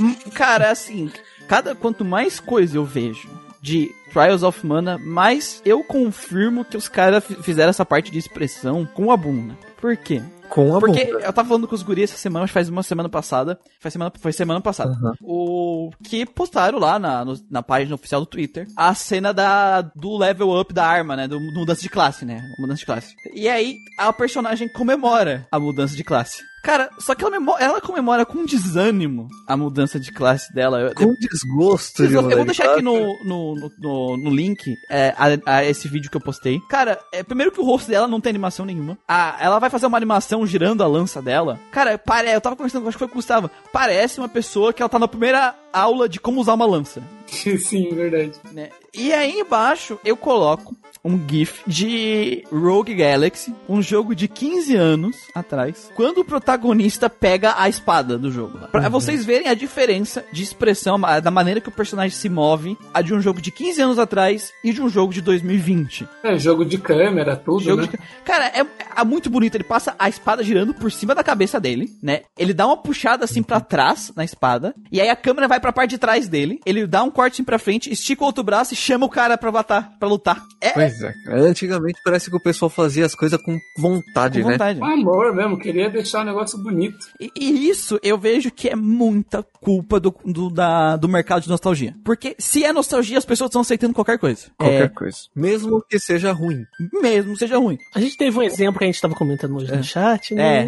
[0.00, 1.10] Hum, Cara, assim,
[1.46, 3.28] cada quanto mais coisa eu vejo
[3.60, 8.18] de Trials of Mana, mais eu confirmo que os caras fi- fizeram essa parte de
[8.18, 9.54] expressão com a bunda.
[9.80, 10.22] Por quê?
[10.48, 12.82] Com a Porque eu tava falando com os guris essa semana, acho que faz uma
[12.82, 13.58] semana passada.
[13.80, 14.92] Foi semana, foi semana passada.
[14.92, 15.12] Aham.
[15.20, 20.16] O que postaram lá na, no- na página oficial do Twitter a cena da, do
[20.16, 21.26] level up da arma, né?
[21.28, 22.40] Do, do mudança de classe, né?
[22.60, 23.14] Mudança de classe.
[23.34, 26.42] E aí a personagem comemora a mudança de classe.
[26.66, 30.80] Cara, só que ela, memo- ela comemora com desânimo a mudança de classe dela.
[30.80, 35.58] Eu- Com desgosto, eu, eu vou deixar aqui no, no, no, no- link é, a,
[35.58, 36.58] a esse vídeo que eu postei.
[36.68, 38.98] Cara, é, primeiro que o rosto dela não tem animação nenhuma.
[39.06, 41.60] Ah, ela vai fazer uma animação girando a lança dela.
[41.70, 43.48] Cara, pare, eu tava conversando, acho que foi com o Gustavo.
[43.72, 47.00] Parece uma pessoa que ela tá na primeira aula de como usar uma lança.
[47.30, 48.32] Sim, verdade.
[48.52, 48.70] Né?
[48.92, 50.74] E aí embaixo eu coloco
[51.06, 57.54] um GIF de Rogue Galaxy, um jogo de 15 anos atrás, quando o protagonista pega
[57.56, 58.58] a espada do jogo.
[58.72, 63.00] Pra vocês verem a diferença de expressão, da maneira que o personagem se move, a
[63.02, 66.08] de um jogo de 15 anos atrás e de um jogo de 2020.
[66.22, 67.88] É, jogo de câmera, tudo, Jogo né?
[67.88, 68.66] de ca- Cara, é,
[69.00, 69.54] é muito bonito.
[69.54, 72.22] Ele passa a espada girando por cima da cabeça dele, né?
[72.38, 74.74] Ele dá uma puxada assim pra trás na espada.
[74.90, 76.60] E aí a câmera vai pra parte de trás dele.
[76.66, 79.36] Ele dá um corte assim pra frente, estica o outro braço e chama o cara
[79.38, 80.42] pra batar, pra lutar.
[80.60, 80.72] É,
[81.02, 81.12] É.
[81.28, 84.54] Antigamente parece que o pessoal fazia as coisas com vontade, Com né?
[84.54, 84.78] vontade.
[84.78, 86.98] Com amor mesmo, queria deixar o negócio bonito.
[87.20, 91.48] E, e isso eu vejo que é muita culpa do, do, da- do mercado de
[91.48, 91.94] nostalgia.
[92.04, 94.46] Porque se é nostalgia, as pessoas estão aceitando qualquer coisa.
[94.58, 95.18] Qualquer coisa.
[95.34, 96.64] Mesmo que seja ruim.
[96.94, 97.78] É, mesmo seja ruim.
[97.94, 100.60] A gente teve um exemplo que a gente tava comentando hoje no chat, né?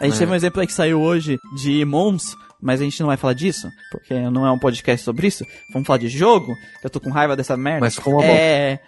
[0.00, 0.18] A gente É.
[0.18, 3.34] teve um exemplo aí que saiu hoje de Mons, mas a gente não vai falar
[3.34, 5.44] disso, porque não é um podcast sobre isso.
[5.72, 6.54] Vamos falar de jogo.
[6.82, 7.80] Eu tô com raiva dessa merda.
[7.80, 8.80] Mas como a é,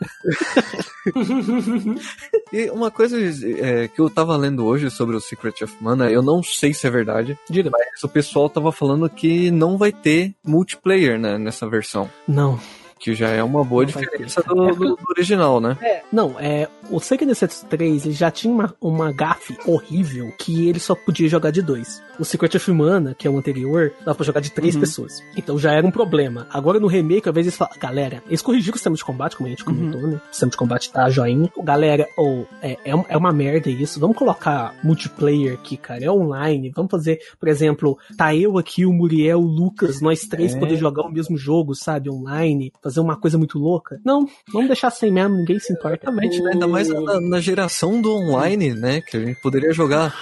[2.52, 6.22] E uma coisa é, que eu tava lendo hoje sobre o Secret of Mana, eu
[6.22, 7.70] não sei se é verdade, Diga.
[7.70, 12.10] mas o pessoal tava falando que não vai ter multiplayer né, nessa versão.
[12.26, 12.58] Não.
[12.98, 15.76] Que já é uma boa Não diferença do, do- do original, né?
[16.12, 16.68] Não, é.
[16.90, 21.28] O Sega Necessities 3 ele já tinha uma, uma gafe horrível que ele só podia
[21.28, 22.02] jogar de dois.
[22.18, 24.80] O Secret of Mana, que é o anterior, dava pra jogar de três Uhum.
[24.80, 25.22] pessoas.
[25.36, 26.46] Então já era um problema.
[26.50, 29.46] Agora no remake, às vezes eles falam, galera, eles corrigiram o sistema de combate, como
[29.46, 30.16] a gente comentou, né?
[30.16, 31.50] O sistema de combate tá joinha.
[31.62, 34.00] Galera, ou é, é, um- é uma merda isso.
[34.00, 36.04] Vamos colocar multiplayer aqui, cara.
[36.04, 36.72] É online.
[36.74, 40.58] Vamos fazer, por exemplo, tá eu aqui, o Muriel, o Lucas, nós três É.
[40.58, 42.10] poder jogar o mesmo jogo, sabe?
[42.10, 42.72] Online.
[42.88, 44.00] Fazer uma coisa muito louca.
[44.02, 46.06] Não, vamos deixar sem mesmo, ninguém se importa.
[46.06, 46.52] Exatamente, né?
[46.54, 49.02] Ainda mais na, na geração do online, né?
[49.02, 50.14] Que a gente poderia jogar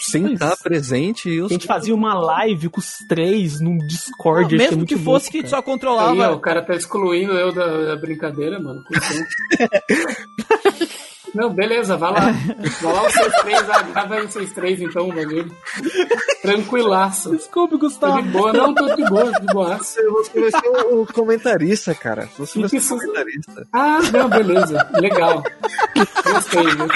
[0.00, 0.34] sem Pois.
[0.34, 4.56] estar presente e A gente fazia uma live com os três num Discord.
[4.56, 5.48] Não, mesmo muito que fosse louco, que cara.
[5.50, 6.32] só Aí, ó, controlava.
[6.32, 8.82] o cara tá excluindo eu da, da brincadeira, mano.
[11.34, 12.20] Não, beleza, vai lá.
[12.80, 15.54] Vai lá os seus três, ah, grava aí os seus três então, bagulho.
[16.42, 17.30] Tranquilaço.
[17.30, 18.22] Desculpe, Tô Gustavo.
[18.22, 19.78] de boa, não, tô de boa, de boa.
[19.78, 22.28] Você, você vai ser o, o comentarista, cara.
[22.38, 23.66] Você vai ser o comentarista.
[23.72, 24.88] Ah, não, beleza.
[25.00, 25.42] Legal.
[26.24, 26.88] Gostei, viu?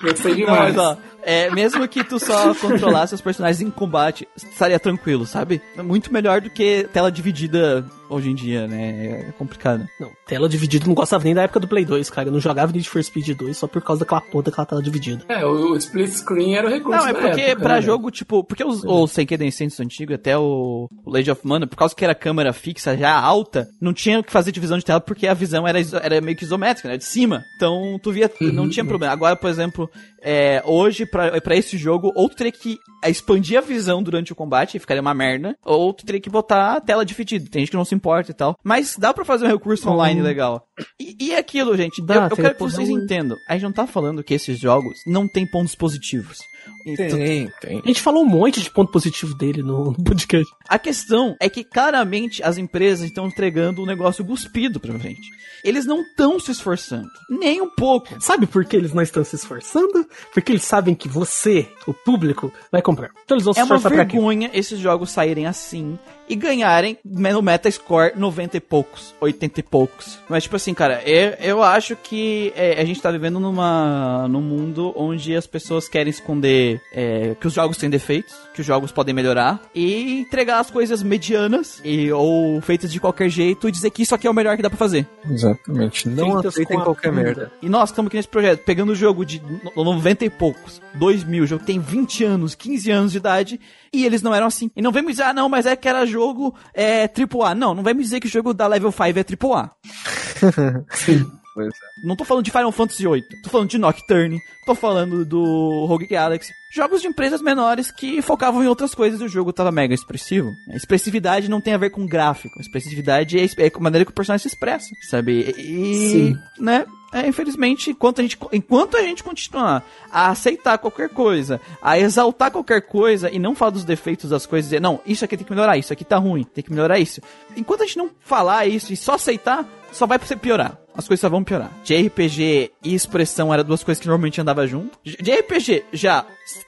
[0.00, 0.74] Gostei demais.
[0.74, 5.60] mas ó, é, mesmo que tu só controlasse os personagens em combate, estaria tranquilo, sabe?
[5.76, 9.28] É muito melhor do que tela dividida hoje em dia, né?
[9.28, 9.86] É complicado.
[9.98, 12.28] Não, tela dividida, não gostava nem da época do Play 2, cara.
[12.28, 15.24] Eu não jogava Need for Speed 2 só por causa daquela porra daquela tela dividida.
[15.28, 18.10] É, o, o split screen era o recurso Não, é porque época, pra né, jogo,
[18.10, 21.94] tipo, porque os, o Senken Densetsu antigo, até o, o Legend of Mana, por causa
[21.94, 25.34] que era câmera fixa já alta, não tinha que fazer divisão de tela porque a
[25.34, 26.96] visão era, era meio que isométrica, né?
[26.96, 27.42] De cima.
[27.56, 29.12] Então, tu via, não tinha problema.
[29.12, 33.58] Agora, por exemplo, tempo é, hoje, pra, pra esse jogo, ou tu teria que expandir
[33.58, 36.80] a visão durante o combate, e ficaria uma merda, ou tu teria que botar a
[36.80, 37.48] tela dividida.
[37.50, 38.58] Tem gente que não se importa e tal.
[38.64, 40.66] Mas dá pra fazer um recurso online legal.
[40.98, 43.36] E, e aquilo, gente, Dá, eu, eu quero que vocês entendam.
[43.48, 46.38] A gente não tá falando que esses jogos não tem pontos positivos.
[46.86, 47.80] Então, Tem, tem.
[47.82, 50.50] A gente falou um monte de ponto positivo dele no, no podcast.
[50.68, 55.28] a questão é que claramente as empresas estão entregando um negócio cuspido pra gente.
[55.62, 58.14] Eles não estão se esforçando, nem um pouco.
[58.20, 60.06] Sabe por que eles não estão se esforçando?
[60.32, 63.10] Porque eles sabem que você, o público, vai comprar.
[63.24, 64.12] Então eles vão se É uma esforçar pra quê?
[64.12, 70.18] vergonha esses jogos saírem assim e ganharem no Metascore 90 e poucos, 80 e poucos.
[70.26, 74.40] Mas, tipo assim, cara, eu, eu acho que é, a gente tá vivendo numa, num
[74.40, 78.90] mundo onde as pessoas querem esconder é, que os jogos têm defeitos, que os jogos
[78.90, 83.90] podem melhorar, e entregar as coisas medianas e, ou feitas de qualquer jeito e dizer
[83.90, 85.06] que isso aqui é o melhor que dá pra fazer.
[85.28, 86.08] Exatamente.
[86.08, 87.52] Não Feitas aceitem qualquer merda.
[87.60, 89.72] E nós estamos aqui nesse projeto, pegando o jogo de no-
[90.04, 94.20] 90 e poucos, 2000, o jogo tem 20 anos, 15 anos de idade, e eles
[94.20, 94.70] não eram assim.
[94.76, 97.54] E não vem me dizer, ah, não, mas é que era jogo é, AAA.
[97.54, 99.70] Não, não vai me dizer que o jogo da Level 5 é AAA.
[101.54, 102.06] Pois é.
[102.06, 106.08] Não tô falando de Final Fantasy VIII, tô falando de Nocturne, tô falando do Rogue
[106.08, 106.52] Galaxy.
[106.74, 110.50] Jogos de empresas menores que focavam em outras coisas e o jogo tava mega expressivo.
[110.72, 114.14] A expressividade não tem a ver com gráfico, a expressividade é, a maneira que o
[114.14, 115.54] personagem se expressa, sabe?
[115.56, 116.38] E, Sim.
[116.58, 116.84] né?
[117.14, 122.50] É, infelizmente, enquanto a, gente, enquanto a gente continuar a aceitar qualquer coisa, a exaltar
[122.50, 125.52] qualquer coisa e não falar dos defeitos das coisas, dizer, não, isso aqui tem que
[125.52, 127.20] melhorar, isso aqui tá ruim, tem que melhorar isso.
[127.56, 130.76] Enquanto a gente não falar isso e só aceitar, só vai piorar.
[130.92, 131.70] As coisas só vão piorar.
[131.84, 134.98] JRPG e expressão eram duas coisas que normalmente andava junto.
[135.04, 136.26] JRPG já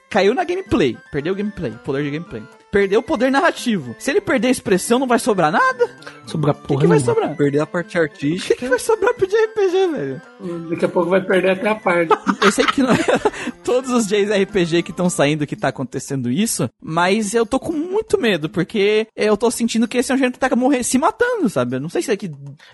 [0.09, 2.43] caiu na gameplay, perdeu o gameplay, poder de gameplay.
[2.71, 3.95] Perdeu o poder narrativo.
[3.97, 5.89] Se ele perder a expressão, não vai sobrar nada.
[6.25, 7.35] Sobrar O que, porra que vai sobrar?
[7.35, 8.53] Perder a parte O artística.
[8.53, 10.21] que, que vai sobrar pro JRPG, velho?
[10.69, 12.11] Daqui a pouco vai perder até a parte.
[12.43, 12.97] Eu sei que não é
[13.63, 18.19] todos os JRPG que estão saindo que tá acontecendo isso, mas eu tô com muito
[18.19, 21.49] medo, porque eu tô sentindo que esse é um gênero que tá morrer, se matando,
[21.49, 21.75] sabe?
[21.77, 22.29] Eu não sei se é que.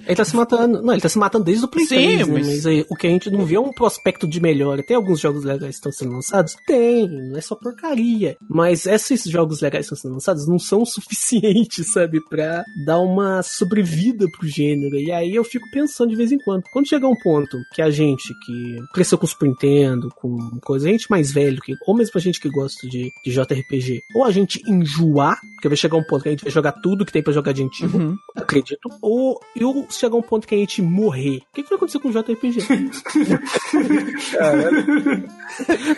[0.06, 0.82] Ele tá se matando.
[0.82, 2.34] Não, ele tá se matando desde o Play Sim, 3, né?
[2.34, 4.84] mas- Mas aí, o que a gente não vê é um prospecto de melhora.
[4.84, 6.56] Tem alguns jogos legais que estão sendo lançados?
[6.68, 8.36] Tem, não é só porcaria.
[8.50, 12.20] Mas esses jogos legais que estão sendo lançados não são o suficientes, sabe?
[12.22, 14.96] Pra dar uma sobrevida pro gênero.
[14.96, 16.64] E aí eu fico pensando de vez em quando.
[16.72, 20.88] Quando chegar um ponto que a gente que cresceu com o Super Nintendo, com coisa
[20.88, 24.24] a gente mais velho, que, ou mesmo a gente que gosta de, de JRPG, ou
[24.24, 27.12] a gente enjoar, porque vai chegar um ponto que a gente vai jogar tudo que
[27.12, 28.16] tem pra jogar de antigo, Uhum.
[28.36, 31.38] acredito, ou, ou chegar um ponto que a gente morrer.
[31.38, 32.60] O que, que vai acontecer com o JRPG?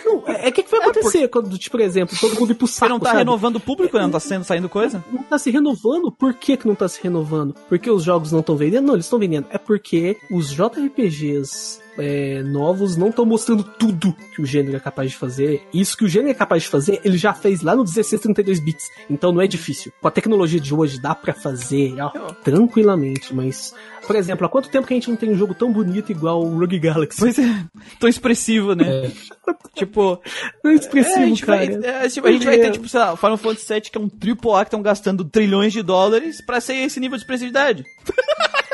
[0.04, 2.66] não, é, é que, que vai acontecer quando, tipo, por exemplo, todo mundo ir pro
[2.66, 3.18] Você saco, não tá sabe?
[3.18, 4.04] renovando o público, né?
[4.04, 5.04] Não tá sendo, saindo coisa?
[5.12, 6.10] não tá se renovando.
[6.10, 7.54] Por que, que não tá se renovando?
[7.68, 8.86] Porque os jogos não estão vendendo?
[8.86, 9.46] Não, eles estão vendendo.
[9.50, 15.10] É porque os JRPGs é, novos não estão mostrando tudo que o gênero é capaz
[15.10, 15.66] de fazer.
[15.72, 18.90] Isso que o gênero é capaz de fazer, ele já fez lá no 1632 bits.
[19.08, 19.92] Então não é difícil.
[20.00, 22.10] Com a tecnologia de hoje dá pra fazer ó,
[22.42, 23.74] tranquilamente, mas
[24.06, 26.40] por exemplo, há quanto tempo que a gente não tem um jogo tão bonito igual
[26.42, 27.18] o Rogue Galaxy?
[27.18, 27.64] Pois é,
[27.98, 28.84] tão expressivo, né?
[29.74, 30.18] Tipo,
[30.64, 31.86] Não é expressivo, é, a gente, vai, cara.
[31.86, 34.00] é, tipo, a gente vai ter, tipo, sei lá, o Final Fantasy VII, que é
[34.00, 37.84] um AAA que estão gastando trilhões de dólares pra ser esse nível de expressividade.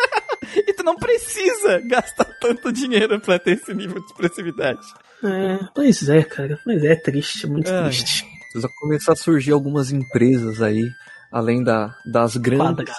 [0.57, 4.87] e tu não precisa gastar tanto dinheiro pra ter esse nível de expressividade.
[5.23, 6.59] É, pois é, cara.
[6.67, 7.85] Mas é triste, muito Ai.
[7.85, 8.27] triste.
[8.53, 10.83] Precisa começar a surgir algumas empresas aí,
[11.31, 12.95] além da, das grandes.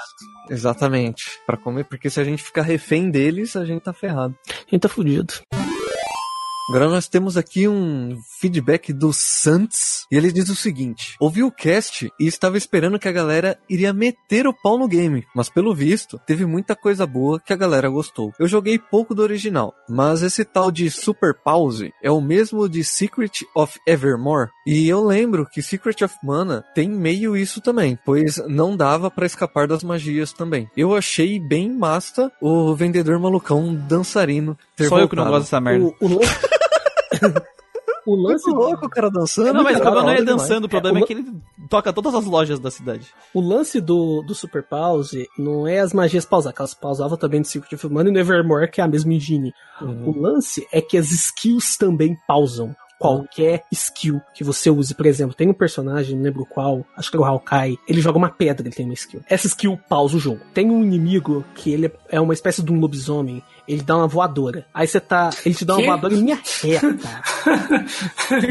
[0.50, 1.40] Exatamente.
[1.46, 4.36] Pra comer, porque se a gente ficar refém deles, a gente tá ferrado.
[4.50, 5.34] A gente tá fudido.
[6.70, 11.52] Agora nós temos aqui um feedback do Santos e ele diz o seguinte: ouvi o
[11.52, 15.76] cast e estava esperando que a galera iria meter o pau no game, mas pelo
[15.76, 18.32] visto teve muita coisa boa que a galera gostou.
[18.40, 22.82] Eu joguei pouco do original, mas esse tal de Super Pause é o mesmo de
[22.84, 28.38] Secret of Evermore e eu lembro que Secret of Mana tem meio isso também, pois
[28.48, 30.70] não dava pra escapar das magias também.
[30.78, 35.42] Eu achei bem masta o vendedor malucão dançarino ter Só eu que não voltado.
[35.42, 35.86] gosto dessa merda.
[35.86, 36.20] O, o.
[38.06, 39.54] o lance Muito louco o cara dançando.
[39.54, 41.26] Não, mas o cara, problema não é dançando, o problema é, que ele
[41.70, 43.08] toca todas as lojas da cidade.
[43.34, 47.40] O lance do, do Super Pause não é as magias pausar, que elas pausavam também
[47.40, 49.54] no Secret of Mana e no Evermore, que é a mesma engine.
[49.82, 50.10] Uhum.
[50.10, 52.76] O lance é que as skills também pausam.
[53.04, 57.18] Qualquer skill que você use, por exemplo, tem um personagem, não lembro qual, acho que
[57.18, 59.22] é o Hawkeye, ele joga uma pedra, ele tem uma skill.
[59.30, 60.40] Essa skill pausa o jogo.
[60.54, 64.66] Tem um inimigo que ele é uma espécie de um lobisomem, ele dá uma voadora.
[64.74, 65.30] Aí você tá.
[65.46, 65.88] Ele te dá uma Quê?
[65.88, 67.22] voadora em linha reta.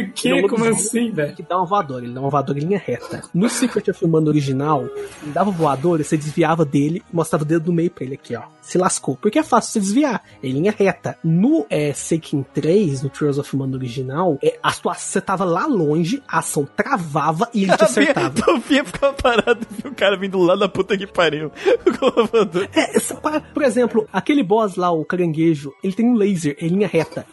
[0.14, 0.28] que?
[0.28, 1.34] É um Como assim, velho?
[1.34, 3.22] Que dá uma voadora, ele dá uma voadora em linha reta.
[3.34, 4.84] No Secret of Mana original,
[5.22, 8.34] ele dava voadora, você desviava dele e mostrava o dedo no meio pra ele aqui,
[8.34, 8.42] ó.
[8.62, 9.16] Se lascou.
[9.16, 10.22] Porque é fácil você desviar.
[10.42, 11.18] É em linha reta.
[11.22, 16.22] No é, Seiken 3, no Trials of Mana original, a sua, você tava lá longe,
[16.26, 18.34] a ação travava e ele te acertava.
[18.52, 21.50] O Fia ficava parado e o cara vindo lá da puta que pariu.
[22.74, 26.88] É, pa- por exemplo, aquele boss lá, o caranguejo, ele tem um laser em linha
[26.88, 27.24] reta.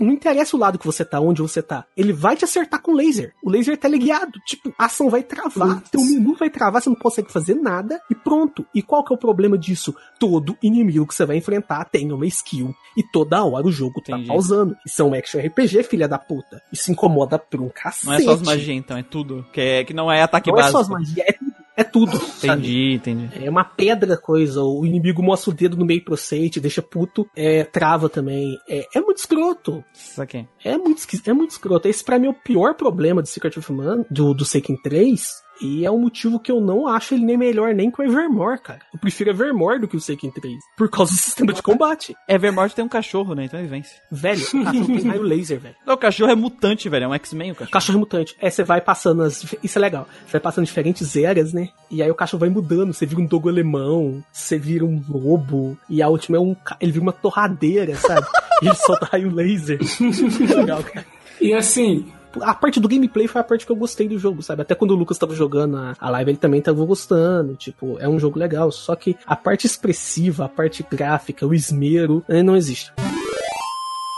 [0.00, 1.84] Não interessa o lado que você tá, onde você tá.
[1.96, 3.34] Ele vai te acertar com laser.
[3.42, 4.32] O laser tá ligado.
[4.46, 5.82] Tipo, a ação vai travar.
[5.90, 8.64] Teu menu vai travar, você não consegue fazer nada e pronto.
[8.74, 9.94] E qual que é o problema disso?
[10.18, 12.74] Todo inimigo que você vai enfrentar tem uma skill.
[12.96, 14.28] E toda hora o jogo tá Entendi.
[14.28, 14.76] pausando.
[14.86, 16.62] Isso é um action RPG, filha da puta.
[16.72, 18.06] Isso incomoda por um cacete.
[18.06, 19.46] Não é só as magias, então, é tudo.
[19.52, 20.78] Que, é, que não é ataque Não é básico.
[20.78, 21.34] só as magias, é.
[21.80, 22.18] É tudo.
[22.18, 22.60] sabe?
[22.60, 23.44] Entendi, entendi.
[23.44, 26.82] É uma pedra coisa, o inimigo mostra o dedo no meio pra você, te deixa
[26.82, 28.58] puto, é, trava também.
[28.68, 29.82] É, é muito escroto.
[29.94, 30.46] Isso aqui.
[30.62, 31.88] É muito, é muito escroto.
[31.88, 35.22] Esse pra mim é o pior problema do Secret of Mana, do, do Seiken 3.
[35.60, 38.60] E é um motivo que eu não acho ele nem melhor nem que o Evermore,
[38.60, 38.80] cara.
[38.92, 40.54] Eu prefiro Evermore do que o Seiken 3.
[40.76, 42.16] Por causa do sistema de combate.
[42.28, 43.44] Evermore tem um cachorro, né?
[43.44, 43.96] Então ele vence.
[44.10, 45.76] Velho, o cachorro tem raio laser, velho.
[45.86, 47.04] Não, o cachorro é mutante, velho.
[47.04, 47.72] É um X-Men o cachorro.
[47.72, 48.36] Cachorro mutante.
[48.40, 49.54] É, você vai passando as.
[49.62, 50.08] Isso é legal.
[50.24, 51.68] Você vai passando diferentes eras, né?
[51.90, 52.92] E aí o cachorro vai mudando.
[52.92, 55.76] Você vira um dogo alemão, você vira um lobo.
[55.88, 56.56] E a última é um.
[56.80, 58.26] Ele vira uma torradeira, sabe?
[58.62, 59.78] e ele solta raio laser.
[60.56, 61.06] legal, cara.
[61.40, 62.06] E assim,
[62.42, 64.62] A parte do gameplay foi a parte que eu gostei do jogo, sabe?
[64.62, 67.54] Até quando o Lucas tava jogando a, a live, ele também tava gostando.
[67.56, 68.70] Tipo, é um jogo legal.
[68.70, 72.92] Só que a parte expressiva, a parte gráfica, o esmero, eh, não existe.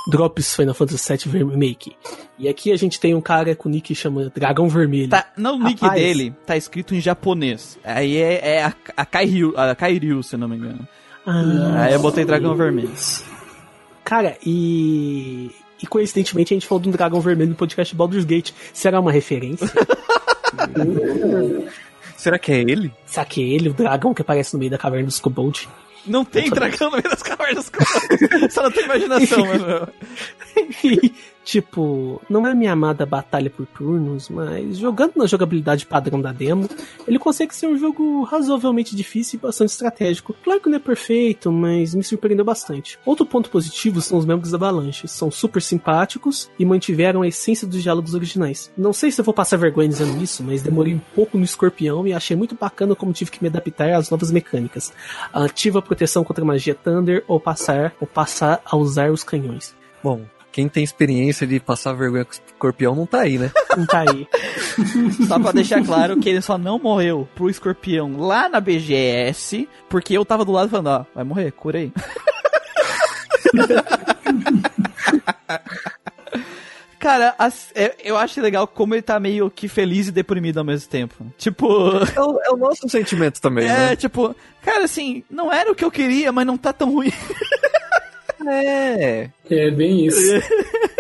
[0.09, 1.97] Drops Final Fantasy VII Remake.
[2.39, 5.09] E aqui a gente tem um cara com nick chama Dragão Vermelho.
[5.09, 6.01] Tá, no nick Rapaz.
[6.01, 7.79] dele tá escrito em japonês.
[7.85, 10.87] Aí é, é a, a Kairyu, a Kairyu, se eu não me engano.
[11.25, 12.91] Ah, Aí eu botei dragão vermelho.
[14.05, 15.53] cara, e.
[15.83, 18.53] E coincidentemente a gente falou de um dragão vermelho no podcast Baldur's Gate.
[18.73, 19.69] Será uma referência?
[22.17, 22.93] Será que é ele?
[23.05, 25.69] Será que é ele, o dragão que aparece no meio da caverna dos Kobold?
[26.07, 27.71] Não tem dragão no meio das cavernas.
[28.51, 29.89] Só não tem imaginação, mano.
[30.85, 31.11] E,
[31.45, 36.69] tipo, não é minha amada batalha por turnos, mas jogando na jogabilidade padrão da demo,
[37.07, 40.35] ele consegue ser um jogo razoavelmente difícil e bastante estratégico.
[40.43, 42.99] Claro que não é perfeito, mas me surpreendeu bastante.
[43.05, 45.09] Outro ponto positivo são os membros da Avalanche.
[45.09, 48.73] São super simpáticos e mantiveram a essência dos diálogos originais.
[48.77, 52.07] Não sei se eu vou passar vergonha dizendo isso, mas demorei um pouco no escorpião
[52.07, 54.93] e achei muito bacana como tive que me adaptar às novas mecânicas.
[55.33, 59.75] Ativa a proteção contra magia Thunder ou passar, ou passar a usar os canhões.
[60.03, 63.51] Bom, quem tem experiência de passar vergonha com escorpião não tá aí, né?
[63.77, 64.29] Não tá aí.
[65.27, 70.13] Só pra deixar claro que ele só não morreu pro escorpião lá na BGS, porque
[70.15, 71.91] eu tava do lado falando, ó, vai morrer, cura aí.
[76.99, 80.65] Cara, as- é- eu acho legal como ele tá meio que feliz e deprimido ao
[80.65, 81.27] mesmo tempo.
[81.37, 81.67] Tipo,
[82.15, 83.97] É o, é o nosso sentimento também, é, né?
[83.97, 87.11] tipo, cara, assim, não era o que eu queria, mas não tá tão ruim.
[88.47, 89.31] É.
[89.51, 90.19] É bem isso.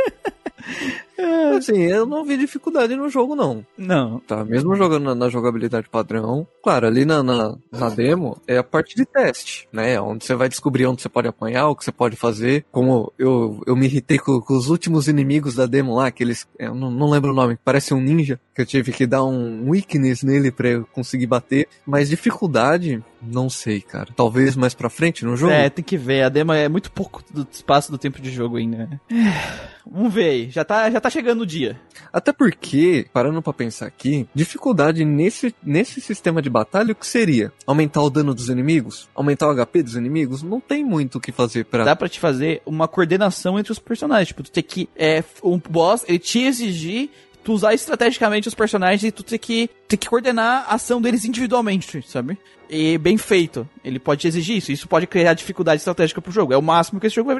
[1.56, 3.64] Assim, eu não vi dificuldade no jogo, não.
[3.76, 4.18] Não.
[4.20, 8.64] Tá, mesmo jogando na, na jogabilidade padrão, claro, ali na, na, na demo é a
[8.64, 10.00] parte de teste, né?
[10.00, 12.64] Onde você vai descobrir onde você pode apanhar, o que você pode fazer.
[12.72, 16.46] Como eu, eu me irritei com, com os últimos inimigos da demo lá, aqueles.
[16.58, 19.70] Eu não, não lembro o nome, parece um ninja, que eu tive que dar um
[19.70, 21.68] weakness nele pra eu conseguir bater.
[21.86, 24.08] Mas dificuldade, não sei, cara.
[24.14, 25.52] Talvez mais pra frente no jogo.
[25.52, 26.22] É, tem que ver.
[26.22, 29.00] A demo é muito pouco do espaço do tempo de jogo ainda.
[29.10, 30.50] É, Vamos ver aí.
[30.50, 31.78] Já tá, já tá chegando o dia.
[32.12, 37.52] Até porque, parando pra pensar aqui, dificuldade nesse, nesse sistema de batalha, o que seria?
[37.66, 39.08] Aumentar o dano dos inimigos?
[39.14, 40.42] Aumentar o HP dos inimigos?
[40.42, 41.84] Não tem muito o que fazer pra.
[41.84, 44.28] Dá pra te fazer uma coordenação entre os personagens.
[44.28, 44.88] Tipo, tu tem que.
[44.96, 47.10] É, um boss, ele te exigir
[47.44, 51.24] tu usar estrategicamente os personagens e tu ter que, ter que coordenar a ação deles
[51.24, 52.38] individualmente, sabe?
[52.70, 53.68] E bem feito.
[53.84, 54.72] Ele pode te exigir isso.
[54.72, 56.54] Isso pode criar dificuldade estratégica pro jogo.
[56.54, 57.30] É o máximo que esse jogo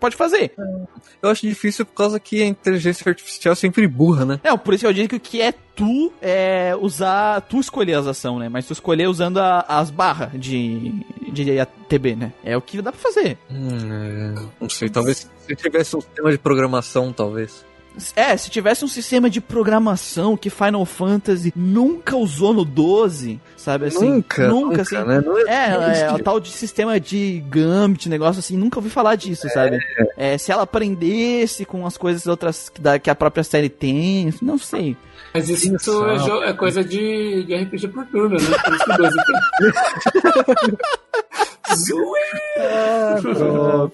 [0.00, 0.52] pode fazer.
[1.22, 4.40] Eu acho difícil por causa que a inteligência artificial é sempre burra, né?
[4.42, 7.40] É, por isso eu digo que o que é tu é usar.
[7.42, 8.48] Tu escolher as ações, né?
[8.48, 10.92] Mas tu escolher usando a- as barras de,
[11.30, 12.32] de ATB, né?
[12.42, 13.38] É o que dá pra fazer.
[13.48, 17.64] Hum, é, não sei, talvez se tivesse um sistema de programação, talvez.
[18.16, 23.86] É, se tivesse um sistema de programação que Final Fantasy nunca usou no 12, sabe
[23.86, 24.10] assim?
[24.10, 24.96] nunca, nunca, assim.
[24.96, 25.22] né?
[25.46, 26.14] É, é, existe.
[26.20, 29.78] o tal de sistema de Gambit, negócio assim, nunca ouvi falar disso, sabe?
[30.16, 34.32] É, se ela aprendesse com as coisas outras que, da- que a própria série tem,
[34.42, 34.96] não sei.
[35.32, 38.56] Mas isso é, é coisa de, de RPG por turno, né?
[38.64, 40.76] Por isso que o 12 tem.
[41.74, 42.18] Zoe!
[42.58, 43.16] Ah,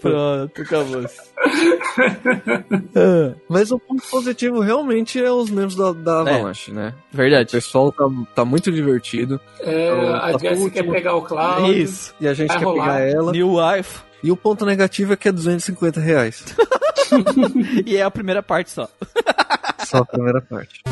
[0.01, 1.05] pronto, acabou.
[3.49, 6.95] Mas o ponto positivo realmente é os membros da, da Avalanche, né?
[7.13, 7.53] O Verdade.
[7.53, 8.05] pessoal tá,
[8.35, 9.39] tá muito divertido.
[9.61, 11.79] É, a Tá Jessie quer pegar o Cloud.
[11.81, 12.15] Isso.
[12.21, 12.85] E a gente quer rolar.
[12.85, 13.33] pegar ela.
[13.33, 14.01] New Wife.
[14.23, 16.45] E o ponto negativo é que é 250 reais.
[17.85, 18.89] e é a primeira parte só.
[19.87, 20.83] Só a primeira parte.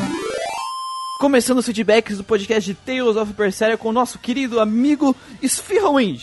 [1.19, 5.13] Começando os feedbacks do podcast de Tales of Berseria com o nosso querido amigo
[5.43, 6.21] Spherowind.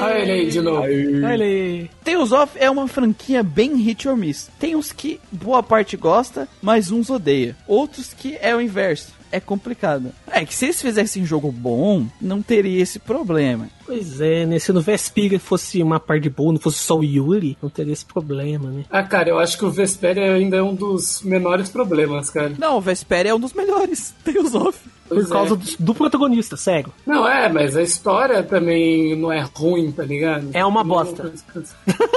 [0.00, 0.82] Olha ele aí de novo.
[0.82, 1.90] Olha.
[2.04, 4.48] Tales of é uma franquia bem hit or miss.
[4.60, 7.56] Tem uns que boa parte gosta, mas uns odeia.
[7.66, 9.12] Outros que é o inverso.
[9.32, 10.12] É complicado.
[10.30, 13.68] É que se eles fizessem um jogo bom, não teria esse problema.
[13.86, 14.58] Pois é, né?
[14.58, 18.04] Se no Vespiga fosse uma parte boa, não fosse só o Yuri, não teria esse
[18.04, 18.84] problema, né?
[18.90, 22.54] Ah, cara, eu acho que o Vesperia ainda é um dos menores problemas, cara.
[22.58, 24.78] Não, o Vesperia é um dos melhores Tales of.
[24.78, 25.56] Por Pois causa é.
[25.56, 26.92] do, do protagonista, sério.
[27.06, 30.48] Não, é, mas a história também não é ruim, tá ligado?
[30.54, 31.32] É uma Não- bosta.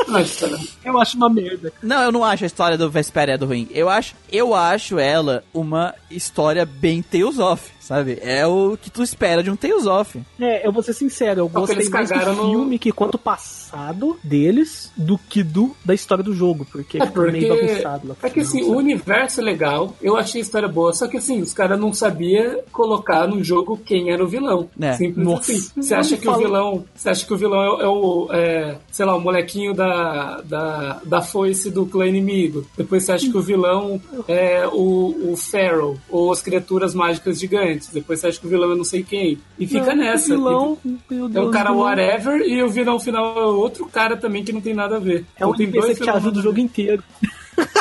[0.08, 1.72] Não, história- Eu acho uma merda.
[1.82, 3.68] Não, eu não acho a história do Vesperia do ruim.
[3.72, 8.20] Eu acho, eu acho ela uma história bem Tales of, sabe?
[8.22, 10.22] É o que tu espera de um Tales of.
[10.40, 14.20] É, eu vou ser sincero, eu gostei eles mais do no- filme que quanto passado
[14.24, 17.48] deles do que do da história do jogo, porque É meio porque.
[17.48, 21.08] bagunçado lá É que assim, o universo é legal, eu achei a história boa, só
[21.08, 24.70] que assim, os caras não sabiam colocar no jogo quem era o vilão.
[24.80, 24.94] É.
[24.94, 25.52] Simples Nossa.
[25.52, 25.82] assim.
[25.82, 26.84] Você acha que o vilão.
[26.94, 28.30] Você acha que o vilão é, é o.
[28.32, 32.66] é, sei lá, o molequinho da, da, da foice do clã inimigo.
[32.78, 37.90] Depois você acha que o vilão é o, o Pharaoh, ou as criaturas mágicas gigantes.
[37.90, 39.40] Depois você acha que o vilão é não sei quem.
[39.58, 40.34] E fica Não, nessa.
[40.34, 40.78] O vilão,
[41.10, 44.44] meu É Deus, cara o vilão whatever e o vilão final é outro cara também
[44.44, 45.26] que não tem nada a ver.
[45.40, 47.02] É um Então tem NPC dois que te ajuda o jogo inteiro.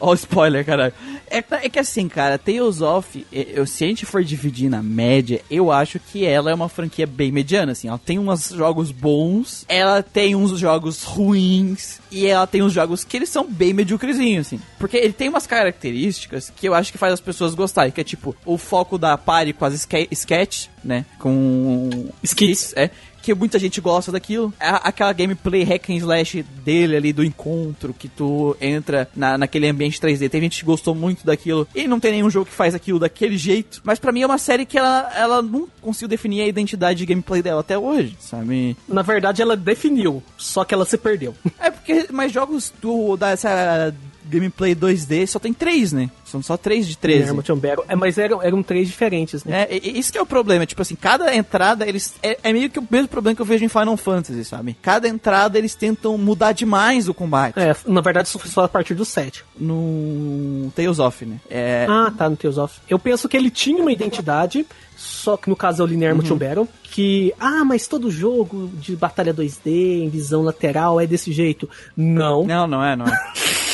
[0.00, 0.94] Ó, o spoiler, caralho.
[1.30, 4.82] É, é que assim, cara, Tales of, é, eu, se a gente for dividir na
[4.82, 7.88] média, eu acho que ela é uma franquia bem mediana, assim.
[7.88, 13.04] Ela tem uns jogos bons, ela tem uns jogos ruins, e ela tem uns jogos
[13.04, 14.60] que eles são bem medíocrezinhos, assim.
[14.78, 18.04] Porque ele tem umas características que eu acho que faz as pessoas gostarem, que é
[18.04, 21.04] tipo, o foco da party com as ske- sketch, né?
[21.18, 22.08] Com...
[22.22, 22.90] Skits, é
[23.28, 24.54] que muita gente gosta daquilo.
[24.58, 29.68] É aquela gameplay hack and slash dele ali do encontro, que tu entra na, naquele
[29.68, 30.30] ambiente 3D.
[30.30, 31.68] Tem gente que gostou muito daquilo.
[31.74, 33.82] E não tem nenhum jogo que faz aquilo daquele jeito.
[33.84, 37.06] Mas pra mim é uma série que ela, ela não conseguiu definir a identidade de
[37.06, 38.74] gameplay dela até hoje, sabe?
[38.88, 41.34] Na verdade, ela definiu, só que ela se perdeu.
[41.60, 43.94] É porque mais jogos do, dessa
[44.28, 46.10] gameplay 2D só tem três, né?
[46.24, 47.30] São só três de 13.
[47.30, 47.84] Hamilton Battle.
[47.88, 49.66] É, mas eram, eram três diferentes, né?
[49.70, 52.14] É, isso que é o problema, tipo assim, cada entrada, eles.
[52.22, 54.76] É, é meio que o mesmo problema que eu vejo em Final Fantasy, sabe?
[54.82, 57.58] Cada entrada eles tentam mudar demais o combate.
[57.58, 59.44] É, na verdade, isso foi só a partir do 7.
[59.58, 61.36] No Tales of, né?
[61.50, 61.86] É.
[61.88, 62.78] Ah, tá, no Tales of.
[62.88, 66.36] Eu penso que ele tinha uma identidade, só que no caso é o Linear Motion
[66.36, 71.68] Battle, que, ah, mas todo jogo de batalha 2D, em visão lateral, é desse jeito.
[71.96, 73.32] Não, Não, não é, não é.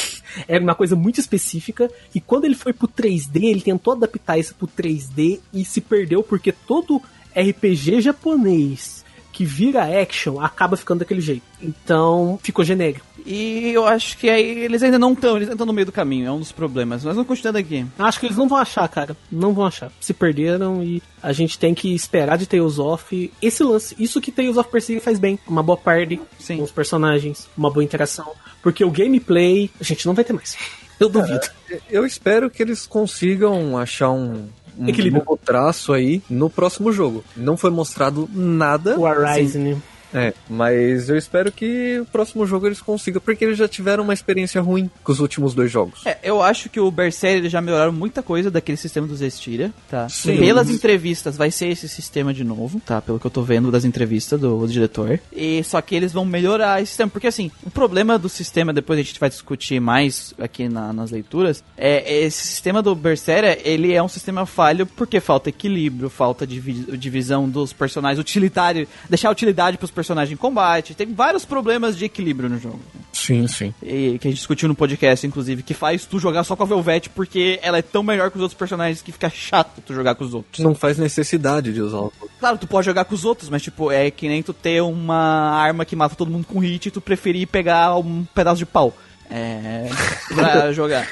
[0.47, 4.55] era uma coisa muito específica, e quando ele foi pro 3D, ele tentou adaptar isso
[4.55, 7.03] pro 3D e se perdeu, porque todo
[7.35, 9.05] RPG japonês
[9.35, 11.43] que vira action acaba ficando daquele jeito.
[11.61, 13.05] Então, ficou genérico.
[13.27, 16.29] E eu acho que aí eles ainda não estão, eles estão no meio do caminho,
[16.29, 17.03] é um dos problemas.
[17.03, 17.85] Mas vamos continuando aqui.
[17.99, 19.17] Acho que eles não vão achar, cara.
[19.33, 19.91] Não vão achar.
[20.01, 23.97] Se perderam e a gente tem que esperar de Tales of esse lance.
[23.99, 25.37] Isso que Tales of Persigue faz bem.
[25.49, 26.59] Uma boa party Sim.
[26.59, 28.31] com os personagens, uma boa interação.
[28.65, 30.57] Porque o gameplay, a gente não vai ter mais.
[30.99, 31.47] Eu duvido.
[31.91, 35.23] Eu espero que eles consigam achar um, um Equilíbrio.
[35.45, 37.23] traço aí no próximo jogo.
[37.37, 38.99] Não foi mostrado nada.
[38.99, 39.77] O Arise, né?
[40.15, 44.15] É, mas eu espero que o próximo jogo eles consigam, porque eles já tiveram uma
[44.15, 46.07] experiência ruim com os últimos dois jogos.
[46.07, 49.73] É, eu acho que o Berserk eles já melhoraram muita coisa daquele sistema dos Zestiria,
[49.91, 50.09] tá?
[50.09, 50.37] Sim.
[50.39, 53.03] Pelas entrevistas vai ser esse sistema de novo, tá?
[53.03, 55.19] Pelo que eu tô vendo das entrevistas do, diretor.
[55.33, 58.99] E só que eles vão melhorar esse sistema, porque assim, o problema do sistema, depois
[58.99, 63.93] a gente vai discutir mais aqui na- nas leituras, é esse sistema do Berserk, ele
[63.93, 69.77] é um sistema falho porque falta equilíbrio, falta divi- divisão dos personagens, utilitário, deixar utilidade
[69.77, 72.81] pros personagens em combate, tem vários problemas de equilíbrio no jogo
[73.13, 73.73] Sim, sim.
[73.83, 76.67] e que a gente discutiu no podcast, inclusive, que faz tu jogar só com a
[76.67, 80.15] Velvet porque ela é tão melhor que os outros personagens que fica chato tu jogar
[80.15, 80.63] com os outros.
[80.63, 83.91] Não faz necessidade de usar o Claro, tu pode jogar com os outros, mas tipo,
[83.91, 87.01] é que nem tu ter uma arma que mata todo mundo com hit e tu
[87.01, 88.93] preferir pegar um pedaço de pau.
[89.31, 89.89] É.
[90.35, 91.09] pra jogar.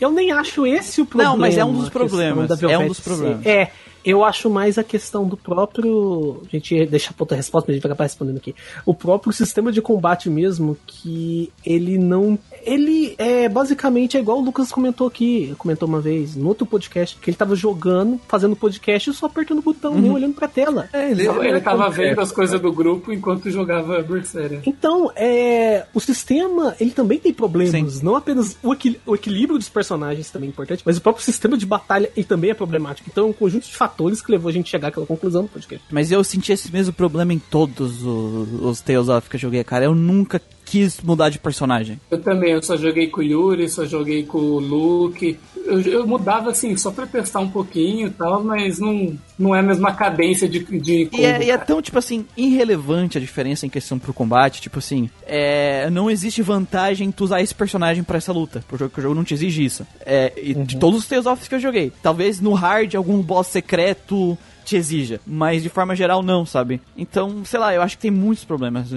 [0.00, 1.32] Eu nem acho esse o problema.
[1.32, 3.42] Não, mas é um dos questão problemas, é um dos problemas.
[3.42, 3.70] ser- É,
[4.06, 6.42] eu acho mais a questão do próprio.
[6.46, 8.54] A gente deixa a outra resposta, mas a gente vai acabar respondendo aqui.
[8.84, 12.38] O próprio sistema de combate mesmo, que ele não.
[12.62, 17.16] Ele é basicamente é igual o Lucas comentou aqui, comentou uma vez, no outro podcast,
[17.20, 20.00] que ele tava jogando, fazendo podcast e só apertando o botão, Uhum.
[20.00, 20.88] nem olhando pra tela.
[20.92, 24.60] É, ele, Ele, é tava vendo as coisas do grupo enquanto jogava Berserker.
[24.66, 28.02] Então, é, o sistema, ele também tem problemas.
[28.02, 31.56] Não apenas o, equil- o equilíbrio dos personagens também é importante, mas o próprio sistema
[31.56, 33.08] de batalha, ele também é problemático.
[33.10, 35.48] Então, é um conjunto de fatores que levou a gente a chegar àquela conclusão do
[35.48, 35.84] podcast.
[35.90, 39.64] Mas eu senti esse mesmo problema em todos os, os Tales of que eu joguei,
[39.64, 39.84] cara.
[39.84, 42.00] Eu nunca quis mudar de personagem.
[42.10, 45.38] Eu também, eu só joguei com o Yuri, só joguei com o Luke.
[45.66, 49.60] Eu, eu mudava assim, só pra testar um pouquinho e tal, mas não, não é
[49.60, 53.20] a mesma cadência de, de E é, combo, e é tão, tipo assim, irrelevante a
[53.20, 54.60] diferença em questão pro combate.
[54.60, 58.64] Tipo assim, é, não existe vantagem em tu usar esse personagem pra essa luta.
[58.68, 59.86] Porque o jogo não te exige isso.
[60.00, 61.92] É, e de todos os Tales of que eu joguei.
[62.02, 65.20] Talvez no hard algum boss secreto te exija.
[65.26, 66.80] Mas de forma geral, não, sabe?
[66.96, 68.88] Então, sei lá, eu acho que tem muitos problemas.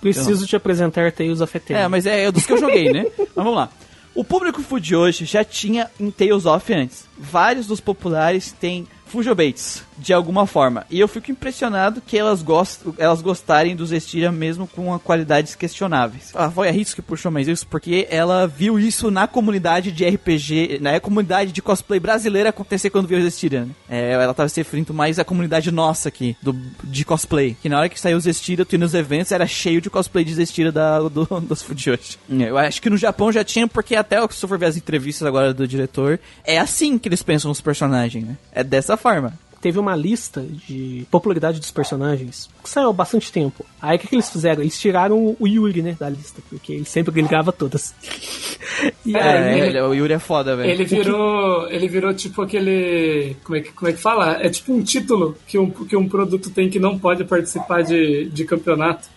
[0.00, 1.84] Preciso te apresentar Tales of Eternity.
[1.84, 3.06] É, mas é, é dos que eu joguei, né?
[3.18, 3.68] Mas vamos lá.
[4.16, 7.06] O público Food de hoje já tinha em Tales of antes.
[7.18, 10.84] Vários dos populares têm Fujobaits, de alguma forma.
[10.90, 16.32] E eu fico impressionado que elas, gostam, elas gostarem dos Estiria mesmo com qualidades questionáveis.
[16.34, 20.06] Ah, foi a Ritz que puxou mais isso, porque ela viu isso na comunidade de
[20.06, 23.70] RPG, na comunidade de cosplay brasileira acontecer quando viu os Estiria, né?
[23.88, 26.52] É, ela tava se referindo mais à comunidade nossa aqui, do,
[26.84, 27.56] de cosplay.
[27.62, 30.24] Que na hora que saiu os Estiria, tu ia nos eventos, era cheio de cosplay
[30.24, 32.18] de Estiria da, do, dos hoje.
[32.30, 34.76] É, Eu acho que no Japão já tinha, porque até se eu for ver as
[34.76, 38.36] entrevistas agora do diretor, é assim que eles pensam os personagens, né?
[38.52, 39.32] É dessa forma.
[39.60, 43.64] Teve uma lista de popularidade dos personagens que saiu há bastante tempo.
[43.82, 44.62] Aí o que, que eles fizeram?
[44.62, 47.92] Eles tiraram o Yuri, né, da lista, porque ele sempre ligava todas.
[49.04, 50.70] e É, aí, É, ele- o Yuri é foda, velho.
[50.70, 53.34] Ele virou, ele virou tipo aquele.
[53.42, 54.38] Como é, que, como é que fala?
[54.40, 58.26] É tipo um título que um, que um produto tem que não pode participar de,
[58.28, 59.08] de campeonato.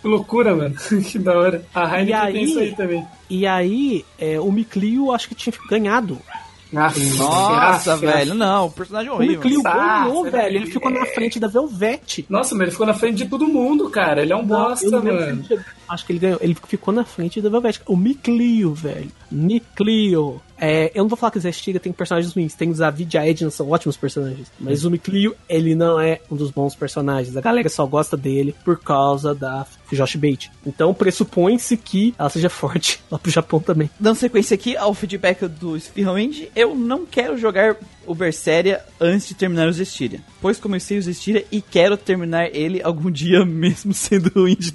[0.00, 0.74] Que loucura, mano.
[1.08, 1.64] que da hora.
[1.74, 3.06] A Heineken aí- tem isso aí também.
[3.30, 6.18] e aí é, o Miclio acho que tinha ganhado.
[6.74, 9.36] Nossa, Nossa, velho, não, personagem O horrível.
[9.36, 10.56] Miclio Nossa, ganhou, velho.
[10.56, 12.26] Ele ficou na frente da Velvet.
[12.28, 14.22] Nossa, mas ele ficou na frente de todo mundo, cara.
[14.22, 15.44] Ele é um bosta, não se mano.
[15.48, 16.38] ele Acho que ele ganhou.
[16.40, 17.80] Ele ficou na frente da Velvet.
[17.86, 19.10] O Miclio, velho.
[19.30, 20.40] Miclio.
[20.64, 22.54] É, eu não vou falar que o Zé Stiga tem personagens ruins.
[22.54, 24.50] Tem o Zavid e a Edna, são ótimos personagens.
[24.58, 27.36] Mas o Miclio, ele não é um dos bons personagens.
[27.36, 30.50] A galera só gosta dele por causa da Josh Bait.
[30.66, 33.90] Então pressupõe-se que ela seja forte lá pro Japão também.
[34.00, 37.76] Dando sequência aqui ao feedback do Spearwind, eu não quero jogar
[38.06, 40.20] o Berseria antes de terminar os Estiria.
[40.40, 44.72] Pois comecei os Estiria e quero terminar ele algum dia mesmo sendo o Indie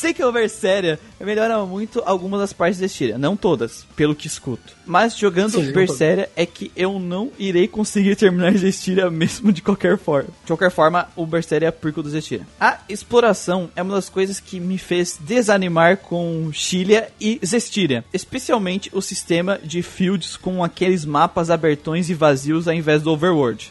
[0.00, 4.26] Sei que o Berseria melhora muito algumas das partes da Styria, não todas, pelo que
[4.26, 4.72] escuto.
[4.86, 9.98] Mas jogando Sim, Berseria é que eu não irei conseguir terminar Zestiria mesmo de qualquer
[9.98, 10.30] forma.
[10.42, 12.46] De qualquer forma, o Berseria é perco do Zestiria.
[12.58, 18.88] A exploração é uma das coisas que me fez desanimar com Chilia e Zestiria, especialmente
[18.94, 23.70] o sistema de fields com aqueles mapas abertões e vazios ao invés do Overworld.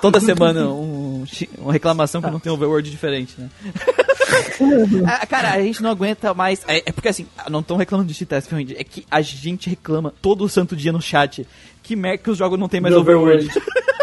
[0.00, 1.24] Toda semana um,
[1.58, 3.48] uma reclamação que não tem overworld diferente, né?
[5.06, 6.62] Ah, Cara, a gente não aguenta mais.
[6.66, 10.12] É, é porque assim, não estão reclamando de Cheat Field, é que a gente reclama
[10.20, 11.46] todo santo dia no chat
[11.82, 13.48] que merda que os jogos não tem mais Do overworld.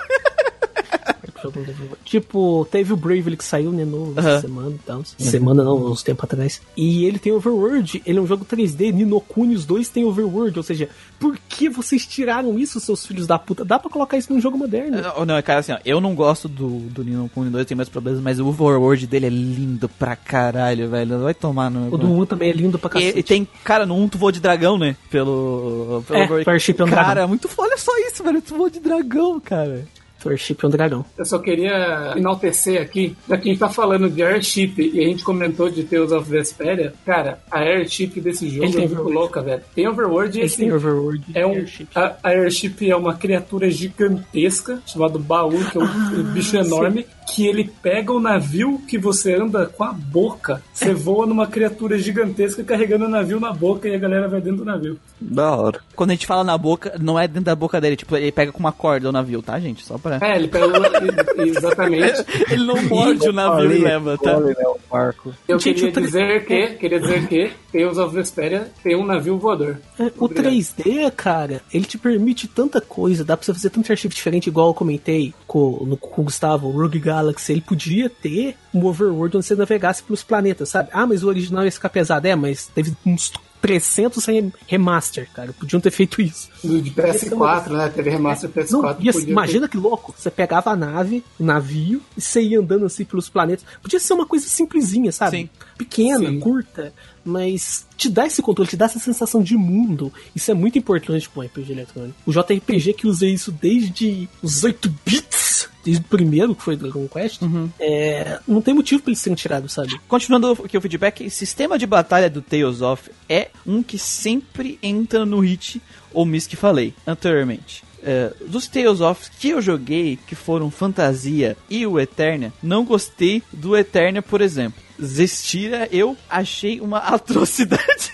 [2.05, 3.83] Tipo, teve o Bravely que saiu, né,
[4.17, 4.41] Aham.
[4.41, 5.01] semana e tal.
[5.17, 6.61] Semana não, uns tempo atrás.
[6.75, 10.63] E ele tem Overworld, ele é um jogo 3D, Ninokuni, os dois têm Overworld, ou
[10.63, 10.89] seja,
[11.19, 13.63] por que vocês tiraram isso, seus filhos da puta?
[13.65, 15.01] Dá pra colocar isso num jogo moderno.
[15.01, 17.89] Não, não, cara, assim, ó, eu não gosto do, do Nino Kuni 2, tem mais
[17.89, 21.19] problemas, mas o overworld dele é lindo pra caralho, velho.
[21.19, 21.93] Vai tomar no.
[21.93, 23.19] O do 1 também é lindo pra E, cacete.
[23.19, 24.95] e tem, cara, no 1 tu voa de dragão, né?
[25.09, 26.03] Pelo.
[26.07, 26.71] pelo É, overworld.
[26.71, 27.27] É Cara, dragão.
[27.27, 28.41] muito foda, olha só isso, velho.
[28.41, 29.85] Tu voa de dragão, cara.
[30.25, 31.05] Worship é um dragão.
[31.17, 35.07] Eu só queria enaltecer aqui, já que a gente tá falando de Airship e a
[35.07, 39.09] gente comentou de Tales of Vesperia, cara, a Airship desse jogo Ele tem é muito
[39.09, 39.61] louca, velho.
[39.75, 41.23] Tem Overworld e Ele tem Overworld.
[41.33, 41.87] é um, Airship.
[41.95, 47.05] a, a Airship é uma criatura gigantesca, chamado baú, que é um Ah, bicho enorme,
[47.33, 50.61] que ele pega o navio que você anda com a boca.
[50.73, 54.57] Você voa numa criatura gigantesca carregando o navio na boca e a galera vai dentro
[54.59, 54.99] do navio.
[55.19, 55.79] Da hora.
[55.95, 58.51] Quando a gente fala na boca, não é dentro da boca dele, tipo, ele pega
[58.51, 59.83] com uma corda o navio, tá, gente?
[59.83, 60.19] Só pra.
[60.21, 62.23] É, ele pega o, exatamente.
[62.51, 64.39] Ele não morde o navio e leva, tá?
[64.39, 65.33] Né, o barco.
[65.47, 69.37] Eu Gente, queria tre- dizer que, queria dizer que Tales of Vesperia tem um navio
[69.37, 69.77] voador.
[69.99, 70.53] É, o Obrigado.
[70.53, 74.67] 3D, cara, ele te permite tanta coisa, dá pra você fazer tanto archivo diferente, igual
[74.69, 79.37] eu comentei com, no, com o Gustavo, o Rogue Galaxy, ele podia ter um overworld
[79.37, 80.89] onde você navegasse pelos planetas, sabe?
[80.91, 83.31] Ah, mas o original ia ficar pesado, é, mas teve uns
[83.61, 86.49] 300 rem- remaster, cara, podiam ter feito isso.
[86.63, 87.89] Do, de PS4, né?
[87.89, 88.71] Teve remaster PS4.
[88.71, 92.85] Não, podia imagina que louco, você pegava a nave, o navio, e você ia andando
[92.85, 93.65] assim pelos planetas.
[93.81, 95.37] Podia ser uma coisa simplesinha, sabe?
[95.37, 95.49] Sim.
[95.77, 96.39] Pequena, Sim.
[96.39, 96.93] curta,
[97.25, 100.11] mas te dá esse controle, te dá essa sensação de mundo.
[100.35, 102.15] Isso é muito importante com o RPG eletrônico.
[102.25, 107.07] O JRPG que usa isso desde os 8 bits, desde o primeiro, que foi Dragon
[107.07, 107.69] Quest, Uhum.
[107.79, 109.99] é, não tem motivo pra eles serem tirados, sabe?
[110.07, 115.25] Continuando aqui o feedback, sistema de batalha do Tales of é um que sempre entra
[115.25, 115.81] no hit
[116.13, 117.83] ou miss que falei anteriormente.
[118.05, 123.41] É, dos Tales of que eu joguei, que foram Fantasia e o Eternia, não gostei
[123.51, 124.81] do Eternia, por exemplo.
[125.01, 128.11] Zestira eu achei uma atrocidade.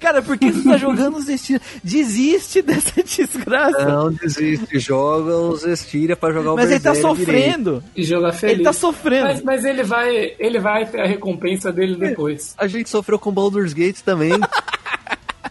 [0.00, 1.60] Cara, por que você tá jogando Zestira?
[1.82, 3.84] Desiste dessa desgraça.
[3.84, 7.42] Não desiste, joga os Estiria pra jogar o Mas ele tá Berserk direito.
[7.42, 7.84] sofrendo.
[7.94, 8.54] E jogar feliz.
[8.54, 9.24] Ele tá sofrendo.
[9.26, 12.54] Mas, mas ele vai ele vai ter a recompensa dele depois.
[12.56, 14.32] A gente sofreu com Baldur's Gate também.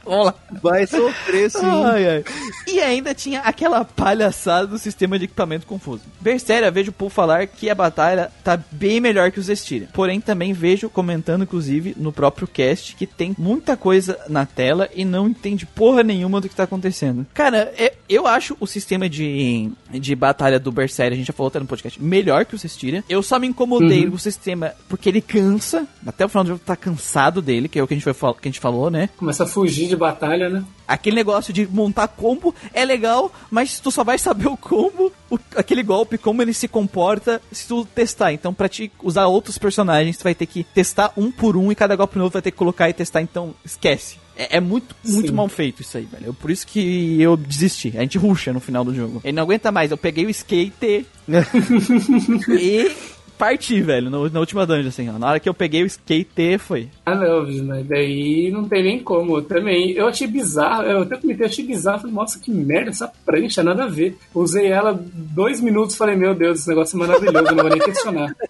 [0.05, 0.35] Vamos lá.
[0.61, 1.59] Vai sofrer sim.
[1.65, 2.23] Ai, ai.
[2.67, 6.01] E ainda tinha aquela palhaçada do sistema de equipamento confuso.
[6.21, 9.87] Berseria, vejo o Paul falar que a batalha tá bem melhor que os Estiria.
[9.93, 15.03] Porém, também vejo comentando, inclusive, no próprio cast, que tem muita coisa na tela e
[15.05, 17.25] não entende porra nenhuma do que tá acontecendo.
[17.33, 21.47] Cara, é- eu acho o sistema de, de batalha do Berseria, a gente já falou
[21.47, 23.03] até no podcast, melhor que o Estiria.
[23.09, 25.87] Eu só me incomodei com o sistema porque ele cansa.
[26.05, 28.33] Até o final do jogo tá cansado dele, que é o que a gente, foi,
[28.33, 29.09] que a gente falou, né?
[29.17, 30.63] Começa a fugir de batalha, né?
[30.87, 35.39] Aquele negócio de montar combo é legal, mas tu só vai saber o combo, o-
[35.55, 38.31] aquele golpe, como ele se comporta, se tu testar.
[38.33, 41.75] Então, pra te usar outros personagens, tu vai ter que testar um por um e
[41.75, 43.21] cada golpe novo vai ter que colocar e testar.
[43.21, 44.17] Então, esquece.
[44.37, 45.33] É, é muito, muito Sim.
[45.33, 46.33] mal feito isso aí, velho.
[46.33, 47.93] Por isso que eu desisti.
[47.97, 49.21] A gente rusha no final do jogo.
[49.23, 49.89] Ele não aguenta mais.
[49.91, 51.05] Eu peguei o skate
[52.59, 52.91] e
[53.37, 55.17] parti, velho, no- na última dungeon, assim, ó.
[55.19, 56.89] Na hora que eu peguei o skate, foi.
[57.05, 59.37] Ah não, mas daí não tem nem como.
[59.37, 59.91] Eu também.
[59.91, 61.99] Eu achei bizarro, eu até comentei, eu achei bizarro.
[62.01, 64.17] Falei, nossa, que merda, essa prancha, nada a ver.
[64.33, 68.35] Usei ela dois minutos falei, meu Deus, esse negócio é maravilhoso, não vou nem questionar.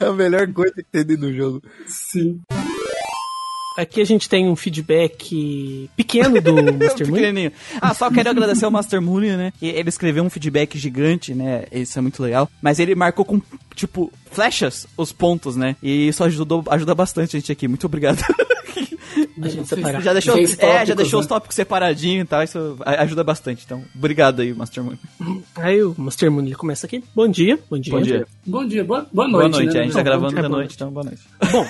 [0.00, 1.62] É a melhor coisa que tem dentro do jogo.
[1.86, 2.40] Sim.
[3.78, 7.14] Aqui a gente tem um feedback pequeno do Master Moon.
[7.14, 7.52] Pequenininho.
[7.80, 9.52] Ah, só quero agradecer ao Master Moon, né?
[9.56, 11.62] Que ele escreveu um feedback gigante, né?
[11.70, 12.50] Isso é muito legal.
[12.60, 13.40] Mas ele marcou com,
[13.76, 15.76] tipo, flechas os pontos, né?
[15.80, 17.68] E isso ajudou, ajuda bastante a gente aqui.
[17.68, 18.18] Muito obrigado.
[19.42, 21.22] A já deixou, é, já deixou né?
[21.22, 22.42] os tópicos separadinhos e tal.
[22.42, 23.62] Isso ajuda bastante.
[23.64, 24.96] Então, obrigado aí, Master Moon.
[25.56, 27.02] Aí o Master Moon ele começa aqui.
[27.14, 27.58] Bom dia.
[27.70, 27.92] Bom dia.
[27.92, 28.26] Bom dia.
[28.44, 29.64] Bom dia, boa, boa Boa noite.
[29.64, 29.74] noite.
[29.74, 29.80] né?
[29.80, 31.22] A gente tá Não, gravando é da boa noite, então boa noite.
[31.52, 31.66] Bom,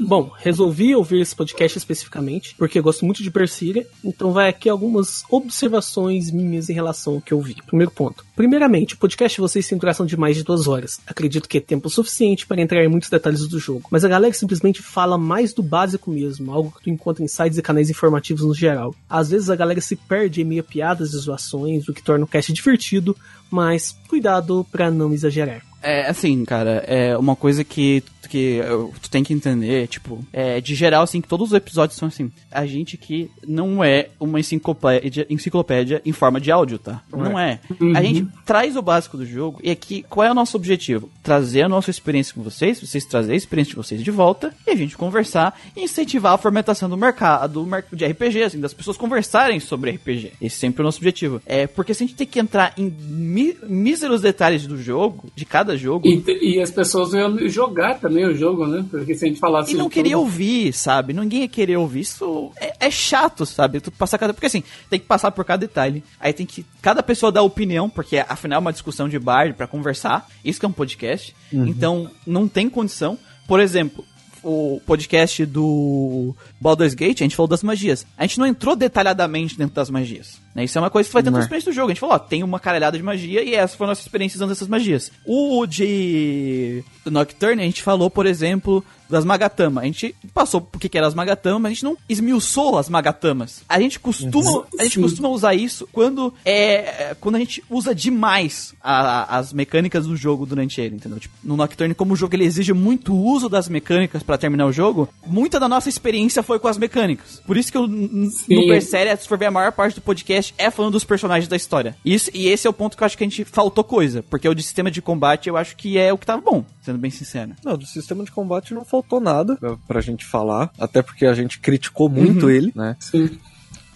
[0.00, 4.68] Bom, resolvi ouvir esse podcast especificamente, porque eu gosto muito de Berseria, então vai aqui
[4.68, 7.56] algumas observações minhas em relação ao que eu vi.
[7.66, 8.24] Primeiro ponto.
[8.34, 11.00] Primeiramente, o podcast de vocês tem duração de mais de duas horas.
[11.06, 14.32] Acredito que é tempo suficiente para entrar em muitos detalhes do jogo, mas a galera
[14.32, 18.44] simplesmente fala mais do básico mesmo, algo que tu encontra em sites e canais informativos
[18.44, 18.94] no geral.
[19.08, 22.24] Às vezes a galera se perde em meio a piadas e zoações, o que torna
[22.24, 23.16] o cast divertido,
[23.50, 25.67] mas cuidado para não exagerar.
[25.82, 28.60] É, assim, cara, é uma coisa que, que
[29.00, 32.30] tu tem que entender, tipo, é, de geral, assim, que todos os episódios são assim.
[32.50, 37.02] A gente que não é uma enciclopédia, enciclopédia em forma de áudio, tá?
[37.12, 37.60] Não, é.
[37.94, 41.10] A gente traz o básico do jogo e aqui, qual é o nosso objetivo?
[41.22, 44.70] Trazer a nossa experiência com vocês, vocês trazerem a experiência de vocês de volta e
[44.70, 48.74] a gente conversar e incentivar a fomentação do mercado, do mercado de RPG, assim, das
[48.74, 50.32] pessoas conversarem sobre RPG.
[50.40, 51.40] Esse é sempre o nosso objetivo.
[51.46, 55.67] É, porque se a gente tem que entrar em míseros detalhes do jogo, de cada
[55.76, 58.84] jogo, E, e as pessoas iam jogar também o jogo, né?
[58.90, 59.72] Porque se a gente falasse.
[59.72, 61.12] E não queria tudo- ouvir, sabe?
[61.12, 62.00] Ninguém ia querer ouvir.
[62.00, 63.80] Isso é, é chato, sabe?
[63.80, 64.32] Tu passar cada.
[64.32, 66.02] Porque assim, tem que passar por cada detalhe.
[66.20, 66.64] Aí tem que.
[66.80, 70.26] Cada pessoa dar opinião, porque afinal é uma discussão de bar pra conversar.
[70.44, 71.34] Isso que é um podcast.
[71.52, 73.18] Então, não tem condição.
[73.46, 74.04] Por exemplo.
[74.40, 78.06] O podcast do Baldur's Gate, a gente falou das magias.
[78.16, 80.40] A gente não entrou detalhadamente dentro das magias.
[80.54, 80.64] Né?
[80.64, 81.88] Isso é uma coisa que vai dentro da experiência do jogo.
[81.88, 84.36] A gente falou, ó, tem uma caralhada de magia e essa foi a nossa experiência
[84.36, 85.12] usando essas magias.
[85.24, 89.80] O de Nocturne, a gente falou, por exemplo, das Magatama.
[89.80, 92.88] A gente passou por que que era as Magatama, mas a gente não esmiuçou as
[92.88, 93.62] Magatamas.
[93.68, 98.74] A gente costuma, a gente costuma usar isso quando é quando a gente usa demais
[98.82, 101.18] a- as mecânicas do jogo durante ele, entendeu?
[101.18, 104.72] Tipo, no Nocturne, como o jogo ele exige muito uso das mecânicas pra terminar o
[104.72, 107.40] jogo, muita da nossa experiência foi com as mecânicas.
[107.46, 108.68] Por isso que eu, n- n- no Sim.
[108.68, 111.96] Berseria, se for ver a maior parte do podcast é falando dos personagens da história.
[112.04, 114.48] Isso, e esse é o ponto que eu acho que a gente faltou coisa, porque
[114.48, 117.10] o de sistema de combate eu acho que é o que tava bom, sendo bem
[117.10, 117.52] sincero.
[117.64, 119.56] Não, do sistema de combate não faltou nada
[119.86, 122.96] pra- gente falar, até porque a gente criticou muito ele, né?
[123.00, 123.38] Sim.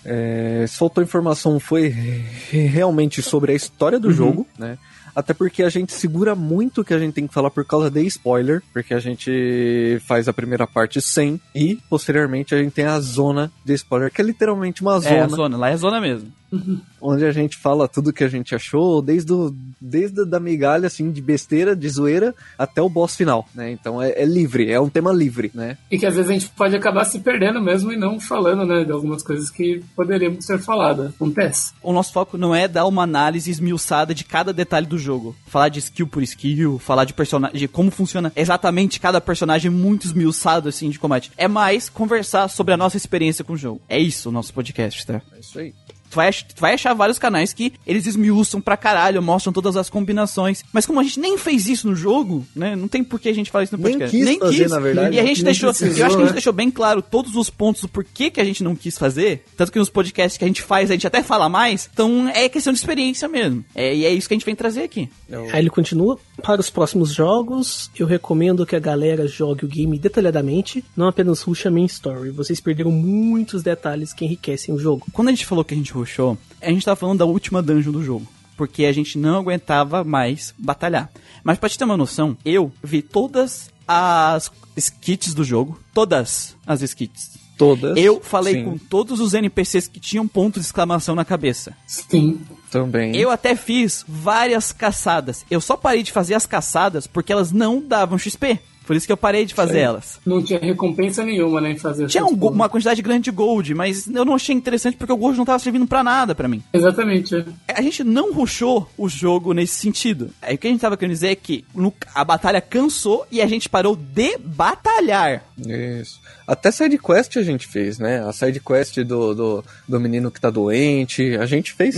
[0.04, 4.76] É, se faltou informação foi re- realmente sobre a história do jogo, né?
[5.14, 7.90] Até porque a gente segura muito o que a gente tem que falar por causa
[7.90, 12.86] de spoiler, porque a gente faz a primeira parte sem e posteriormente a gente tem
[12.86, 16.00] a zona de spoiler, que é literalmente uma É, a zona zona, lá é zona
[16.00, 16.32] mesmo.
[17.00, 21.10] onde a gente fala tudo que a gente achou, desde, o, desde da migalha, assim,
[21.10, 23.70] de besteira, de zoeira, até o boss final, né?
[23.70, 25.76] Então é, é livre, é um tema livre, né?
[25.90, 28.84] E que às vezes a gente pode acabar se perdendo mesmo e não falando, né?
[28.84, 31.10] De algumas coisas que poderiam ser faladas.
[31.14, 31.72] Acontece.
[31.82, 35.34] O nosso foco não é dar uma análise esmiuçada de cada detalhe do jogo.
[35.46, 40.06] Falar de skill por skill, falar de personagem, de como funciona exatamente cada personagem muito
[40.06, 41.32] esmiuçado assim de combate.
[41.36, 43.80] É mais conversar sobre a nossa experiência com o jogo.
[43.88, 45.20] É isso o nosso podcast, tá?
[45.34, 45.74] É isso aí.
[46.12, 49.88] Tu vai, tu vai achar vários canais que eles esmiuçam pra caralho, mostram todas as
[49.88, 50.62] combinações.
[50.70, 52.76] Mas como a gente nem fez isso no jogo, né?
[52.76, 54.14] Não tem por que a gente falar isso no Nem podcast.
[54.14, 55.16] quis fazer, na verdade.
[55.16, 55.70] E a gente Nem deixou.
[55.70, 56.34] precisou, eu acho que a gente né?
[56.34, 59.42] deixou bem claro todos os pontos do porquê que a gente não quis fazer.
[59.56, 61.88] Tanto que nos podcasts que a gente faz, a gente até fala mais.
[61.90, 63.64] Então é questão de experiência mesmo.
[63.74, 65.08] É, e é isso que a gente vem trazer aqui.
[65.50, 66.18] Aí ele continua.
[66.42, 71.40] Para os próximos jogos, eu recomendo que a galera jogue o game detalhadamente, não apenas
[71.40, 72.28] rush a main story.
[72.30, 75.06] Vocês perderam muitos detalhes que enriquecem o jogo.
[75.12, 77.92] Quando a gente falou que a gente rushou, a gente tava falando da última dungeon
[77.92, 78.26] do jogo.
[78.56, 81.10] Porque a gente não aguentava mais batalhar.
[81.42, 85.80] Mas pra te ter uma noção, eu vi todas as skits do jogo.
[85.92, 87.32] Todas as skits.
[87.56, 87.96] Todas.
[87.96, 91.76] Eu falei Sim, com todos os NPCs que tinham ponto de exclamação na cabeça.
[91.86, 92.40] Sim.
[92.70, 93.14] Também.
[93.16, 95.44] Eu até fiz várias caçadas.
[95.50, 98.58] Eu só parei de fazer as caçadas porque elas não davam XP.
[98.92, 100.20] Por isso que eu parei de fazer elas.
[100.26, 101.70] Não tinha recompensa nenhuma, né?
[101.72, 105.10] Em fazer Tinha um uma quantidade grande de gold, mas eu não achei interessante porque
[105.14, 106.62] o gold não tava servindo pra nada pra mim.
[106.74, 107.34] Exatamente.
[107.34, 107.44] é.
[107.74, 110.28] A gente não rushou o jogo nesse sentido.
[110.42, 113.40] Aí o que a gente tava querendo dizer é que no- a batalha cansou e
[113.40, 115.42] a gente parou de batalhar.
[115.66, 116.20] Isso.
[116.46, 118.22] Até side quest a gente fez, né?
[118.26, 121.36] A side quest do, do, do menino que tá doente.
[121.36, 121.96] A gente fez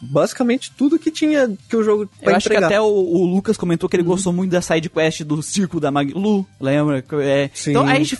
[0.00, 2.66] basicamente tudo que tinha que o jogo pra Eu acho que entregar.
[2.66, 5.90] até o, o Lucas comentou que ele gostou muito da side quest do circo da
[5.90, 7.04] Maglu, lembra?
[7.22, 7.70] É, Sim.
[7.70, 8.18] Então a gente.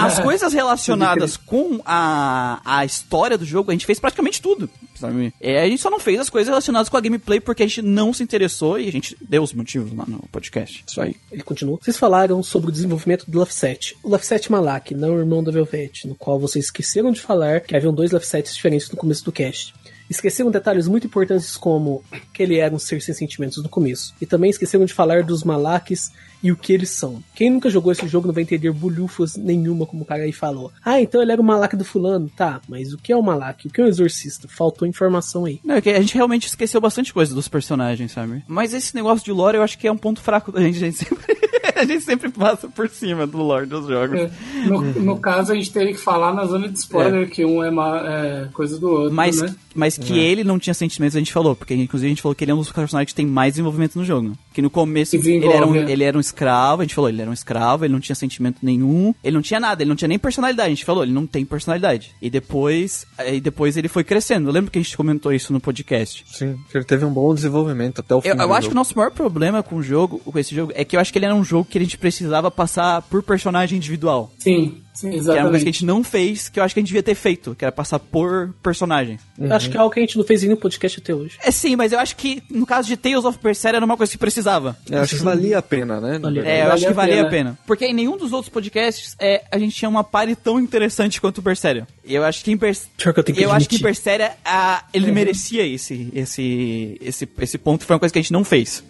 [0.00, 4.68] As coisas relacionadas com a, a história do jogo, a gente fez praticamente tudo.
[4.94, 5.32] Sabe?
[5.40, 7.82] É, a gente só não fez as coisas relacionadas com a gameplay porque a gente
[7.82, 10.84] não se interessou e a gente deu os motivos lá no podcast.
[10.86, 11.16] Isso aí.
[11.30, 11.78] Ele continua.
[11.80, 13.96] Vocês falaram sobre o desenvolvimento do Lafset.
[14.02, 17.76] O Lafset Malak, não o irmão da Velvet, no qual vocês esqueceram de falar que
[17.76, 19.74] haviam dois Lafsets diferentes no começo do cast.
[20.12, 24.14] Esqueceram detalhes muito importantes como que ele era um ser sem sentimentos no começo.
[24.20, 26.12] E também esqueceram de falar dos Malakes
[26.42, 27.22] e o que eles são.
[27.34, 30.70] Quem nunca jogou esse jogo não vai entender bulhufas nenhuma, como o cara aí falou.
[30.84, 32.30] Ah, então ele era o Malak do fulano?
[32.36, 33.66] Tá, mas o que é o Malak?
[33.66, 34.48] O que é o exorcista?
[34.48, 35.60] Faltou informação aí.
[35.64, 38.44] Não, é que a gente realmente esqueceu bastante coisa dos personagens, sabe?
[38.46, 40.82] Mas esse negócio de lore eu acho que é um ponto fraco da gente.
[40.82, 41.38] Gente sempre,
[41.82, 44.18] a gente sempre passa por cima do lore dos jogos.
[44.18, 44.30] É,
[44.66, 47.70] no, no caso, a gente teria que falar na zona de spoiler que um é,
[47.70, 49.54] ma- é coisa do outro, Mas, né?
[49.74, 51.54] mas que ele não tinha sentimentos, a gente falou.
[51.56, 53.96] Porque, inclusive, a gente falou que ele é um dos personagens que tem mais desenvolvimento
[53.98, 54.32] no jogo.
[54.52, 55.90] Que no começo ele era, um, é.
[55.90, 58.58] ele era um escravo, a gente falou, ele era um escravo, ele não tinha sentimento
[58.62, 61.26] nenhum, ele não tinha nada, ele não tinha nem personalidade, a gente falou, ele não
[61.26, 62.12] tem personalidade.
[62.20, 64.48] E depois, aí depois ele foi crescendo.
[64.48, 66.24] Eu lembro que a gente comentou isso no podcast.
[66.30, 68.66] Sim, que ele teve um bom desenvolvimento até o fim Eu, do eu acho que
[68.66, 68.74] o jogo.
[68.74, 71.26] nosso maior problema com o jogo, com esse jogo, é que eu acho que ele
[71.26, 74.30] era um jogo que a gente precisava passar por personagem individual.
[74.38, 75.64] Sim, sim, Que era uma coisa que a exatamente.
[75.64, 77.98] gente não fez, que eu acho que a gente devia ter feito, que era passar
[77.98, 79.18] por personagem.
[79.50, 81.38] Acho que é algo que a gente não fez em nenhum podcast até hoje.
[81.42, 84.12] É sim, mas eu acho que no caso de Tales of Berseria era uma coisa
[84.12, 84.76] que precisava.
[84.88, 86.18] Eu acho que valia a pena, né?
[86.18, 86.42] Valia.
[86.42, 87.26] É, eu Valia acho que a valia pena.
[87.26, 87.58] a pena.
[87.66, 91.38] Porque em nenhum dos outros podcasts é, a gente tinha uma pare tão interessante quanto
[91.38, 91.86] o Berseria.
[92.04, 92.92] E eu acho que em Berseria.
[93.06, 93.80] Eu tenho que Eu acho que em.
[93.80, 97.84] Berseria a, ele merecia esse, esse, esse, esse ponto.
[97.86, 98.84] Foi uma coisa que a gente não fez.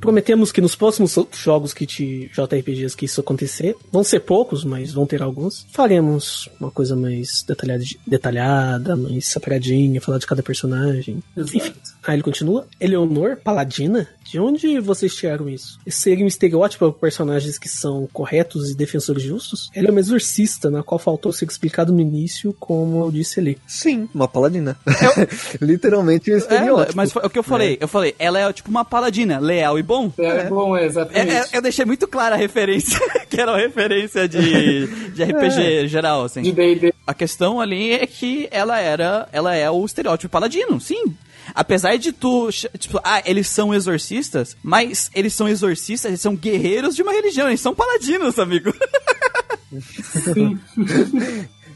[0.00, 4.92] Prometemos que nos próximos jogos que te JRPGs que isso acontecer, vão ser poucos, mas
[4.92, 11.22] vão ter alguns, faremos uma coisa mais detalhada, detalhada mais separadinha, falar de cada personagem.
[11.36, 11.56] Exato.
[11.56, 11.72] Enfim.
[12.06, 12.66] Aí ele continua.
[12.80, 14.06] Eleonor, paladina?
[14.24, 15.78] De onde vocês tiraram isso?
[15.86, 19.70] Esse seria um estereótipo para personagens que são corretos e defensores justos?
[19.74, 23.58] Ela é uma exorcista, na qual faltou ser explicado no início, como eu disse ali.
[23.66, 24.76] Sim, uma paladina.
[25.60, 26.96] Literalmente um É, estereótipo.
[26.96, 27.76] mas foi o que eu falei.
[27.80, 30.12] Eu falei, ela é tipo uma paladina, leal e bom.
[30.18, 31.32] É, bom, é, É, exatamente.
[31.32, 32.98] é, eu deixei muito clara a referência,
[33.28, 36.42] que era uma referência de, de RPG geral, assim.
[36.42, 36.92] De D&D.
[37.06, 41.14] A questão ali é que ela era, ela é o estereótipo paladino, sim.
[41.54, 42.48] Apesar de tu,
[42.78, 47.48] tipo, ah, eles são exorcistas, mas eles são exorcistas, eles são guerreiros de uma religião,
[47.48, 48.74] eles são paladinos, amigo.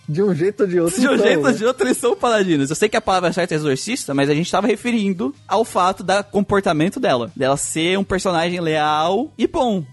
[0.08, 0.98] De um jeito ou de outro.
[0.98, 1.52] De um então, jeito ou né?
[1.52, 2.70] de outro, eles são paladinos.
[2.70, 6.02] Eu sei que a palavra certa é exorcista, mas a gente tava referindo ao fato
[6.02, 7.30] do comportamento dela.
[7.36, 9.84] Dela ser um personagem leal e bom.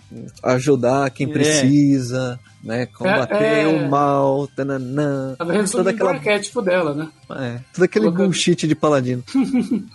[0.41, 1.34] Ajudar quem É.
[1.34, 2.87] precisa, né?
[2.87, 3.67] Combater É, é.
[3.67, 5.35] o mal, tananã.
[5.37, 7.07] Tava resumindo Toda aquela, o arquétipo dela, né?
[7.31, 9.23] é, todo aquele Colocando- bullshit de paladino.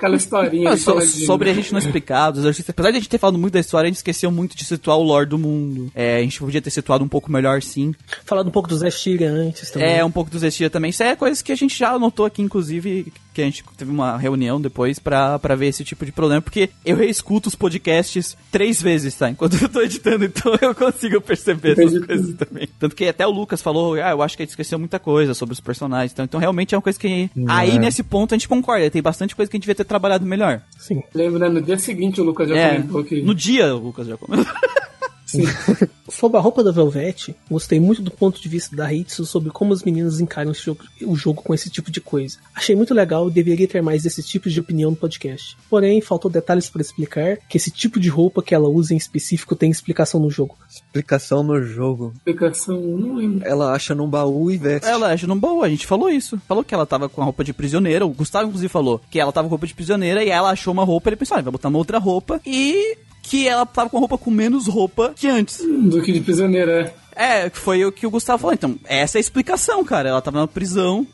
[0.00, 1.26] Aquela historinha de so- paladino.
[1.26, 2.70] sobre a gente não explicar dos exorcistas.
[2.72, 4.96] Apesar de a gente ter falado muito da história, a gente esqueceu muito de situar
[4.96, 5.92] o lore do mundo.
[5.94, 7.94] É, a gente podia ter situado um pouco melhor, sim.
[8.24, 9.98] Falado um pouco dos Zestir antes também.
[9.98, 10.88] É, um pouco dos Estia também.
[10.88, 14.16] Isso é coisa que a gente já anotou aqui, inclusive, que a gente teve uma
[14.16, 18.80] reunião depois pra, pra ver esse tipo de problema, porque eu reescuto os podcasts três
[18.82, 19.30] vezes, tá?
[19.30, 22.68] Enquanto eu tô editando, então eu consigo perceber essas coisas também.
[22.78, 25.34] Tanto que até o Lucas falou, ah, eu acho que a gente esqueceu muita coisa
[25.34, 26.12] sobre os personagens.
[26.12, 27.30] Então, então realmente é uma coisa que.
[27.48, 28.90] Aí, nesse ponto, a gente concorda.
[28.90, 30.60] Tem bastante coisa que a gente devia ter trabalhado melhor.
[30.78, 31.02] Sim.
[31.14, 31.48] Lembro, né?
[31.48, 33.22] No dia seguinte o Lucas já É, comentou que...
[33.22, 34.52] no dia, o Lucas já comentou.
[35.30, 35.44] Sim.
[36.10, 39.72] Sobre a roupa da Velvet, gostei muito do ponto de vista da Hitsu sobre como
[39.72, 42.36] as meninas encaram jogo- o jogo com esse tipo de coisa.
[42.54, 45.56] Achei muito legal e deveria ter mais desse tipo de opinião no podcast.
[45.68, 49.54] Porém, faltou detalhes para explicar que esse tipo de roupa que ela usa em específico
[49.54, 50.58] tem explicação no jogo.
[50.90, 52.12] Explicação no jogo.
[52.16, 53.46] Explicação, não lembro.
[53.46, 54.88] Ela acha num baú e veste.
[54.88, 56.36] Ela acha num baú, a gente falou isso.
[56.48, 58.04] Falou que ela tava com a roupa de prisioneira.
[58.04, 60.84] O Gustavo, inclusive, falou que ela tava com roupa de prisioneira e ela achou uma
[60.84, 61.08] roupa.
[61.08, 62.40] Ele pensou, ah, vai botar uma outra roupa.
[62.44, 65.58] E que ela tava com a roupa com menos roupa que antes.
[65.58, 67.44] Do que de prisioneira, é.
[67.44, 68.54] É, foi o que o Gustavo falou.
[68.54, 70.08] Então, essa é a explicação, cara.
[70.08, 71.06] Ela tava na prisão.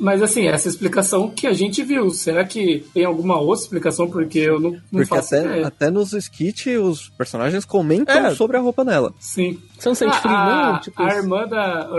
[0.00, 4.08] Mas assim, essa explicação que a gente viu, será que tem alguma outra explicação?
[4.08, 5.66] Porque eu não, não Porque faço até, ideia.
[5.66, 8.34] até nos skits os personagens comentam É.
[8.34, 9.12] sobre a roupa dela.
[9.18, 9.58] Sim.
[9.78, 10.80] Você não sente Ah, frio, a, não?
[10.80, 11.90] Tipo, a irmã da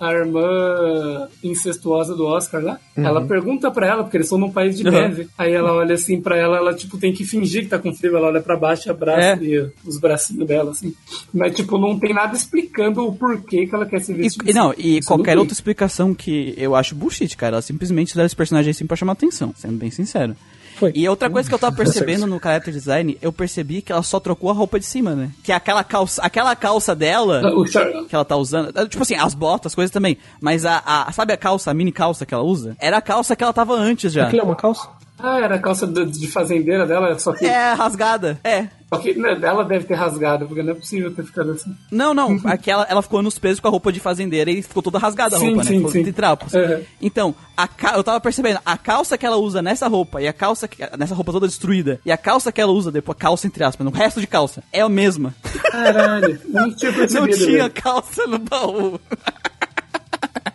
[0.00, 3.06] a irmã incestuosa do Oscar lá, Uhum.
[3.06, 4.90] ela pergunta pra ela, porque eles estão num país de Uhum.
[4.92, 5.28] neve.
[5.38, 8.16] Aí ela olha assim pra ela, ela tipo tem que fingir que tá com frio,
[8.16, 9.44] ela olha pra baixo e abraça É.
[9.44, 10.94] e os bracinhos dela assim.
[11.32, 14.42] Mas tipo não tem nada explicando o porquê que ela quer se vestir.
[14.48, 17.54] e não, e Isso qualquer outra explicação que eu acho bullshit, cara.
[17.56, 20.36] Ela simplesmente fizeram esse personagem assim pra chamar atenção, sendo bem sincero.
[20.76, 20.92] Foi.
[20.94, 24.20] E outra coisa que eu tava percebendo no character design, eu percebi que ela só
[24.20, 25.30] trocou a roupa de cima, né?
[25.42, 29.34] Que aquela calça, aquela calça dela Char- que ela tá usando, é, tipo assim, as
[29.34, 32.44] botas, as coisas também, mas a, a- sabe a calça, a mini calça que ela
[32.44, 32.76] usa?
[32.78, 34.26] Era a calça que ela tava antes já.
[34.28, 34.88] Aquilo é uma calça?
[35.18, 38.38] Ah, era a calça de, de fazendeira dela, só que, É, rasgada.
[38.44, 38.68] É.
[38.88, 41.74] só que né, ela deve ter rasgado, porque não é possível ter ficado assim.
[41.90, 44.98] Não, não, aquela, ela ficou nos pesos com a roupa de fazendeira e ficou toda
[44.98, 45.76] rasgada a Sim, roupa, sim, né?
[45.78, 46.02] Ficou sim.
[46.04, 46.54] de trapos.
[46.54, 46.82] Uhum.
[47.02, 47.94] Então, a ca...
[47.96, 50.78] eu tava percebendo, a calça que ela usa nessa roupa e a calça, que...
[50.96, 53.90] nessa roupa toda destruída, e a calça que ela usa depois, calça entre aspas, no
[53.90, 55.34] resto de calça, é a mesma.
[55.70, 57.26] Caralho, não tinha percebido.
[57.26, 57.70] Não tinha velho.
[57.72, 59.00] calça no baú.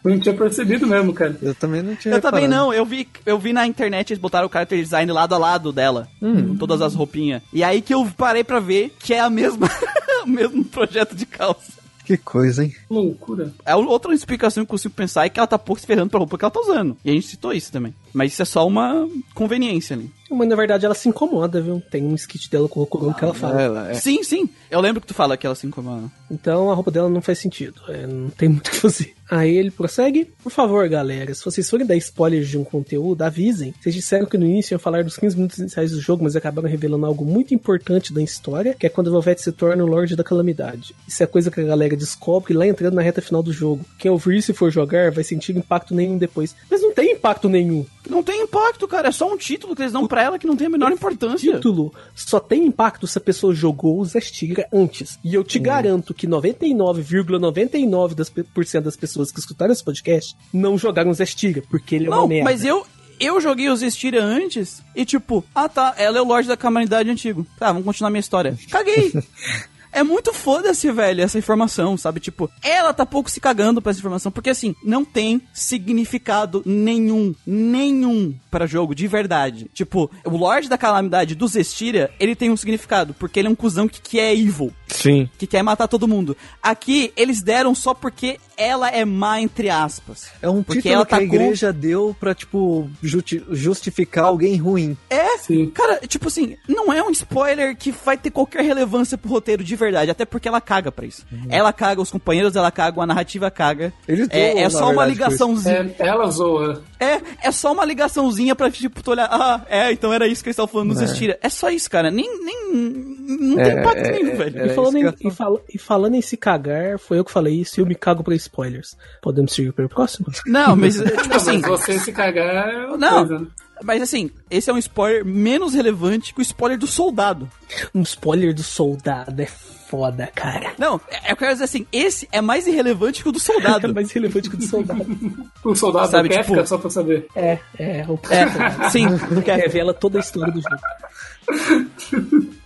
[0.04, 1.38] Não tinha percebido mesmo, cara.
[1.42, 2.66] Eu também não tinha Eu também reparado.
[2.66, 5.72] não, eu vi, eu vi na internet eles botaram o character design lado a lado
[5.72, 7.42] dela, com todas as roupinhas.
[7.54, 9.70] E aí que eu parei pra ver que é a mesma,
[10.24, 11.72] o mesmo projeto de calça.
[12.06, 12.76] Que coisa, hein?
[12.90, 13.54] Loucura.
[13.66, 16.20] A outra explicação que eu consigo pensar é que ela tá pouco se ferrando pra
[16.20, 16.98] roupa que ela tá usando.
[17.06, 17.96] E a gente citou isso também.
[18.14, 20.12] Mas isso é só uma conveniência ali.
[20.30, 21.82] Mas na verdade ela se incomoda, viu?
[21.92, 23.62] Tem um skit dela com o Rokurou que ela fala.
[23.62, 23.94] Ela é.
[23.96, 24.50] Sim, sim.
[24.70, 26.12] Eu lembro que tu fala que ela se incomoda.
[26.30, 27.82] Então a roupa dela não faz sentido.
[27.88, 29.14] É, não tem muito o que fazer.
[29.30, 30.32] Aí ele prossegue.
[30.44, 33.74] Por favor, galera, se vocês forem dar spoilers de um conteúdo, avisem.
[33.82, 36.70] Vocês disseram que no início iam falar dos 15 minutos iniciais do jogo, mas acabaram
[36.70, 40.16] revelando algo muito importante da história, que é quando o Velvet se torna o Lorde
[40.16, 40.96] da Calamidade.
[41.08, 43.86] Isso é coisa que a galera descobre lá entrando na reta final do jogo.
[43.98, 46.56] Quem ouvir isso e for jogar vai sentir impacto nenhum depois.
[46.70, 47.86] Mas não tem impacto nenhum.
[48.10, 49.08] Não tem impacto, cara.
[49.08, 51.54] É só um título que eles dão pra ela que não tem a menor importância.
[51.56, 55.18] título só tem impacto se a pessoa jogou o Zestiga antes.
[55.24, 61.12] E eu te garanto que 99,99% das, das pessoas que escutaram esse podcast não jogaram
[61.12, 62.44] o Zestiga, porque ele é uma Não, merda.
[62.50, 62.86] mas eu.
[63.20, 67.10] Eu joguei os Estiria antes e tipo, ah tá, ela é o Lorde da Calamidade
[67.10, 67.46] antigo.
[67.60, 68.58] Tá, vamos continuar minha história.
[68.70, 69.14] Caguei!
[69.94, 72.20] É muito foda-se, velho, essa informação, sabe?
[72.20, 77.36] Tipo, ela tá pouco se cagando pra essa informação, porque assim, não tem significado nenhum,
[77.46, 79.70] nenhum pra jogo, de verdade.
[79.72, 83.56] Tipo, o Lorde da Calamidade do Zestiria, ele tem um significado, porque ele é um
[83.56, 85.30] cuzão que, que é evil, Sim.
[85.38, 86.36] que quer matar todo mundo.
[86.62, 90.28] Aqui, eles deram só porque ela é má, entre aspas.
[90.42, 94.26] É um Porque título ela que tá a com- igreja deu pra, tipo, justi- justificar
[94.26, 94.96] alguém ruim.
[95.10, 95.70] É, Sim.
[95.70, 99.76] cara, tipo assim, não é um spoiler que vai ter qualquer relevância pro roteiro de
[99.76, 101.26] verdade, até porque ela caga pra isso.
[101.50, 103.94] Ela caga, os companheiros dela cagam, a narrativa caga.
[104.08, 105.96] Eles é, zoam, é na só uma ligaçãozinha.
[106.00, 106.84] É, ela zoa.
[107.00, 110.50] É, é só uma ligaçãozinha pra, tipo, tu olhar, ah, é, então era isso que
[110.50, 111.38] eles estavam falando nos Estira.
[111.42, 112.10] É só isso, cara.
[112.10, 114.62] Nem, nem, não tem É, impacto é, nenhum, é, velho.
[114.62, 114.66] é.
[114.68, 117.32] E falando, isso em, que e, fala- e falando em se cagar, foi eu que
[117.32, 118.96] falei isso e eu me cago pra spoilers.
[119.22, 120.28] Podemos seguir para o próximo?
[120.46, 123.28] Não, mas, é, tipo Não, assim, mas você se cagar é uma Não.
[123.28, 123.48] coisa?
[123.84, 127.50] Mas assim, esse é um spoiler menos relevante que o spoiler do soldado.
[127.94, 130.74] Um spoiler do soldado é foda, cara.
[130.78, 133.94] Não, é- eu quero dizer assim, esse é mais irrelevante que o do É soldado.
[133.94, 135.06] mais relevante que o do soldado.
[135.64, 137.26] O soldado Sabe, quer tipo- ficar só pra saber.
[137.36, 138.06] É, é.
[138.08, 139.06] O É, sim,
[139.44, 140.76] que revela toda a história do jogo.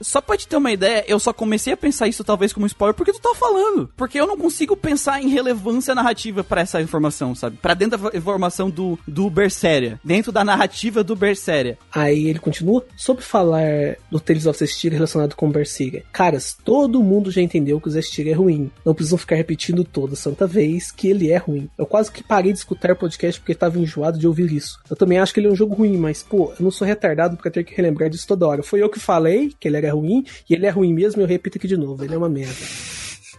[0.02, 2.96] Só pra te ter uma ideia, eu só comecei a pensar isso talvez como spoiler
[2.96, 3.90] porque tu tá falando.
[3.98, 7.58] Porque eu não consigo pensar em relevância narrativa pra essa informação, sabe?
[7.58, 10.00] Pra dentro da informação do, do Berseria.
[10.04, 11.78] Dentro da narrativa do Berseria.
[11.94, 16.04] Aí ele continua sobre falar do Tales of Zestiria relacionado com o Berserker.
[16.12, 18.72] Caras, todo mundo já entendeu que o Zestiria é ruim.
[18.86, 21.70] Não precisam ficar repetindo toda santa vez que ele é ruim.
[21.78, 24.80] Eu quase que parei de escutar o podcast porque tava enjoado de ouvir isso.
[24.90, 27.38] Eu também acho que ele é um jogo ruim, mas pô, eu não sou retardado
[27.38, 28.64] pra ter que relembrar disso toda hora.
[28.64, 31.28] Foi eu que falei que ele era ruim, e ele é ruim mesmo, e eu
[31.28, 32.66] repito aqui de novo, ele é uma merda.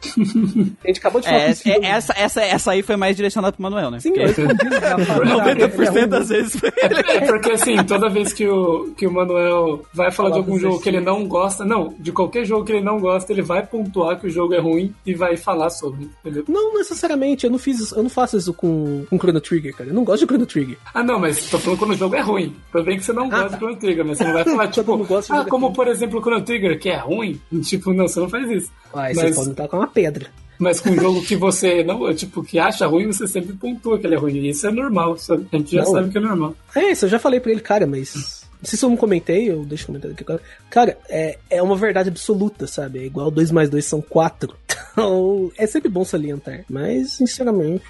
[0.84, 3.62] A gente acabou de falar É, é- essa, essa, essa aí foi mais direcionada pro
[3.62, 4.00] Manuel, né?
[4.00, 4.98] Sim, eu respondi já.
[5.04, 6.08] falei, ele é 90% ruim.
[6.08, 6.94] das vezes foi ele.
[7.10, 10.80] É, porque assim, toda vez que o, que o Manuel vai falar de algum jogo
[10.80, 14.18] que ele não gosta, não, de qualquer jogo que ele não gosta, ele vai pontuar
[14.20, 16.44] que o jogo é ruim e vai falar sobre, entendeu?
[16.48, 19.90] Não necessariamente, eu não fiz isso, eu não faço isso com, com Chrono Trigger, cara.
[19.90, 20.78] Eu não gosto de Chrono Trigger.
[20.94, 22.54] Ah, não, mas tô falando quando o jogo é ruim.
[22.72, 25.06] Tudo bem que você não gosta de Chrono Trigger, mas você não vai falar, tipo,
[25.30, 27.40] ah, como por exemplo o Chrono Trigger, que é ruim.
[27.62, 28.70] Tipo, não, você não faz isso.
[28.94, 30.27] Aí Mas- você pode estar com uma pedra.
[30.59, 34.06] Mas com um jogo que você não, tipo, que acha ruim, você sempre pontua que
[34.06, 34.35] ele é ruim.
[34.39, 35.93] E isso é normal, a gente já Não.
[35.93, 36.55] sabe que é normal.
[36.74, 38.39] É isso, eu já falei pra ele, cara, mas.
[38.60, 40.43] Não sei se eu não comentei, eu deixo comentar aqui agora.
[40.69, 42.98] Cara, é, é uma verdade absoluta, sabe?
[42.98, 44.52] É igual 2 mais 2 são 4.
[44.98, 46.65] Então, é sempre bom salientar.
[46.69, 47.85] Mas, sinceramente,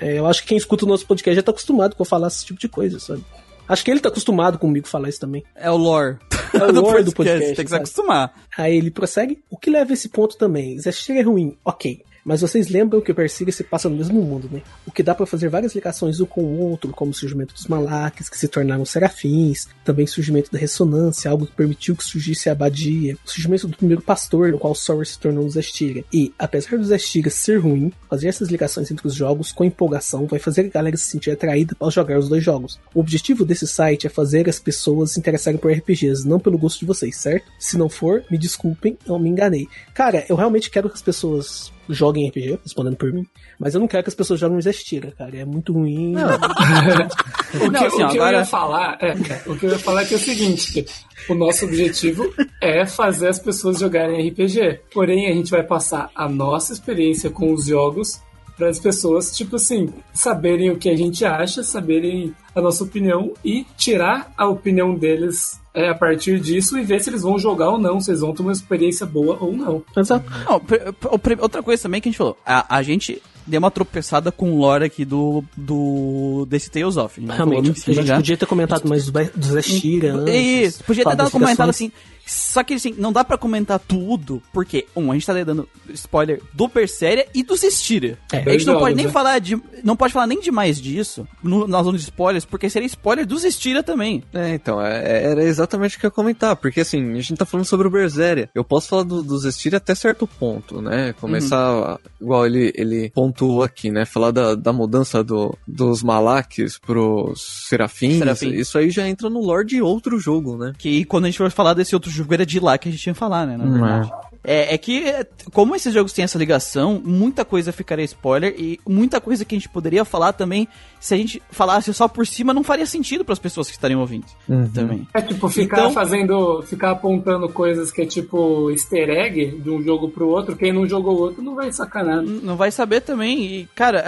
[0.00, 2.28] é, eu acho que quem escuta o nosso podcast já tá acostumado com eu falar
[2.28, 3.24] esse tipo de coisa, sabe?
[3.68, 5.44] Acho que ele tá acostumado comigo falar isso também.
[5.54, 6.18] É o lore.
[6.54, 8.32] É o lore do podcast, Tem que se acostumar.
[8.56, 9.42] Aí ele prossegue.
[9.50, 10.78] O que leva a esse ponto também?
[10.78, 12.02] Zestiria é ruim, ok.
[12.26, 14.60] Mas vocês lembram que o Persiga se passa no mesmo mundo, né?
[14.84, 17.68] O que dá pra fazer várias ligações um com o outro, como o surgimento dos
[17.68, 22.48] Malaques, que se tornaram serafins, também o surgimento da ressonância, algo que permitiu que surgisse
[22.48, 26.04] a abadia, o surgimento do primeiro pastor, no qual Sauron se tornou um Zestiria.
[26.12, 30.40] E, apesar do Zestiria ser ruim, fazer essas ligações entre os jogos com empolgação vai
[30.40, 32.80] fazer a galera se sentir atraída ao jogar os dois jogos.
[32.92, 36.80] O objetivo desse site é fazer as pessoas se interessarem por RPGs, não pelo gosto
[36.80, 37.52] de vocês, certo?
[37.56, 39.68] Se não for, me desculpem, eu me enganei.
[39.94, 43.26] Cara, eu realmente quero que as pessoas joguem RPG, respondendo por mim,
[43.58, 45.36] mas eu não quero que as pessoas joguem Zestira, cara.
[45.36, 46.14] É muito ruim.
[46.16, 49.12] O Não, que, assim, o que agora- eu ia falar é,
[49.46, 50.84] o que eu ia falar é que é o seguinte,
[51.28, 54.80] o nosso objetivo é fazer as pessoas jogarem RPG.
[54.92, 58.20] Porém, a gente vai passar a nossa experiência com os jogos
[58.56, 63.32] para as pessoas, tipo assim, saberem o que a gente acha, saberem a nossa opinião
[63.44, 67.68] e tirar a opinião deles é, a partir disso e ver se eles vão jogar
[67.70, 69.82] ou não, se eles vão ter uma experiência boa ou não.
[69.94, 70.24] Exato.
[70.48, 72.36] Não, pr- o pr- outra coisa também que a gente falou.
[72.46, 77.14] A, a gente deu uma tropeçada com o lore aqui do, do desse Tales of.
[77.18, 78.16] A gente falou Realmente, a gente já.
[78.16, 80.34] podia ter comentado mais do, Be- do Zestira antes.
[80.34, 81.92] Isso, podia ter dado comentado assim.
[82.26, 86.42] Só que assim, não dá pra comentar tudo, porque, um, a gente tá dando spoiler
[86.52, 88.18] do Berseria e do Zestiria.
[88.32, 89.12] É, a gente não dois pode jogos, nem né?
[89.12, 89.62] falar de.
[89.84, 93.24] Não pode falar nem de mais disso no, na zona de spoilers, porque seria spoiler
[93.24, 94.24] do Zestiria também.
[94.34, 97.46] É, então, é- era exatamente o que eu ia comentar, porque assim, a gente tá
[97.46, 98.50] falando sobre o Berseria.
[98.54, 101.14] Eu posso falar do, do Zestiria até certo ponto, né?
[101.20, 104.04] Começar, igual ele, ele pontuou aqui, né?
[104.04, 108.18] Falar da, da mudança do, dos Malaques pros Serafins.
[108.18, 108.50] Serafim.
[108.54, 110.72] Isso aí já entra no lore de outro jogo, né?
[110.76, 113.06] Que quando a gente for falar desse outro jogo, era de lá que a gente
[113.06, 113.56] ia falar, né?
[113.56, 114.12] Na verdade.
[114.12, 118.78] É, é que, é, como esses jogos têm essa ligação, muita coisa ficaria spoiler e
[118.86, 120.68] muita coisa que a gente poderia falar também,
[121.00, 124.00] se a gente falasse só por cima, não faria sentido para as pessoas que estariam
[124.00, 124.26] ouvindo
[124.74, 125.06] também.
[125.14, 129.82] É tipo, ficar Então- fazendo, ficar apontando coisas que é tipo easter egg de um
[129.82, 132.22] jogo pro outro, quem não jogou o outro não vai sacanar.
[132.22, 133.44] Não vai saber também.
[133.44, 133.98] E, cara,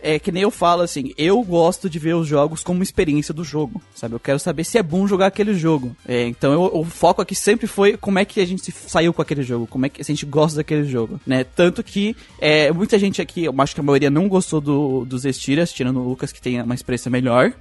[0.00, 3.32] é, é que nem eu falo assim, eu gosto de ver os jogos como experiência
[3.32, 4.14] do jogo, sabe?
[4.14, 5.94] Eu quero saber se é bom jogar aquele jogo.
[6.06, 9.12] É, então eu- o foco aqui sempre foi como é que a gente se saiu
[9.14, 11.44] com aquele jogo, como é que se a gente gosta daquele jogo, né?
[11.44, 15.24] Tanto que é, muita gente aqui, eu acho que a maioria não gostou do, dos
[15.24, 17.52] Estiras, tirando o Lucas que tem uma experiência melhor.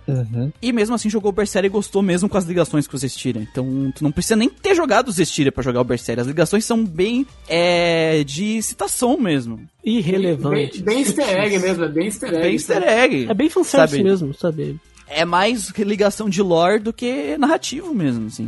[0.62, 3.42] E mesmo assim jogou o Berseria e gostou mesmo com as ligações com os Estiria.
[3.42, 6.22] Então tu não precisa nem ter jogado os Estiria pra jogar o Berseria.
[6.22, 9.60] As ligações são bem é, de citação mesmo.
[9.84, 10.84] Irrelevante.
[10.84, 12.42] Bem, bem easter egg mesmo, é bem easter egg.
[12.42, 13.28] Bem easter egg.
[13.30, 14.04] É bem fanservice Sabe?
[14.04, 14.80] mesmo, sabe?
[15.14, 18.48] É mais ligação de lore do que narrativo mesmo, assim.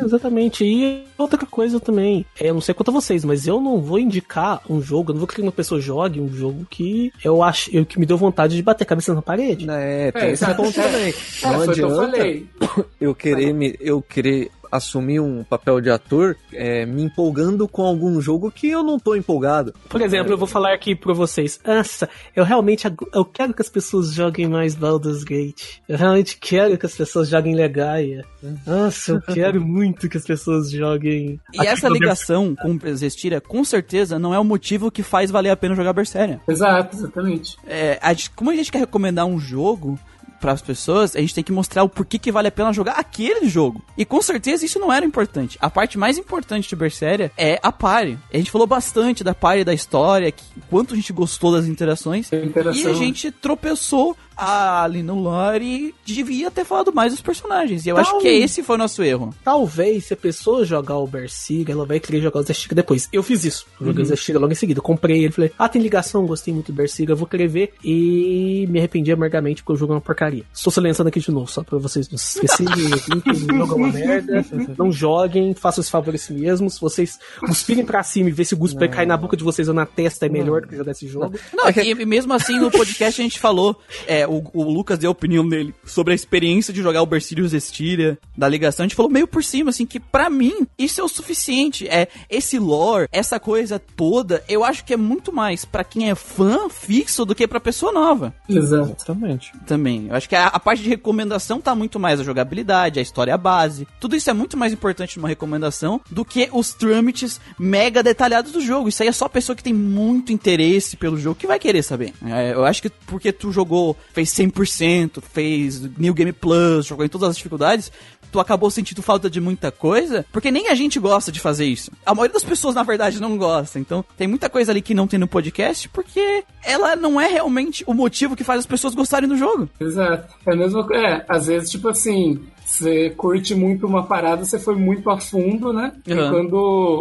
[0.00, 0.64] É, exatamente.
[0.64, 3.98] E outra coisa também, é, eu não sei quanto a vocês, mas eu não vou
[3.98, 7.42] indicar um jogo, eu não vou querer que uma pessoa jogue um jogo que eu
[7.42, 9.66] acho eu, que me deu vontade de bater a cabeça na parede.
[9.70, 10.62] É, tem É, esse exato.
[10.62, 11.14] ponto também.
[11.42, 12.46] É, Não eu adianta falei.
[13.00, 18.20] eu querer me, eu querer assumir um papel de ator é, me empolgando com algum
[18.20, 19.74] jogo que eu não tô empolgado.
[19.88, 21.58] Por exemplo, eu vou falar aqui pra vocês.
[21.66, 25.78] Nossa, eu realmente eu quero que as pessoas joguem mais Baldur's Gate.
[25.88, 28.24] Eu realmente quero que as pessoas joguem Legaia.
[28.66, 31.40] Nossa, eu quero muito que as pessoas joguem.
[31.54, 35.50] E essa ligação com o Zestiria, com certeza, não é o motivo que faz valer
[35.50, 36.40] a pena jogar Berseria.
[36.48, 37.56] Exato, exatamente.
[37.66, 39.98] É, a gente- como a gente quer recomendar um jogo
[40.40, 42.92] para as pessoas, a gente tem que mostrar o porquê que vale a pena jogar
[42.92, 43.82] aquele jogo.
[43.96, 45.58] E com certeza isso não era importante.
[45.60, 48.18] A parte mais importante de Berseria é a party.
[48.32, 52.32] A gente falou bastante da party, da história, que, quanto a gente gostou das interações.
[52.32, 52.82] Interação.
[52.82, 57.84] E a gente tropeçou ali no lore devia ter falado mais dos personagens.
[57.84, 59.34] E eu acho que esse foi o nosso erro.
[59.44, 63.08] Talvez, se a pessoa jogar o Bersiga, ela vai querer jogar o Zestiga depois.
[63.12, 63.66] Eu fiz isso.
[63.80, 64.80] Joguei o Zestiga logo em seguida.
[64.80, 67.74] Comprei ele, falei, ah, tem ligação, gostei muito do Bersiga, eu vou querer ver.
[67.84, 70.44] E me arrependi amargamente porque o jogo é uma porcaria.
[70.52, 72.72] Estou silenciando aqui de novo, só pra vocês não se esquecerem.
[72.72, 74.44] o jogo é uma merda.
[74.78, 76.74] Não joguem, façam esse favor a si mesmos.
[76.74, 79.44] Se vocês cuspirem pra cima e ver se o guspe vai cair na boca de
[79.44, 81.38] vocês ou na testa, é melhor do que jogar esse jogo.
[81.52, 83.76] Não, e e mesmo assim no podcast a gente falou,
[84.06, 87.52] é, o, o Lucas deu a opinião dele sobre a experiência de jogar o Bersirius
[87.52, 91.04] Estiria, da ligação, a gente falou meio por cima, assim, que pra mim isso é
[91.04, 91.88] o suficiente.
[91.88, 96.14] É, esse lore, essa coisa toda, eu acho que é muito mais pra quem é
[96.14, 98.32] fã fixo do que pra pessoa nova.
[98.48, 99.52] Exatamente.
[99.66, 100.06] também.
[100.08, 103.36] Eu acho que a, a parte de recomendação tá muito mais a jogabilidade, a história
[103.36, 103.86] base.
[103.98, 108.60] Tudo isso é muito mais importante numa recomendação do que os trâmites mega detalhados do
[108.60, 108.88] jogo.
[108.88, 111.82] Isso aí é só a pessoa que tem muito interesse pelo jogo que vai querer
[111.82, 112.12] saber.
[112.24, 117.08] É, eu acho que porque tu jogou, fez 100%, fez New Game Plus, jogou em
[117.08, 117.92] todas as dificuldades,
[118.30, 121.90] tu acabou sentindo falta de muita coisa, porque nem a gente gosta de fazer isso.
[122.06, 123.78] A maioria das pessoas, na verdade, não gosta.
[123.78, 127.84] Então, tem muita coisa ali que não tem no podcast, porque ela não é realmente
[127.86, 129.68] o motivo que faz as pessoas gostarem do jogo.
[129.80, 130.32] Exato.
[130.46, 130.94] É coisa.
[130.94, 132.40] É, às vezes, tipo assim,
[132.70, 135.92] você curte muito uma parada, você foi muito a fundo, né?
[136.06, 136.30] E Uhum.
[136.30, 136.54] quando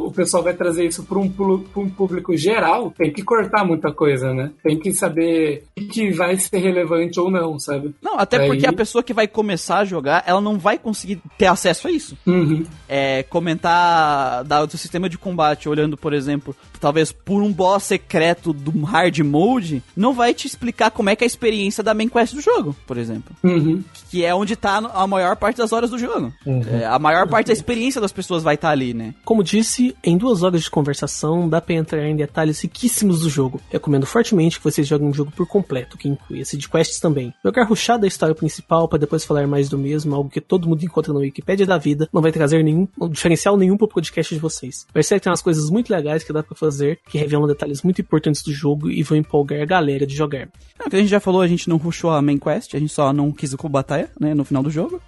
[0.07, 3.91] o pessoal vai trazer isso para um, pra um público geral, tem que cortar muita
[3.91, 4.51] coisa, né?
[4.63, 7.93] Tem que saber o que vai ser relevante ou não, sabe?
[8.01, 11.21] Não, até Aí- porque a pessoa que vai começar a jogar, ela não vai conseguir
[11.37, 12.17] ter acesso a isso.
[12.25, 12.63] Uhum.
[12.87, 18.53] É, comentar da, do sistema de combate, olhando, por exemplo, talvez por um boss secreto
[18.53, 22.07] do hard mode, não vai te explicar como é que é a experiência da main
[22.07, 23.35] quest do jogo, por exemplo.
[23.43, 23.83] Uhum.
[24.09, 26.33] Que é onde tá a maior parte das horas do jogo.
[26.71, 29.13] É, a maior parte da experiência das pessoas vai estar ali, né?
[29.23, 33.61] Como disse, em duas horas de conversação dá pra entrar em detalhes riquíssimos do jogo.
[33.69, 37.33] Recomendo fortemente que vocês joguem o jogo por completo, que inclui esse de quests também.
[37.43, 40.83] Jogar rushar da história principal para depois falar mais do mesmo, algo que todo mundo
[40.83, 44.85] encontra na Wikipédia da vida, não vai trazer nenhum diferencial nenhum pro podcast de vocês.
[44.93, 46.68] Percebe que tem umas coisas muito legais que dá pra fazer,
[47.09, 50.49] que revelam detalhes muito importantes do jogo e vão empolgar a galera de jogar.
[50.79, 52.79] É, o que a gente já falou, a gente não rushou a main quest, a
[52.79, 55.01] gente só não quis o batalha, né, no final do jogo.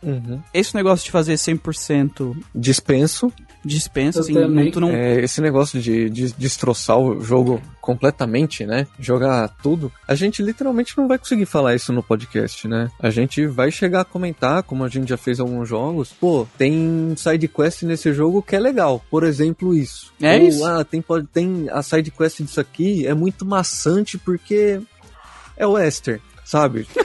[0.54, 3.32] Esse negócio de fazer 100% Dispenso.
[3.64, 4.72] Dispensa, assim, também.
[4.76, 4.90] não.
[4.90, 8.88] É, esse negócio de, de destroçar o jogo completamente, né?
[9.00, 9.92] Jogar tudo.
[10.08, 12.90] A gente literalmente não vai conseguir falar isso no podcast, né?
[13.00, 16.12] A gente vai chegar a comentar, como a gente já fez alguns jogos.
[16.20, 19.04] Pô, tem side quest nesse jogo que é legal.
[19.10, 20.12] Por exemplo, isso.
[20.22, 20.66] É Ou, isso.
[20.66, 24.80] Ah, tem, pode- tem a side quest disso aqui é muito maçante porque
[25.58, 26.88] é western, sabe?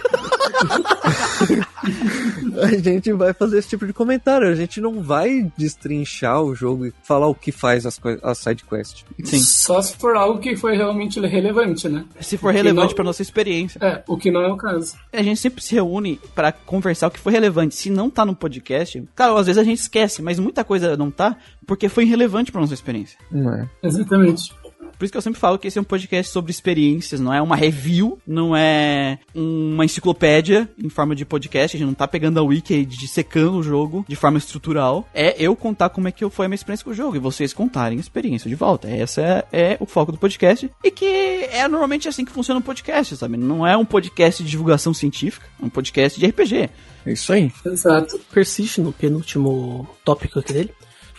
[2.60, 4.48] a gente vai fazer esse tipo de comentário.
[4.48, 8.64] A gente não vai destrinchar o jogo e falar o que faz as, as side
[8.64, 9.04] quest.
[9.24, 9.38] Sim.
[9.40, 12.04] Só se for algo que foi realmente relevante, né?
[12.20, 13.78] Se for Que relevante não- pra nossa experiência.
[13.82, 14.96] É, o que não é o caso.
[15.12, 17.74] A gente sempre se reúne pra conversar o que foi relevante.
[17.74, 21.10] Se não tá no podcast, claro, às vezes a gente esquece, mas muita coisa não
[21.10, 23.18] tá porque foi irrelevante pra nossa experiência.
[23.30, 23.68] Não é?
[23.82, 24.52] Exatamente.
[24.98, 27.40] Por isso que eu sempre falo que esse é um podcast sobre experiências, não é
[27.40, 32.40] uma review, não é uma enciclopédia em forma de podcast, a gente não tá pegando
[32.40, 35.08] a wiki e dissecando o jogo de forma estrutural.
[35.14, 37.52] É eu contar como é que foi a minha experiência com o jogo e vocês
[37.52, 38.90] contarem a experiência de volta.
[38.90, 42.62] Esse é, é o foco do podcast e que é normalmente assim que funciona um
[42.62, 43.36] podcast, sabe?
[43.36, 46.70] Não é um podcast de divulgação científica, é um podcast de RPG.
[47.06, 47.52] É isso aí.
[47.64, 48.18] Exato.
[48.32, 50.70] Persiste no penúltimo tópico aqui dele.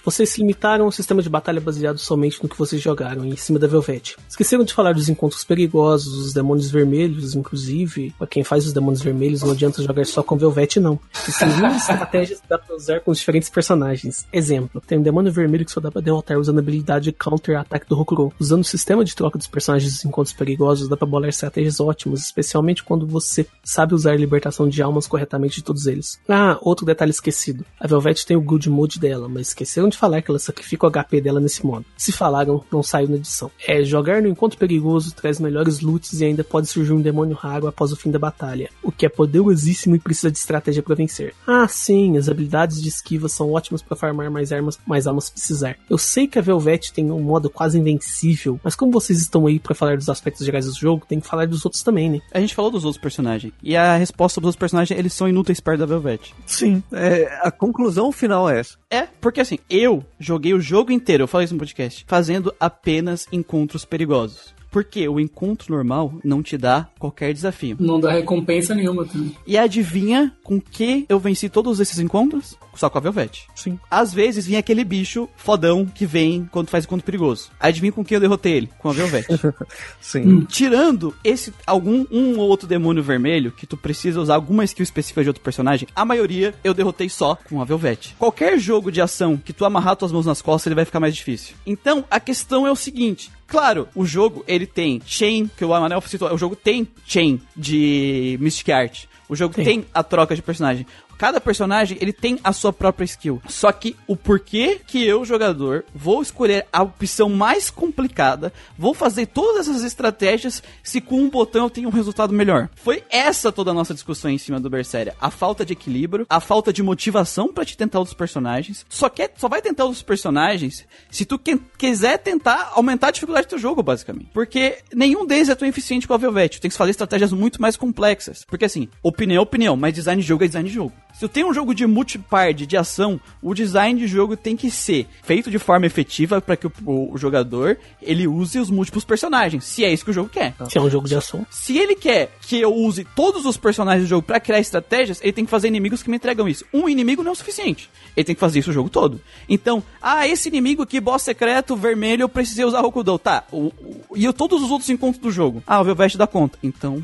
[0.08, 3.60] Vocês se limitaram ao sistema de batalha baseado somente no que vocês jogaram em cima
[3.60, 4.16] da Velvet.
[4.30, 8.16] Esqueceram de falar dos encontros perigosos, dos demônios vermelhos, inclusive.
[8.18, 10.98] Pra quem faz os demônios vermelhos, não adianta jogar só com Velvet, não.
[11.14, 14.26] Existem inúmeras estratégias que dá pra usar com os diferentes personagens.
[14.32, 18.00] Exemplo, tem um demônio vermelho que só dá pra derrotar usando a habilidade Counter-Ataque do
[18.00, 18.32] Hokuro.
[18.40, 22.22] Usando o sistema de troca dos personagens dos encontros perigosos, dá pra bolar estratégias ótimas,
[22.22, 26.18] especialmente quando você sabe usar a libertação de almas corretamente de todos eles.
[26.30, 27.66] Ah, outro detalhe esquecido.
[27.78, 30.92] A Velvet tem o Good Mood dela, mas esqueceram de falar que ela sacrifica o
[30.92, 31.86] HP dela nesse modo.
[31.98, 33.52] Se falaram, não saiu na edição.
[33.68, 37.68] É, jogar no encontro perigoso traz melhores loots e ainda pode surgir um demônio raro
[37.68, 41.34] após o fim da batalha, o que é poderosíssimo e precisa de estratégia para vencer.
[41.46, 45.32] Ah, sim, as habilidades de esquiva são ótimas para farmar mais armas, mais almas se
[45.32, 45.78] precisar.
[45.90, 49.60] Eu sei que a Velvet tem um modo quase invencível, mas como vocês estão aí
[49.60, 52.22] para falar dos aspectos gerais do jogo, tem que falar dos outros também, né?
[52.32, 53.54] A gente falou dos outros personagens.
[53.62, 56.34] E a resposta dos outros personagens, eles são inúteis perto da Velvet.
[56.46, 56.84] Sim.
[56.92, 58.78] É, a conclusão final é essa.
[58.90, 63.28] É, porque assim, eu joguei o jogo inteiro, eu falei isso no podcast, fazendo apenas
[63.32, 64.56] encontros perigosos.
[64.72, 67.78] Porque o encontro normal não te dá qualquer desafio.
[67.80, 69.36] Não dá recompensa nenhuma também.
[69.46, 72.58] E adivinha com que eu venci todos esses encontros?
[72.78, 73.48] Só com a Velvet.
[73.56, 73.80] Sim.
[73.90, 77.50] Às vezes vinha aquele bicho fodão que vem quando faz encontro perigoso.
[77.60, 78.70] Adivinha com quem eu derrotei ele?
[78.78, 79.26] Com a Velvet.
[80.00, 80.46] Sim.
[80.46, 85.24] Tirando esse algum um ou outro demônio vermelho que tu precisa usar alguma skill específica
[85.24, 88.16] de outro personagem, a maioria eu derrotei só com a Velvet.
[88.18, 91.16] Qualquer jogo de ação que tu amarrar tuas mãos nas costas, ele vai ficar mais
[91.16, 91.56] difícil.
[91.66, 96.02] Então, a questão é o seguinte, Claro, o jogo ele tem chain, que o Amanel
[96.02, 99.06] citou, o jogo tem chain de Mystic Art.
[99.30, 100.86] O jogo tem a troca de personagem.
[101.18, 103.42] Cada personagem, ele tem a sua própria skill.
[103.48, 109.26] Só que o porquê que eu, jogador, vou escolher a opção mais complicada, vou fazer
[109.28, 112.70] todas essas estratégias se com um botão eu tenho um resultado melhor.
[112.76, 115.16] Foi essa toda a nossa discussão em cima do Berseria.
[115.20, 118.86] A falta de equilíbrio, a falta de motivação pra te tentar outros personagens.
[118.90, 123.48] Só quer, só vai tentar outros personagens se tu que- quiser tentar aumentar a dificuldade
[123.48, 124.30] do teu jogo, basicamente.
[124.34, 126.58] Porque nenhum deles é tão eficiente com a Velvet.
[126.58, 128.46] Tu tem que fazer estratégias muito mais complexas.
[128.48, 130.94] Porque assim, opinião é opinião, mas design de jogo é design de jogo.
[131.18, 134.70] Se tu tem um jogo de multipart, de ação, o design de jogo tem que
[134.70, 139.64] ser feito de forma efetiva para que o, o- jogador ele use os múltiplos personagens,
[139.64, 140.54] se é isso que o jogo quer.
[140.70, 141.44] Se é um jogo de ação.
[141.50, 145.34] Se ele quer que eu use todos os personagens do jogo pra criar estratégias, ele
[145.34, 146.64] tem que fazer inimigos que me entregam isso.
[146.72, 147.90] Um inimigo não é o suficiente.
[148.16, 149.20] Ele tem que fazer isso o jogo todo.
[149.50, 153.18] Então, ah, esse inimigo aqui, boss secreto, vermelho, eu precisei usar Rokudou.
[153.18, 153.74] Tá, o,
[154.10, 155.64] o- e eu, todos os outros encontros do jogo.
[155.66, 156.60] Ah, o Velvet dá conta.
[156.62, 157.02] Então,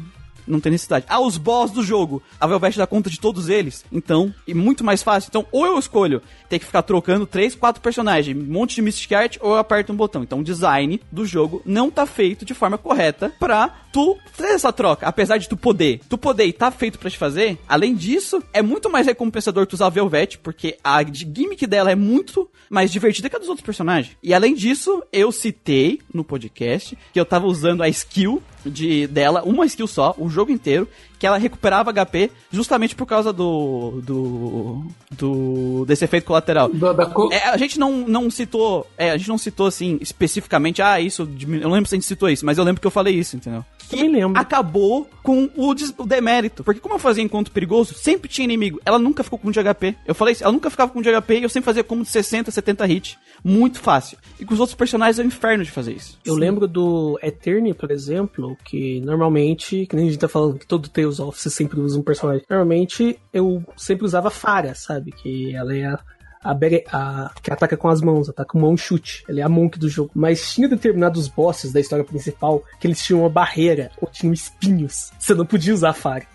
[0.48, 1.06] não tem necessidade.
[1.10, 2.22] Ah, os boss do jogo.
[2.40, 3.86] A Velvet dá conta de todos eles.
[3.92, 5.30] Então, e muito mais fácil.
[5.30, 9.12] Então, ou eu escolho ter que ficar trocando três, quatro personagens, um monte de Mystic
[9.12, 10.24] Art, ou eu aperto um botão.
[10.24, 14.74] Então, o design do jogo não tá feito de forma correta pra tu fazer essa
[14.74, 15.08] troca.
[15.08, 16.02] Apesar de tu poder.
[16.10, 17.58] Tu poder e tá feito pra te fazer.
[17.70, 21.96] Além disso, é muito mais recompensador tu usar a Velvet, porque a gimmick dela é
[21.96, 24.18] muito mais divertida que a dos outros personagens.
[24.22, 29.44] E além disso, eu citei no podcast que eu tava usando a skill de dela,
[29.44, 30.88] uma skill só, o jogo inteiro,
[31.24, 34.86] que ela recuperava HP justamente por causa do do
[35.18, 36.68] do desse efeito colateral.
[36.68, 39.98] Da, da co- É, a gente não, não citou, é, a gente não citou assim
[40.02, 42.88] especificamente, ah, isso, eu não lembro se a gente citou isso, mas eu lembro que
[42.88, 43.64] eu falei isso, entendeu?
[43.90, 44.40] Também lembro.
[44.40, 48.82] Acabou com o, des- o demérito, porque como eu fazia encontro perigoso, sempre tinha inimigo,
[48.86, 49.96] ela nunca ficou com de HP.
[50.06, 52.10] Eu falei isso, ela nunca ficava com de HP e eu sempre fazia como de
[52.10, 54.18] 60, 70 hit, muito fácil.
[54.40, 56.18] E com os outros personagens é um inferno de fazer isso.
[56.26, 60.66] Eu lembro do Eterni, por exemplo, que normalmente, que nem a gente tá falando que
[60.66, 62.46] todo Tales of você sempre usa um personagem.
[62.50, 65.12] Normalmente eu sempre usava Farah, sabe?
[65.12, 66.00] Que ela é a,
[66.44, 69.24] a, Bere, a que ataca com as mãos, ataca com mão chute.
[69.28, 70.12] Ela é a Monk do jogo.
[70.14, 75.12] Mas tinha determinados bosses da história principal que eles tinham uma barreira ou tinham espinhos.
[75.20, 76.33] Você não podia usar a faca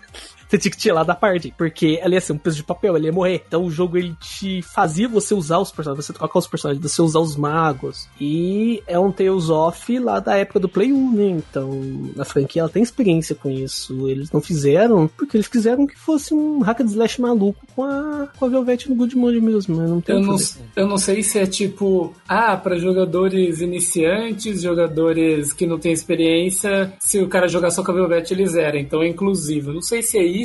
[0.49, 3.05] você tinha que tirar da parte, porque ela ia ser um peso de papel, ela
[3.05, 3.43] ia morrer.
[3.47, 7.01] Então o jogo ele te fazia você usar os personagens, você trocar os personagens, você
[7.01, 8.07] usar os magos.
[8.19, 11.29] E é um Tales of lá da época do Play 1, né?
[11.29, 11.81] Então
[12.17, 14.09] a franquia ela tem experiência com isso.
[14.09, 18.27] Eles não fizeram porque eles quiseram que fosse um hack and slash maluco com a,
[18.37, 19.87] com a Velvet no Good Mode mesmo, né?
[19.87, 20.37] Não tem Eu não,
[20.75, 26.93] eu não sei se é tipo, ah, para jogadores iniciantes, jogadores que não têm experiência,
[26.99, 29.73] se o cara jogar só com a Velvet ele zera, então é inclusivo.
[29.73, 30.38] Não sei se é isso,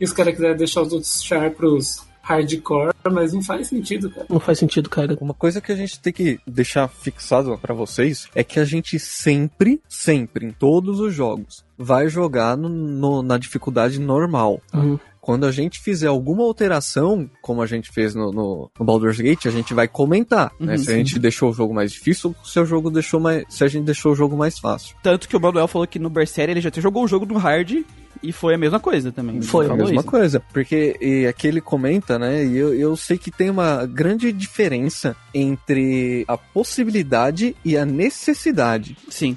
[0.00, 4.26] e os caras quiserem deixar os outros char pros hardcore, mas não faz sentido, cara.
[4.28, 5.16] Não faz sentido, cara.
[5.20, 8.98] Uma coisa que a gente tem que deixar fixado pra vocês é que a gente
[8.98, 14.60] sempre, sempre, em todos os jogos, vai jogar no- no- na dificuldade normal.
[14.72, 14.98] Uhum.
[15.20, 19.46] Quando a gente fizer alguma alteração, como a gente fez no, no, no Baldur's Gate,
[19.46, 20.72] a gente vai comentar, né?
[20.72, 23.44] Uhum, se a gente deixou o jogo mais difícil ou se o jogo deixou mais,
[23.48, 24.96] se a gente deixou o jogo mais fácil.
[25.02, 27.38] Tanto que o Manuel falou que no Berseria ele já até jogou o jogo no
[27.38, 27.82] hard
[28.22, 29.40] e foi a mesma coisa também.
[29.42, 30.04] Foi, É a mesma isso.
[30.04, 32.44] coisa, porque e aqui ele comenta, né?
[32.44, 38.96] E eu, eu sei que tem uma grande diferença entre a possibilidade e a necessidade.
[39.08, 39.36] Sim.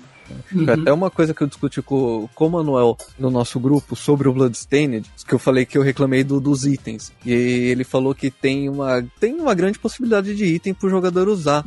[0.49, 4.27] Foi até uma coisa que eu discuti com, com o Manuel no nosso grupo sobre
[4.27, 7.11] o Bloodstained, que eu falei que eu reclamei do- dos itens.
[7.25, 11.63] E ele falou que tem uma, tem uma grande possibilidade de item pro jogador usar.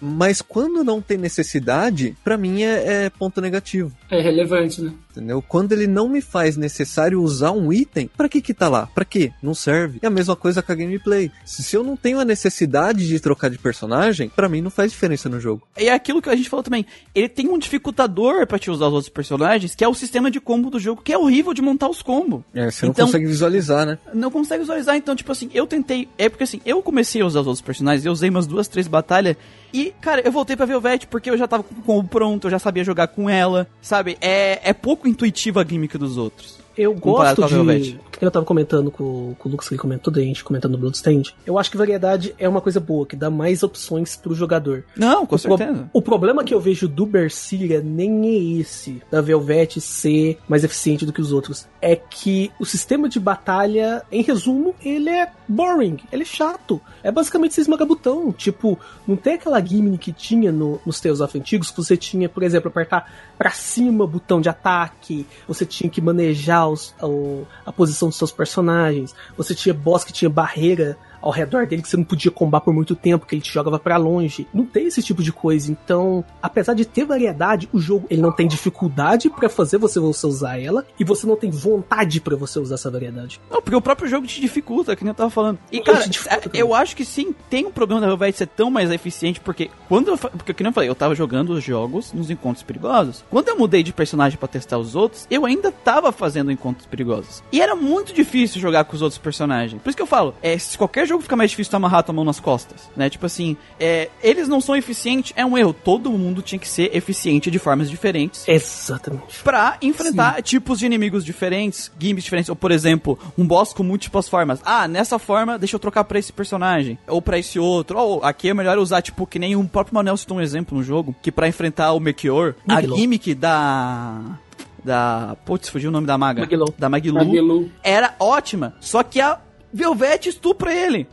[0.00, 3.92] Mas quando não tem necessidade, pra mim é, é ponto negativo.
[4.10, 4.92] É relevante, né?
[5.10, 5.42] Entendeu?
[5.42, 8.86] Quando ele não me faz necessário usar um item, pra que que tá lá?
[8.86, 9.32] Pra quê?
[9.42, 9.98] Não serve.
[10.02, 11.30] É a mesma coisa com a gameplay.
[11.44, 14.92] Se, se eu não tenho a necessidade de trocar de personagem, pra mim não faz
[14.92, 15.66] diferença no jogo.
[15.78, 16.86] E é aquilo que a gente falou também.
[17.14, 20.40] Ele tem um dificultador pra te usar os outros personagens, que é o sistema de
[20.40, 22.42] combo do jogo, que é horrível de montar os combos.
[22.54, 23.98] É, você não Então- consegue visualizar, né?
[24.14, 26.08] Não consegue visualizar, então, tipo assim, eu tentei.
[26.16, 28.86] É porque assim, eu comecei a usar os outros personagens, eu usei umas duas, três
[28.86, 29.36] batalhas.
[29.72, 32.50] E, cara, eu voltei pra Velvet porque eu já tava com o combo pronto, eu
[32.50, 34.16] já sabia jogar com ela, sabe?
[34.20, 36.59] É, é pouco intuitiva a gimmick dos outros.
[36.82, 38.00] Eu gosto de.
[38.20, 41.34] Eu tava comentando com, com o Lucas, que ele comentou, da gente comentando no Bloodstained.
[41.46, 44.84] Eu acho que variedade é uma coisa boa, que dá mais opções pro jogador.
[44.94, 45.88] Não, com O pro- certeza.
[45.92, 51.06] O problema que eu vejo do Berseria nem é esse, da Velvet ser mais eficiente
[51.06, 51.66] do que os outros.
[51.80, 56.78] É que o sistema de batalha, em resumo, ele é boring, ele é chato.
[57.02, 58.30] É basicamente você esmagar botão.
[58.32, 58.78] Tipo,
[59.08, 62.42] não tem aquela gimmick que tinha no- nos Tales of antigos, que você tinha, por
[62.42, 63.10] exemplo, apertar
[63.40, 68.30] pra cima botão de ataque, você tinha que manejar os- o- a posição dos seus
[68.30, 72.60] personagens, você tinha boss que tinha barreira ao redor dele que você não podia combar
[72.60, 74.46] por muito tempo, que ele te jogava pra longe.
[74.52, 75.70] Não tem esse tipo de coisa.
[75.70, 80.26] Então, apesar de ter variedade, o jogo ele não tem dificuldade pra fazer você, você
[80.26, 83.40] usar ela e você não tem vontade pra você usar essa variedade.
[83.50, 85.58] Não, porque o próprio jogo te dificulta, que nem eu tava falando.
[85.70, 88.90] E, cara, é- eu acho que sim, tem um problema da Velvet ser tão mais
[88.90, 90.18] eficiente, porque quando eu.
[90.18, 93.24] Porque, que nem eu falei, eu tava jogando os jogos nos encontros perigosos.
[93.30, 97.42] Quando eu mudei de personagem pra testar os outros, eu ainda tava fazendo encontros perigosos.
[97.52, 99.80] E era muito difícil jogar com os outros personagens.
[99.82, 102.14] Por isso que eu falo, é, se qualquer jogo fica mais difícil, tu amarrar tua
[102.14, 103.10] mão nas costas, né?
[103.10, 105.72] Tipo assim, é, eles não são eficientes, é um erro.
[105.72, 109.42] Todo mundo tinha que ser eficiente de formas diferentes Exatamente.
[109.42, 114.28] pra enfrentar tipos de inimigos diferentes, gimmicks diferentes, ou por exemplo, um boss com múltiplas
[114.28, 114.60] formas.
[114.64, 117.98] Ah, nessa forma, deixa eu trocar pra esse personagem, ou pra esse outro.
[117.98, 120.84] Ou aqui é melhor usar, tipo, que nem o próprio Manel citou um exemplo no
[120.84, 124.38] jogo, que pra enfrentar o Meteor, a gimmick da.
[124.82, 125.36] Da.
[125.44, 126.42] Putz, fugiu o nome da maga.
[126.42, 126.74] Magilou.
[126.78, 127.20] Da Magilu.
[127.20, 127.70] Aguilu.
[127.82, 129.38] Era ótima, só que a
[129.72, 131.06] Velvet estupra ele.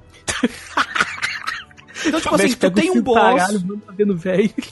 [2.06, 4.18] então, tipo assim, tu tem um boss Caralho, tá vendo,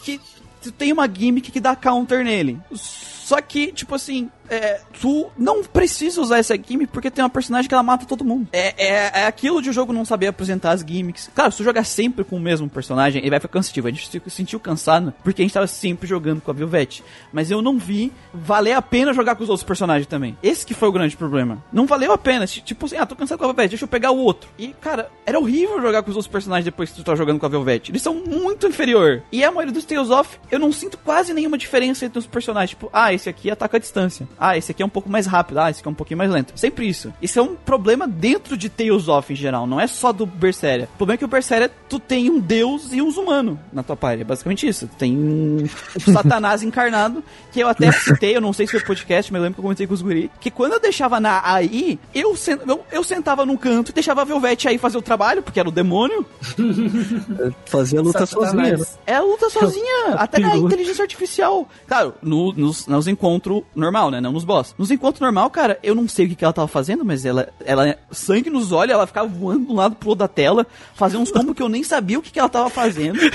[0.04, 0.20] que
[0.62, 2.60] tu tem uma gimmick que dá counter nele.
[2.74, 7.68] Só que, tipo assim, é, tu não precisa usar essa gimmick porque tem uma personagem
[7.68, 8.48] que ela mata todo mundo.
[8.52, 11.30] É, é, é aquilo de o jogo não saber apresentar as gimmicks.
[11.34, 13.88] Claro, se tu jogar sempre com o mesmo personagem, ele vai ficar cansativo.
[13.88, 17.04] A gente se sentiu cansado porque a gente tava sempre jogando com a Velvet.
[17.32, 20.38] Mas eu não vi valer a pena jogar com os outros personagens também.
[20.42, 21.64] Esse que foi o grande problema.
[21.72, 22.46] Não valeu a pena.
[22.46, 24.50] Tipo assim, ah, tô cansado com a Velvet, deixa eu pegar o outro.
[24.58, 27.46] E, cara, era horrível jogar com os outros personagens depois que tu tá jogando com
[27.46, 27.90] a Velvet.
[27.90, 29.24] Eles são muito inferior.
[29.32, 32.72] E a maioria dos Tales of, eu não sinto quase nenhuma diferença entre os personagens.
[32.72, 34.28] Tipo, ah, esse aqui ataca a distância.
[34.40, 35.60] Ah, esse aqui é um pouco mais rápido.
[35.60, 36.54] Ah, esse aqui é um pouquinho mais lento.
[36.56, 37.14] Sempre isso.
[37.22, 39.66] Isso é um problema dentro de Tales of em geral.
[39.66, 40.90] Não é só do Berseria.
[40.96, 43.96] O problema é que o Berseria, tu tem um deus e uns humanos na tua
[43.96, 44.22] party.
[44.22, 44.88] É basicamente isso.
[44.88, 45.66] Tu tem um
[46.12, 49.56] satanás encarnado, que eu até citei, eu não sei se foi podcast, mas eu lembro
[49.56, 52.84] que eu comentei com os guri, que quando eu deixava na AI, eu, sen- eu,
[52.92, 55.72] eu sentava num canto e deixava a Velvet aí fazer o trabalho, porque era o
[55.72, 56.26] demônio.
[57.66, 58.52] Fazia a luta Satanás.
[58.52, 58.86] sozinha, né?
[59.06, 61.68] Ela luta sozinha, até na inteligência artificial.
[61.88, 64.20] Claro, no- nos, nos nos encontros normal, né?
[64.26, 64.74] Não nos boss.
[64.76, 67.48] Nos encontros normal, cara, eu não sei o que, que ela tava fazendo, mas ela,
[67.64, 70.66] ela, sangue nos olhos, ela ficava voando de um lado pro outro da tela,
[70.96, 73.20] fazendo uns combos que eu nem sabia o que, que ela tava fazendo.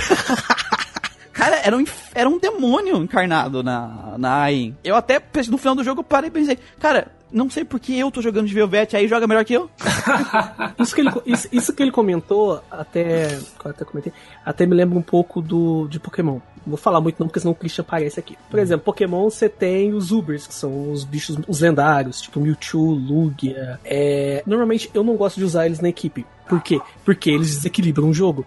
[1.32, 4.74] Cara, era um, era um demônio encarnado na, na AI.
[4.82, 8.10] Eu até, no final do jogo, parei e pensei, cara, não sei por que eu
[8.10, 9.70] tô jogando de Velvet, aí joga melhor que eu.
[10.78, 13.38] Isso que ele, isso, isso que ele comentou, até.
[13.64, 14.12] até comentei,
[14.44, 16.40] até me lembra um pouco do de Pokémon.
[16.66, 18.36] Não vou falar muito não, porque senão o Christian aparece aqui.
[18.50, 22.92] Por exemplo, Pokémon você tem os Ubers, que são os bichos, os lendários, tipo Mewtwo,
[22.92, 23.80] Lugia.
[23.84, 26.26] É, normalmente eu não gosto de usar eles na equipe.
[26.50, 26.80] Por quê?
[27.04, 28.44] Porque eles desequilibram o jogo.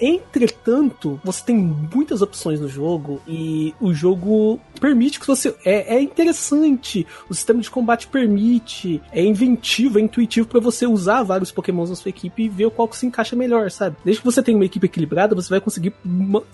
[0.00, 5.54] Entretanto, você tem muitas opções no jogo e o jogo permite que você.
[5.64, 7.06] É, é interessante.
[7.28, 9.02] O sistema de combate permite.
[9.12, 12.88] É inventivo, é intuitivo pra você usar vários Pokémons na sua equipe e ver qual
[12.88, 13.96] que se encaixa melhor, sabe?
[14.04, 15.92] Desde que você tenha uma equipe equilibrada, você vai conseguir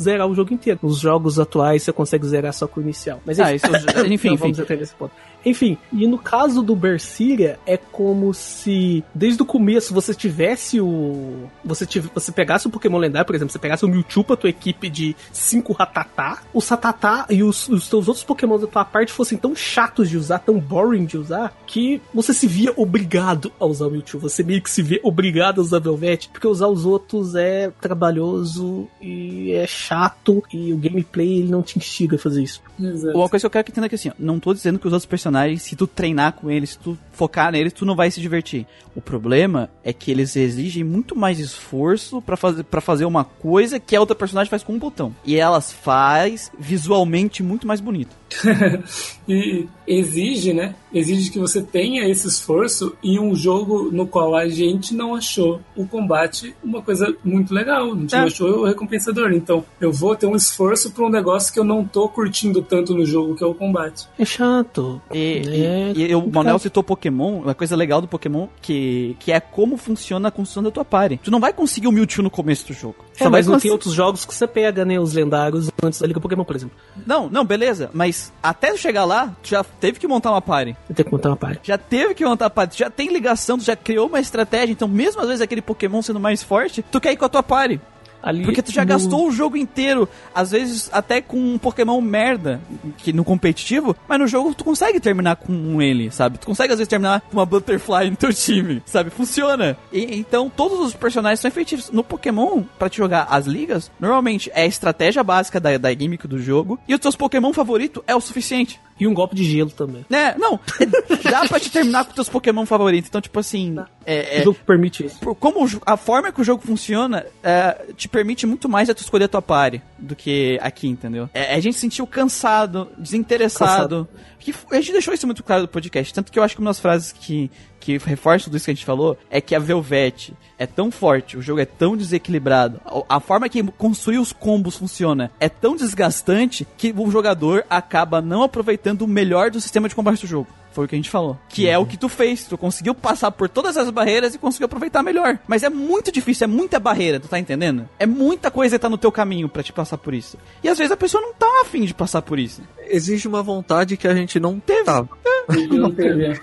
[0.00, 0.78] zerar o jogo inteiro.
[0.82, 3.20] Nos jogos atuais você consegue zerar só com o inicial.
[3.26, 3.66] Mas Ah, isso,
[4.06, 4.36] enfim, não enfim.
[4.36, 5.12] vamos entrar nesse ponto.
[5.46, 11.48] Enfim, e no caso do Berseria, é como se desde o começo você tivesse o.
[11.64, 14.50] Você, tive, você pegasse o Pokémon lendário, por exemplo, você pegasse o Mewtwo pra tua
[14.50, 19.12] equipe de 5 Ratatá, o Satatá e os, os teus outros Pokémon da tua parte
[19.12, 23.66] fossem tão chatos de usar, tão boring de usar, que você se via obrigado a
[23.66, 24.18] usar o Mewtwo.
[24.18, 28.88] Você meio que se vê obrigado a usar Velvet, porque usar os outros é trabalhoso
[29.00, 32.60] e é chato, e o gameplay ele não te instiga a fazer isso.
[32.80, 33.16] Exato.
[33.16, 34.86] Uma coisa que eu quero que entenda é que assim, ó, não tô dizendo que
[34.86, 38.10] os outros personagens, se tu treinar com eles, se tu focar neles, tu não vai
[38.10, 38.66] se divertir.
[38.94, 43.78] O problema é que eles exigem muito mais esforço pra fazer para fazer uma coisa
[43.80, 45.14] que a outra personagem faz com um botão.
[45.24, 48.14] E elas faz visualmente muito mais bonito.
[49.28, 50.74] e exige, né?
[50.92, 55.60] Exige que você tenha esse esforço em um jogo no qual a gente não achou
[55.76, 58.18] o combate uma coisa muito legal, a gente É.
[58.18, 59.32] não achou recompensador.
[59.32, 62.94] Então, eu vou ter um esforço pra um negócio que eu não tô curtindo tanto
[62.94, 64.06] no jogo, que é o combate.
[64.18, 65.00] É chato.
[65.12, 66.44] E, É e- e o complicado.
[66.44, 70.62] Manel citou Pokémon, uma coisa legal do Pokémon que, que é como funciona a construção
[70.62, 71.20] da tua party.
[71.22, 72.96] Tu não vai conseguir o Mewtwo no começo do jogo.
[73.18, 74.98] É, Só mas não tem outros jogos que você pega, né?
[75.00, 76.76] Os lendários antes da Liga Pokémon, por exemplo.
[77.06, 77.90] Não, não, beleza.
[77.92, 80.76] Mas até tu chegar lá, tu já teve que montar uma party.
[80.88, 81.60] Eu tenho que montar uma parte.
[81.68, 84.72] Já teve que montar a party, já tem ligação, tu já criou uma estratégia.
[84.72, 87.42] Então, mesmo às vezes aquele Pokémon sendo mais forte, tu quer ir com a tua
[87.42, 87.80] party.
[88.26, 92.00] Ali, Porque tu já no- gastou o jogo inteiro, às vezes até com um Pokémon
[92.00, 92.60] merda,
[92.98, 96.36] que no competitivo, mas no jogo tu consegue terminar com ele, sabe?
[96.38, 99.10] Tu consegue às vezes terminar com uma Butterfly no teu time, sabe?
[99.10, 99.78] Funciona.
[99.92, 101.90] E, então todos os personagens são efetivos.
[101.92, 106.26] No Pokémon, pra te jogar as ligas, normalmente é a estratégia básica da, da gimmick
[106.26, 108.80] do jogo, e os teus Pokémon favorito é o suficiente.
[108.98, 110.06] E um golpe de gelo também.
[110.08, 110.34] Né?
[110.38, 110.58] Não,
[111.30, 113.08] dá pra te terminar com teus Pokémon favoritos.
[113.10, 113.76] Então, tipo assim,
[114.06, 115.18] é, é, O jogo permite isso.
[115.38, 119.24] como a forma que o jogo funciona é, te permite muito mais a tu escolher
[119.24, 121.28] a tua party do que aqui, entendeu?
[121.34, 124.08] É, a gente se sentiu cansado, desinteressado.
[124.38, 126.14] Que f- a gente deixou isso muito claro do podcast.
[126.14, 128.74] Tanto que eu acho que uma das frases que, que reforça tudo isso que a
[128.74, 133.16] gente falou é que a Velvet é tão forte, o jogo é tão desequilibrado, a,
[133.16, 138.42] a forma que construir os combos funciona é tão desgastante que o jogador acaba não
[138.42, 140.48] aproveitando o melhor do sistema de combate do jogo.
[140.76, 141.38] Foi o que a gente falou.
[141.48, 142.44] Que é o que tu fez.
[142.44, 145.38] Tu conseguiu passar por todas as barreiras e conseguiu aproveitar melhor.
[145.48, 147.88] Mas é muito difícil, é muita barreira, tu tá entendendo?
[147.98, 150.36] É muita coisa que tá no teu caminho pra te passar por isso.
[150.62, 152.60] E às vezes a pessoa não tá afim de passar por isso.
[152.88, 154.84] Exige uma vontade que a gente não Teve.
[154.84, 155.08] tava.
[155.70, 156.40] Não teve.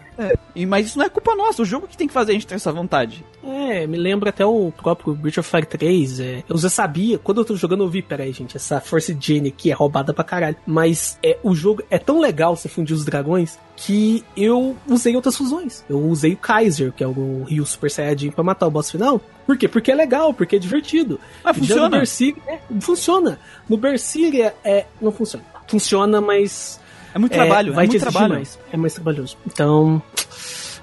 [0.55, 2.45] E, mas isso não é culpa nossa, o jogo que tem que fazer a gente
[2.45, 3.25] ter essa vontade.
[3.43, 6.19] É, me lembra até o próprio Breath of Fire 3.
[6.19, 9.49] É, eu já sabia, quando eu tô jogando, eu vi, peraí, gente, essa Force Gene
[9.49, 10.55] aqui é roubada pra caralho.
[10.65, 15.35] Mas é, o jogo é tão legal você fundir os dragões que eu usei outras
[15.35, 15.83] fusões.
[15.89, 19.19] Eu usei o Kaiser, que é o Rio Super Saiyajin, pra matar o boss final.
[19.45, 19.67] Por quê?
[19.67, 21.19] Porque é legal, porque é divertido.
[21.43, 21.97] Mas Já no funciona.
[21.97, 23.39] Berseria, é, funciona.
[23.67, 25.43] No Berseria, é, não funciona.
[25.67, 26.79] Funciona, mas
[27.13, 28.33] É muito é, trabalho, vai é te muito exigir trabalho.
[28.35, 28.59] mais.
[28.71, 29.37] É mais trabalhoso.
[29.45, 30.01] Então,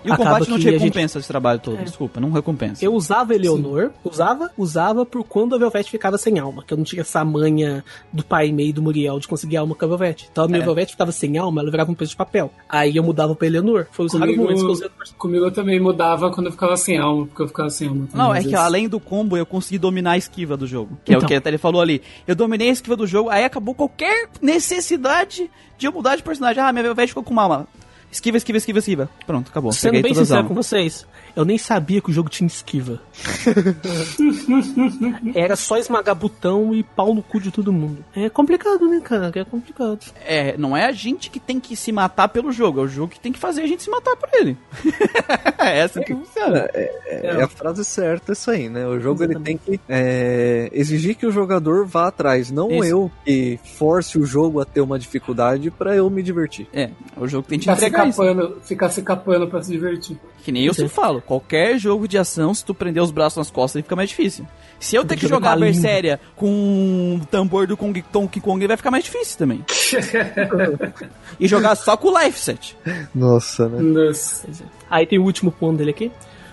[0.04, 2.84] E o combate não te a gente- recompensa esse trabalho todo, desculpa, não recompensa.
[2.84, 6.84] Eu usava Eleonor, usava, usava por quando a Velvet ficava sem alma, que eu não
[6.84, 10.28] tinha essa manha do pai e meio do Muriel de conseguir alma com a Velvet.
[10.30, 10.64] Então a minha É.
[10.64, 12.50] Velvet ficava sem alma, ela virava um peso de papel.
[12.68, 13.86] Aí eu mudava pra Eleonor.
[13.90, 17.26] Foi os raros momentos que eu comigo eu também mudava quando eu ficava sem alma,
[17.26, 18.06] porque eu ficava sem alma.
[18.06, 20.98] também, Não, é que além do combo eu consegui dominar a esquiva do jogo.
[21.04, 21.28] Que é o Então.
[21.28, 22.00] que até ele falou ali.
[22.26, 26.62] Eu dominei a esquiva do jogo, aí acabou qualquer necessidade de eu mudar de personagem.
[26.62, 27.66] Ah, minha Velvet ficou com uma alma.
[28.10, 29.08] Esquiva, esquiva, esquiva, esquiva.
[29.26, 29.72] Pronto, acabou.
[29.72, 31.06] Sendo Peguei bem sincero com vocês,
[31.36, 33.00] eu nem sabia que o jogo tinha esquiva.
[35.34, 38.04] Era só esmagar botão e pau no cu de todo mundo.
[38.14, 39.30] É complicado, né, cara?
[39.34, 40.00] É complicado.
[40.24, 43.12] É, não é a gente que tem que se matar pelo jogo, é o jogo
[43.12, 44.56] que tem que fazer a gente se matar por ele.
[45.58, 46.68] é assim que funciona.
[46.74, 48.86] É, a frase certa isso aí, né?
[48.86, 52.84] O jogo ele tem que é, exigir que o jogador vá atrás, não Isso.
[52.84, 56.66] eu que force o jogo a ter uma dificuldade pra eu me divertir.
[56.72, 57.70] É, o jogo tem que te
[58.04, 58.56] Ficar isso.
[58.62, 60.16] ficar se capando pra se divertir.
[60.42, 63.50] Que nem eu sempre falo, qualquer jogo de ação, se tu prender os braços nas
[63.50, 64.46] costas, ele fica mais difícil.
[64.78, 65.56] Se eu ter que jogar a.
[65.56, 69.62] Berseria com um tambor do Kong, Donkey Kong, ele vai ficar mais difícil também.
[71.38, 72.76] e jogar só com o life set.
[73.14, 73.80] Nossa, né?
[73.80, 74.48] Nossa.
[74.88, 76.10] Aí tem o último ponto dele aqui.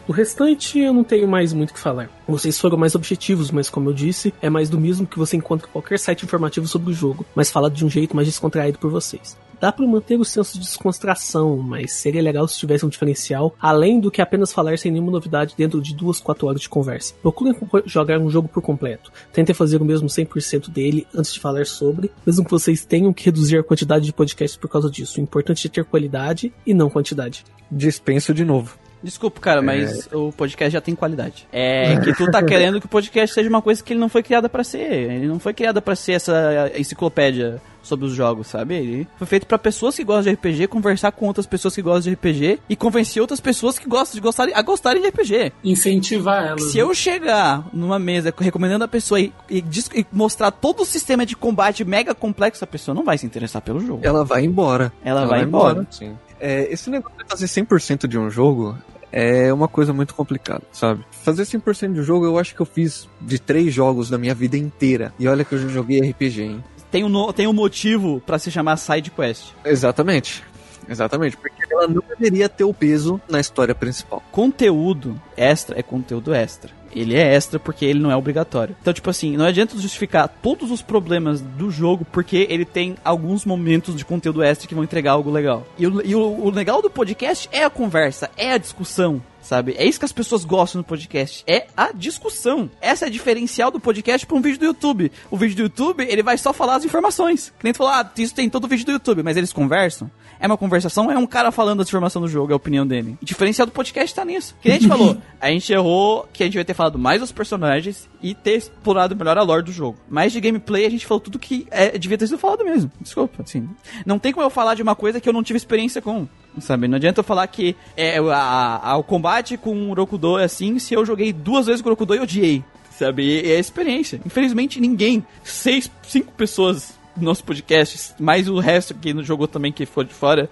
[0.07, 2.09] O restante eu não tenho mais muito o que falar.
[2.25, 5.67] Vocês foram mais objetivos, mas como eu disse, é mais do mesmo que você encontra
[5.67, 8.89] em qualquer site informativo sobre o jogo, mas falado de um jeito mais descontraído por
[8.89, 9.37] vocês.
[9.59, 13.99] Dá pra manter o senso de descontração, mas seria legal se tivesse um diferencial, além
[13.99, 17.13] do que apenas falar sem nenhuma novidade dentro de duas, quatro horas de conversa.
[17.21, 17.53] Procurem
[17.85, 19.11] jogar um jogo por completo.
[19.33, 23.25] Tentem fazer o mesmo 100% dele antes de falar sobre, mesmo que vocês tenham que
[23.25, 25.19] reduzir a quantidade de podcasts por causa disso.
[25.19, 27.43] O importante é ter qualidade e não quantidade.
[27.69, 28.86] Dispenso de novo.
[29.01, 31.47] Desculpa, cara, mas o podcast já tem qualidade.
[31.51, 34.23] É que tu tá querendo que o podcast seja uma coisa que ele não foi
[34.23, 34.91] criada pra ser.
[34.91, 38.75] Ele não foi criada pra ser essa enciclopédia sobre os jogos, sabe?
[38.75, 42.11] Ele foi feito pra pessoas que gostam de RPG conversar com outras pessoas que gostam
[42.11, 45.53] de RPG e convencer outras pessoas que gostam de gostarem a gostarem de RPG.
[45.63, 46.71] Incentivar elas.
[46.71, 49.63] Se eu chegar numa mesa recomendando a pessoa e, e
[49.95, 53.61] e mostrar todo o sistema de combate mega complexo, a pessoa não vai se interessar
[53.61, 54.01] pelo jogo.
[54.03, 54.91] Ela vai embora.
[55.03, 55.87] Ela vai embora.
[55.89, 56.15] Sim.
[56.39, 58.77] É, esse negócio de fazer 100% de um jogo
[59.11, 61.03] é uma coisa muito complicada, sabe?
[61.23, 64.35] Fazer 100% de um jogo eu acho que eu fiz de três jogos da minha
[64.35, 65.13] vida inteira.
[65.17, 66.63] E olha que eu já joguei RPG, hein?
[66.91, 69.51] Tem um, tem um motivo pra se chamar side quest.
[69.65, 70.43] Exatamente.
[70.89, 74.23] Exatamente, porque ela não deveria ter o peso na história principal.
[74.31, 76.71] conteúdo extra é conteúdo extra.
[76.95, 78.75] Ele é extra porque ele não é obrigatório.
[78.81, 83.45] Então, tipo assim, não adianta justificar todos os problemas do jogo porque ele tem alguns
[83.45, 85.65] momentos de conteúdo extra que vão entregar algo legal.
[85.77, 89.21] E o, e o- o legal do podcast é a conversa, é a discussão.
[89.39, 89.75] Sabe?
[89.77, 91.41] É isso que as pessoas gostam no podcast.
[91.47, 92.69] É a discussão.
[92.81, 95.09] Essa é a diferencial do podcast para um vídeo do YouTube.
[95.31, 97.53] O vídeo do YouTube, ele vai só falar as informações.
[97.57, 100.11] Que nem tu falou, ah, isso tem todo o vídeo do YouTube, mas eles conversam.
[100.39, 103.17] É uma conversação, é um cara falando as informações do jogo, é a opinião dele.
[103.21, 104.55] O diferencial do podcast tá nisso.
[104.61, 107.31] Que a gente falou, a gente errou que a gente vai ter falado mais dos
[107.31, 109.97] personagens e ter explorado melhor a lore do jogo.
[110.09, 112.91] Mais de gameplay, a gente falou tudo que é, devia ter sido falado mesmo.
[113.01, 113.67] Desculpa, assim.
[114.05, 116.27] Não tem como eu falar de uma coisa que eu não tive experiência com.
[116.59, 116.87] Sabe?
[116.87, 120.79] Não adianta eu falar que é, a, a- o combate com o Rokudo é assim
[120.79, 122.63] se eu joguei duas vezes com o Rokudo e odiei.
[122.91, 123.23] Sabe?
[123.23, 124.19] E, é a experiência.
[124.25, 129.85] Infelizmente, ninguém, seis, cinco pessoas nosso podcast, mais o resto que não jogou também, que
[129.85, 130.49] foi de fora,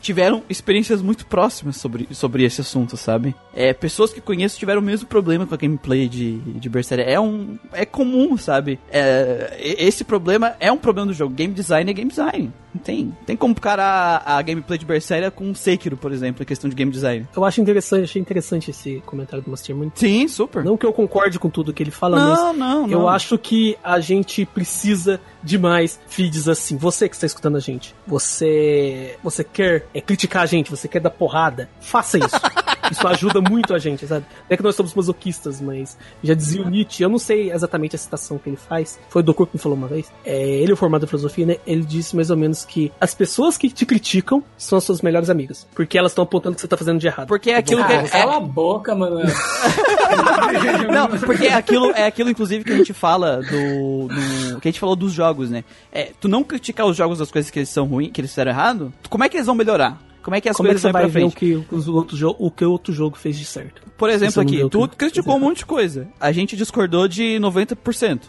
[0.00, 3.34] tiveram experiências muito próximas sobre, sobre esse assunto, sabe?
[3.54, 7.04] É, pessoas que conheço tiveram o mesmo problema com a gameplay de, de Berseria.
[7.04, 7.58] É um.
[7.72, 8.78] É comum, sabe?
[8.90, 11.34] É, esse problema é um problema do jogo.
[11.34, 12.52] Game design é game design.
[12.74, 13.16] Não tem.
[13.26, 16.76] Tem como comparar a, a gameplay de Berseria com Sekiro, por exemplo, em questão de
[16.76, 17.26] game design.
[17.34, 19.92] Eu acho interessante, achei interessante esse comentário do Mastermind.
[19.94, 20.64] Sim, super.
[20.64, 23.08] Não que eu concorde com tudo que ele fala, mas não, não, eu não.
[23.08, 26.76] acho que a gente precisa de mais feeds assim.
[26.76, 31.00] Você que está escutando a gente, você você quer é, criticar a gente, você quer
[31.00, 32.36] dar porrada, faça isso.
[32.90, 34.26] Isso ajuda muito a gente, sabe?
[34.28, 37.94] Não é que nós somos masoquistas, mas já dizia o Nietzsche, eu não sei exatamente
[37.96, 40.12] a citação que ele faz, foi o Doku que me falou uma vez.
[40.26, 41.56] É, ele é formado em filosofia, né?
[41.66, 45.30] Ele disse mais ou menos que as pessoas que te criticam são as suas melhores
[45.30, 47.28] amigas, porque elas estão apontando o que você tá fazendo de errado.
[47.28, 49.20] Porque é aquilo que Ah, é, cala a boca, mano.
[50.92, 54.70] Não, porque é aquilo, é aquilo, inclusive, que a gente fala do, do- Que a
[54.70, 55.64] gente falou dos jogos, né?
[55.92, 58.50] É, tu não criticar os jogos das coisas que eles são ruins, que eles fizeram
[58.50, 60.00] errado, como é que eles vão melhorar?
[60.22, 61.64] Como é que as Como é que coisas você vão vai pra ver o frente?
[61.68, 63.82] que, os outros jo- o que outro jogo fez de certo?
[63.98, 66.06] Por exemplo, aqui, tu que- criticou um monte de coisa.
[66.20, 68.20] A gente discordou de 90%.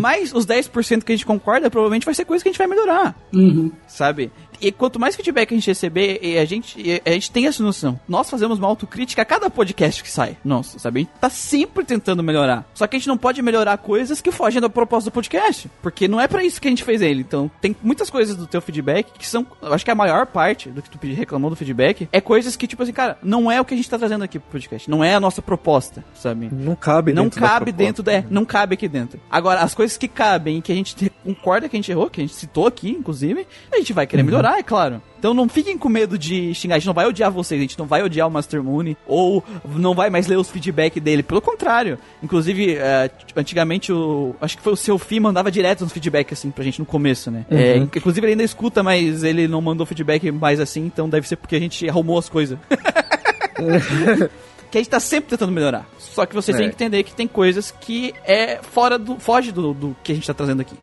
[0.00, 2.66] Mas os 10% que a gente concorda, provavelmente vai ser coisa que a gente vai
[2.66, 3.14] melhorar.
[3.34, 3.70] Uhum.
[3.86, 4.32] sabe?
[4.62, 7.98] E quanto mais feedback a gente receber, a gente, a gente tem essa noção.
[8.08, 10.36] Nós fazemos uma autocrítica a cada podcast que sai.
[10.44, 11.00] Nossa, sabe?
[11.00, 12.64] A gente tá sempre tentando melhorar.
[12.74, 15.68] Só que a gente não pode melhorar coisas que fogem da proposta do podcast.
[15.82, 17.22] Porque não é pra isso que a gente fez ele.
[17.22, 19.44] Então, tem muitas coisas do teu feedback que são.
[19.60, 22.68] Eu acho que a maior parte do que tu reclamou do feedback é coisas que,
[22.68, 24.88] tipo assim, cara, não é o que a gente tá trazendo aqui pro podcast.
[24.88, 26.48] Não é a nossa proposta, sabe?
[26.52, 27.84] Não cabe não dentro da cabe proposta.
[27.84, 29.20] dentro da, é, não cabe aqui dentro.
[29.28, 32.08] Agora, as coisas que cabem e que a gente te- concorda que a gente errou,
[32.08, 35.02] que a gente citou aqui, inclusive, a gente vai querer melhorar melhorar, é claro.
[35.18, 36.74] Então não fiquem com medo de xingar.
[36.76, 39.42] A gente não vai odiar vocês, a gente não vai odiar o Master Moon ou
[39.76, 41.22] não vai mais ler os feedback dele.
[41.22, 41.98] Pelo contrário.
[42.22, 44.34] Inclusive, é, antigamente o.
[44.40, 47.30] Acho que foi o seu Fi mandava direto nos feedback assim pra gente no começo,
[47.30, 47.46] né?
[47.50, 47.56] Uhum.
[47.58, 51.36] É, inclusive ele ainda escuta, mas ele não mandou feedback mais assim, então deve ser
[51.36, 52.58] porque a gente arrumou as coisas.
[54.70, 55.86] que a gente tá sempre tentando melhorar.
[55.98, 56.58] Só que vocês É.
[56.60, 59.18] têm que entender que tem coisas que é fora do.
[59.20, 60.74] foge do, do que a gente tá trazendo aqui.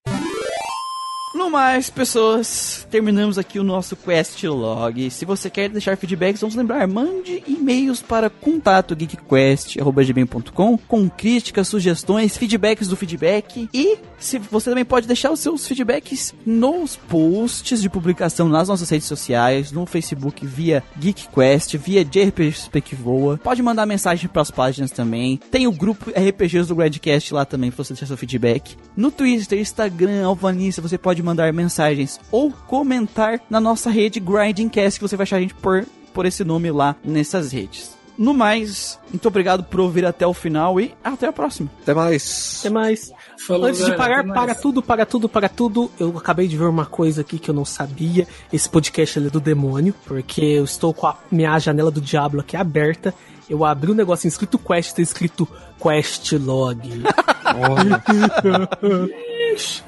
[1.49, 5.09] Mais, pessoas, terminamos aqui o nosso quest log.
[5.09, 12.38] Se você quer deixar feedbacks, vamos lembrar, mande e-mails para contato geekquest@gmail.com com críticas, sugestões,
[12.38, 17.89] feedbacks do feedback e se você também pode deixar os seus feedbacks nos posts de
[17.89, 23.38] publicação nas nossas redes sociais, no Facebook via GeekQuest, via JRPG voa.
[23.38, 25.39] Pode mandar mensagem para as páginas também.
[25.49, 28.76] Tem o grupo RPGs do Gradcast lá também para você deixar seu feedback.
[28.95, 35.07] No Twitter, Instagram, Alvanista, você pode mandar mensagens ou comentar na nossa rede Grindingcast que
[35.07, 37.98] você vai achar a gente por por esse nome lá nessas redes.
[38.18, 41.72] No mais, muito obrigado por ouvir até o final e até a próxima.
[41.82, 42.57] Até mais.
[42.60, 43.14] Até mais.
[43.48, 45.90] Falou, Antes de pagar, paga tudo, paga tudo, paga tudo.
[45.98, 48.28] Eu acabei de ver uma coisa aqui que eu não sabia.
[48.52, 52.57] Esse podcast é do demônio, porque eu estou com a minha janela do diabo aqui
[52.57, 53.16] aberta.
[53.49, 55.48] Eu abri um negócio escrito Quest, tá escrito
[55.82, 56.82] Quest Log.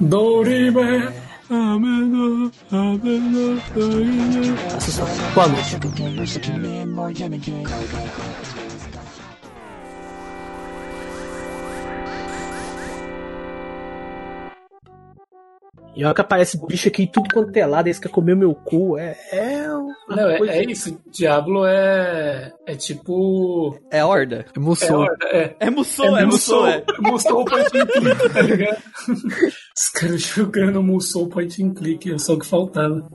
[0.00, 1.31] Dorime.
[4.78, 5.12] Assustador.
[5.34, 5.78] Boa noite.
[15.94, 18.96] E olha que aparece bicho aqui tudo quanto é lado, esse quer comer meu cu.
[18.96, 19.16] É.
[19.30, 20.98] É, Não, é, é isso.
[21.10, 22.52] Diablo é.
[22.66, 23.78] É tipo.
[23.90, 24.46] É horda.
[24.86, 25.56] É, horda, é.
[25.60, 26.82] É Musou, é Musou, é.
[26.98, 28.82] Musou point and click, tá ligado?
[29.76, 33.06] Os caras jogando Musou point and click, é só o que faltava.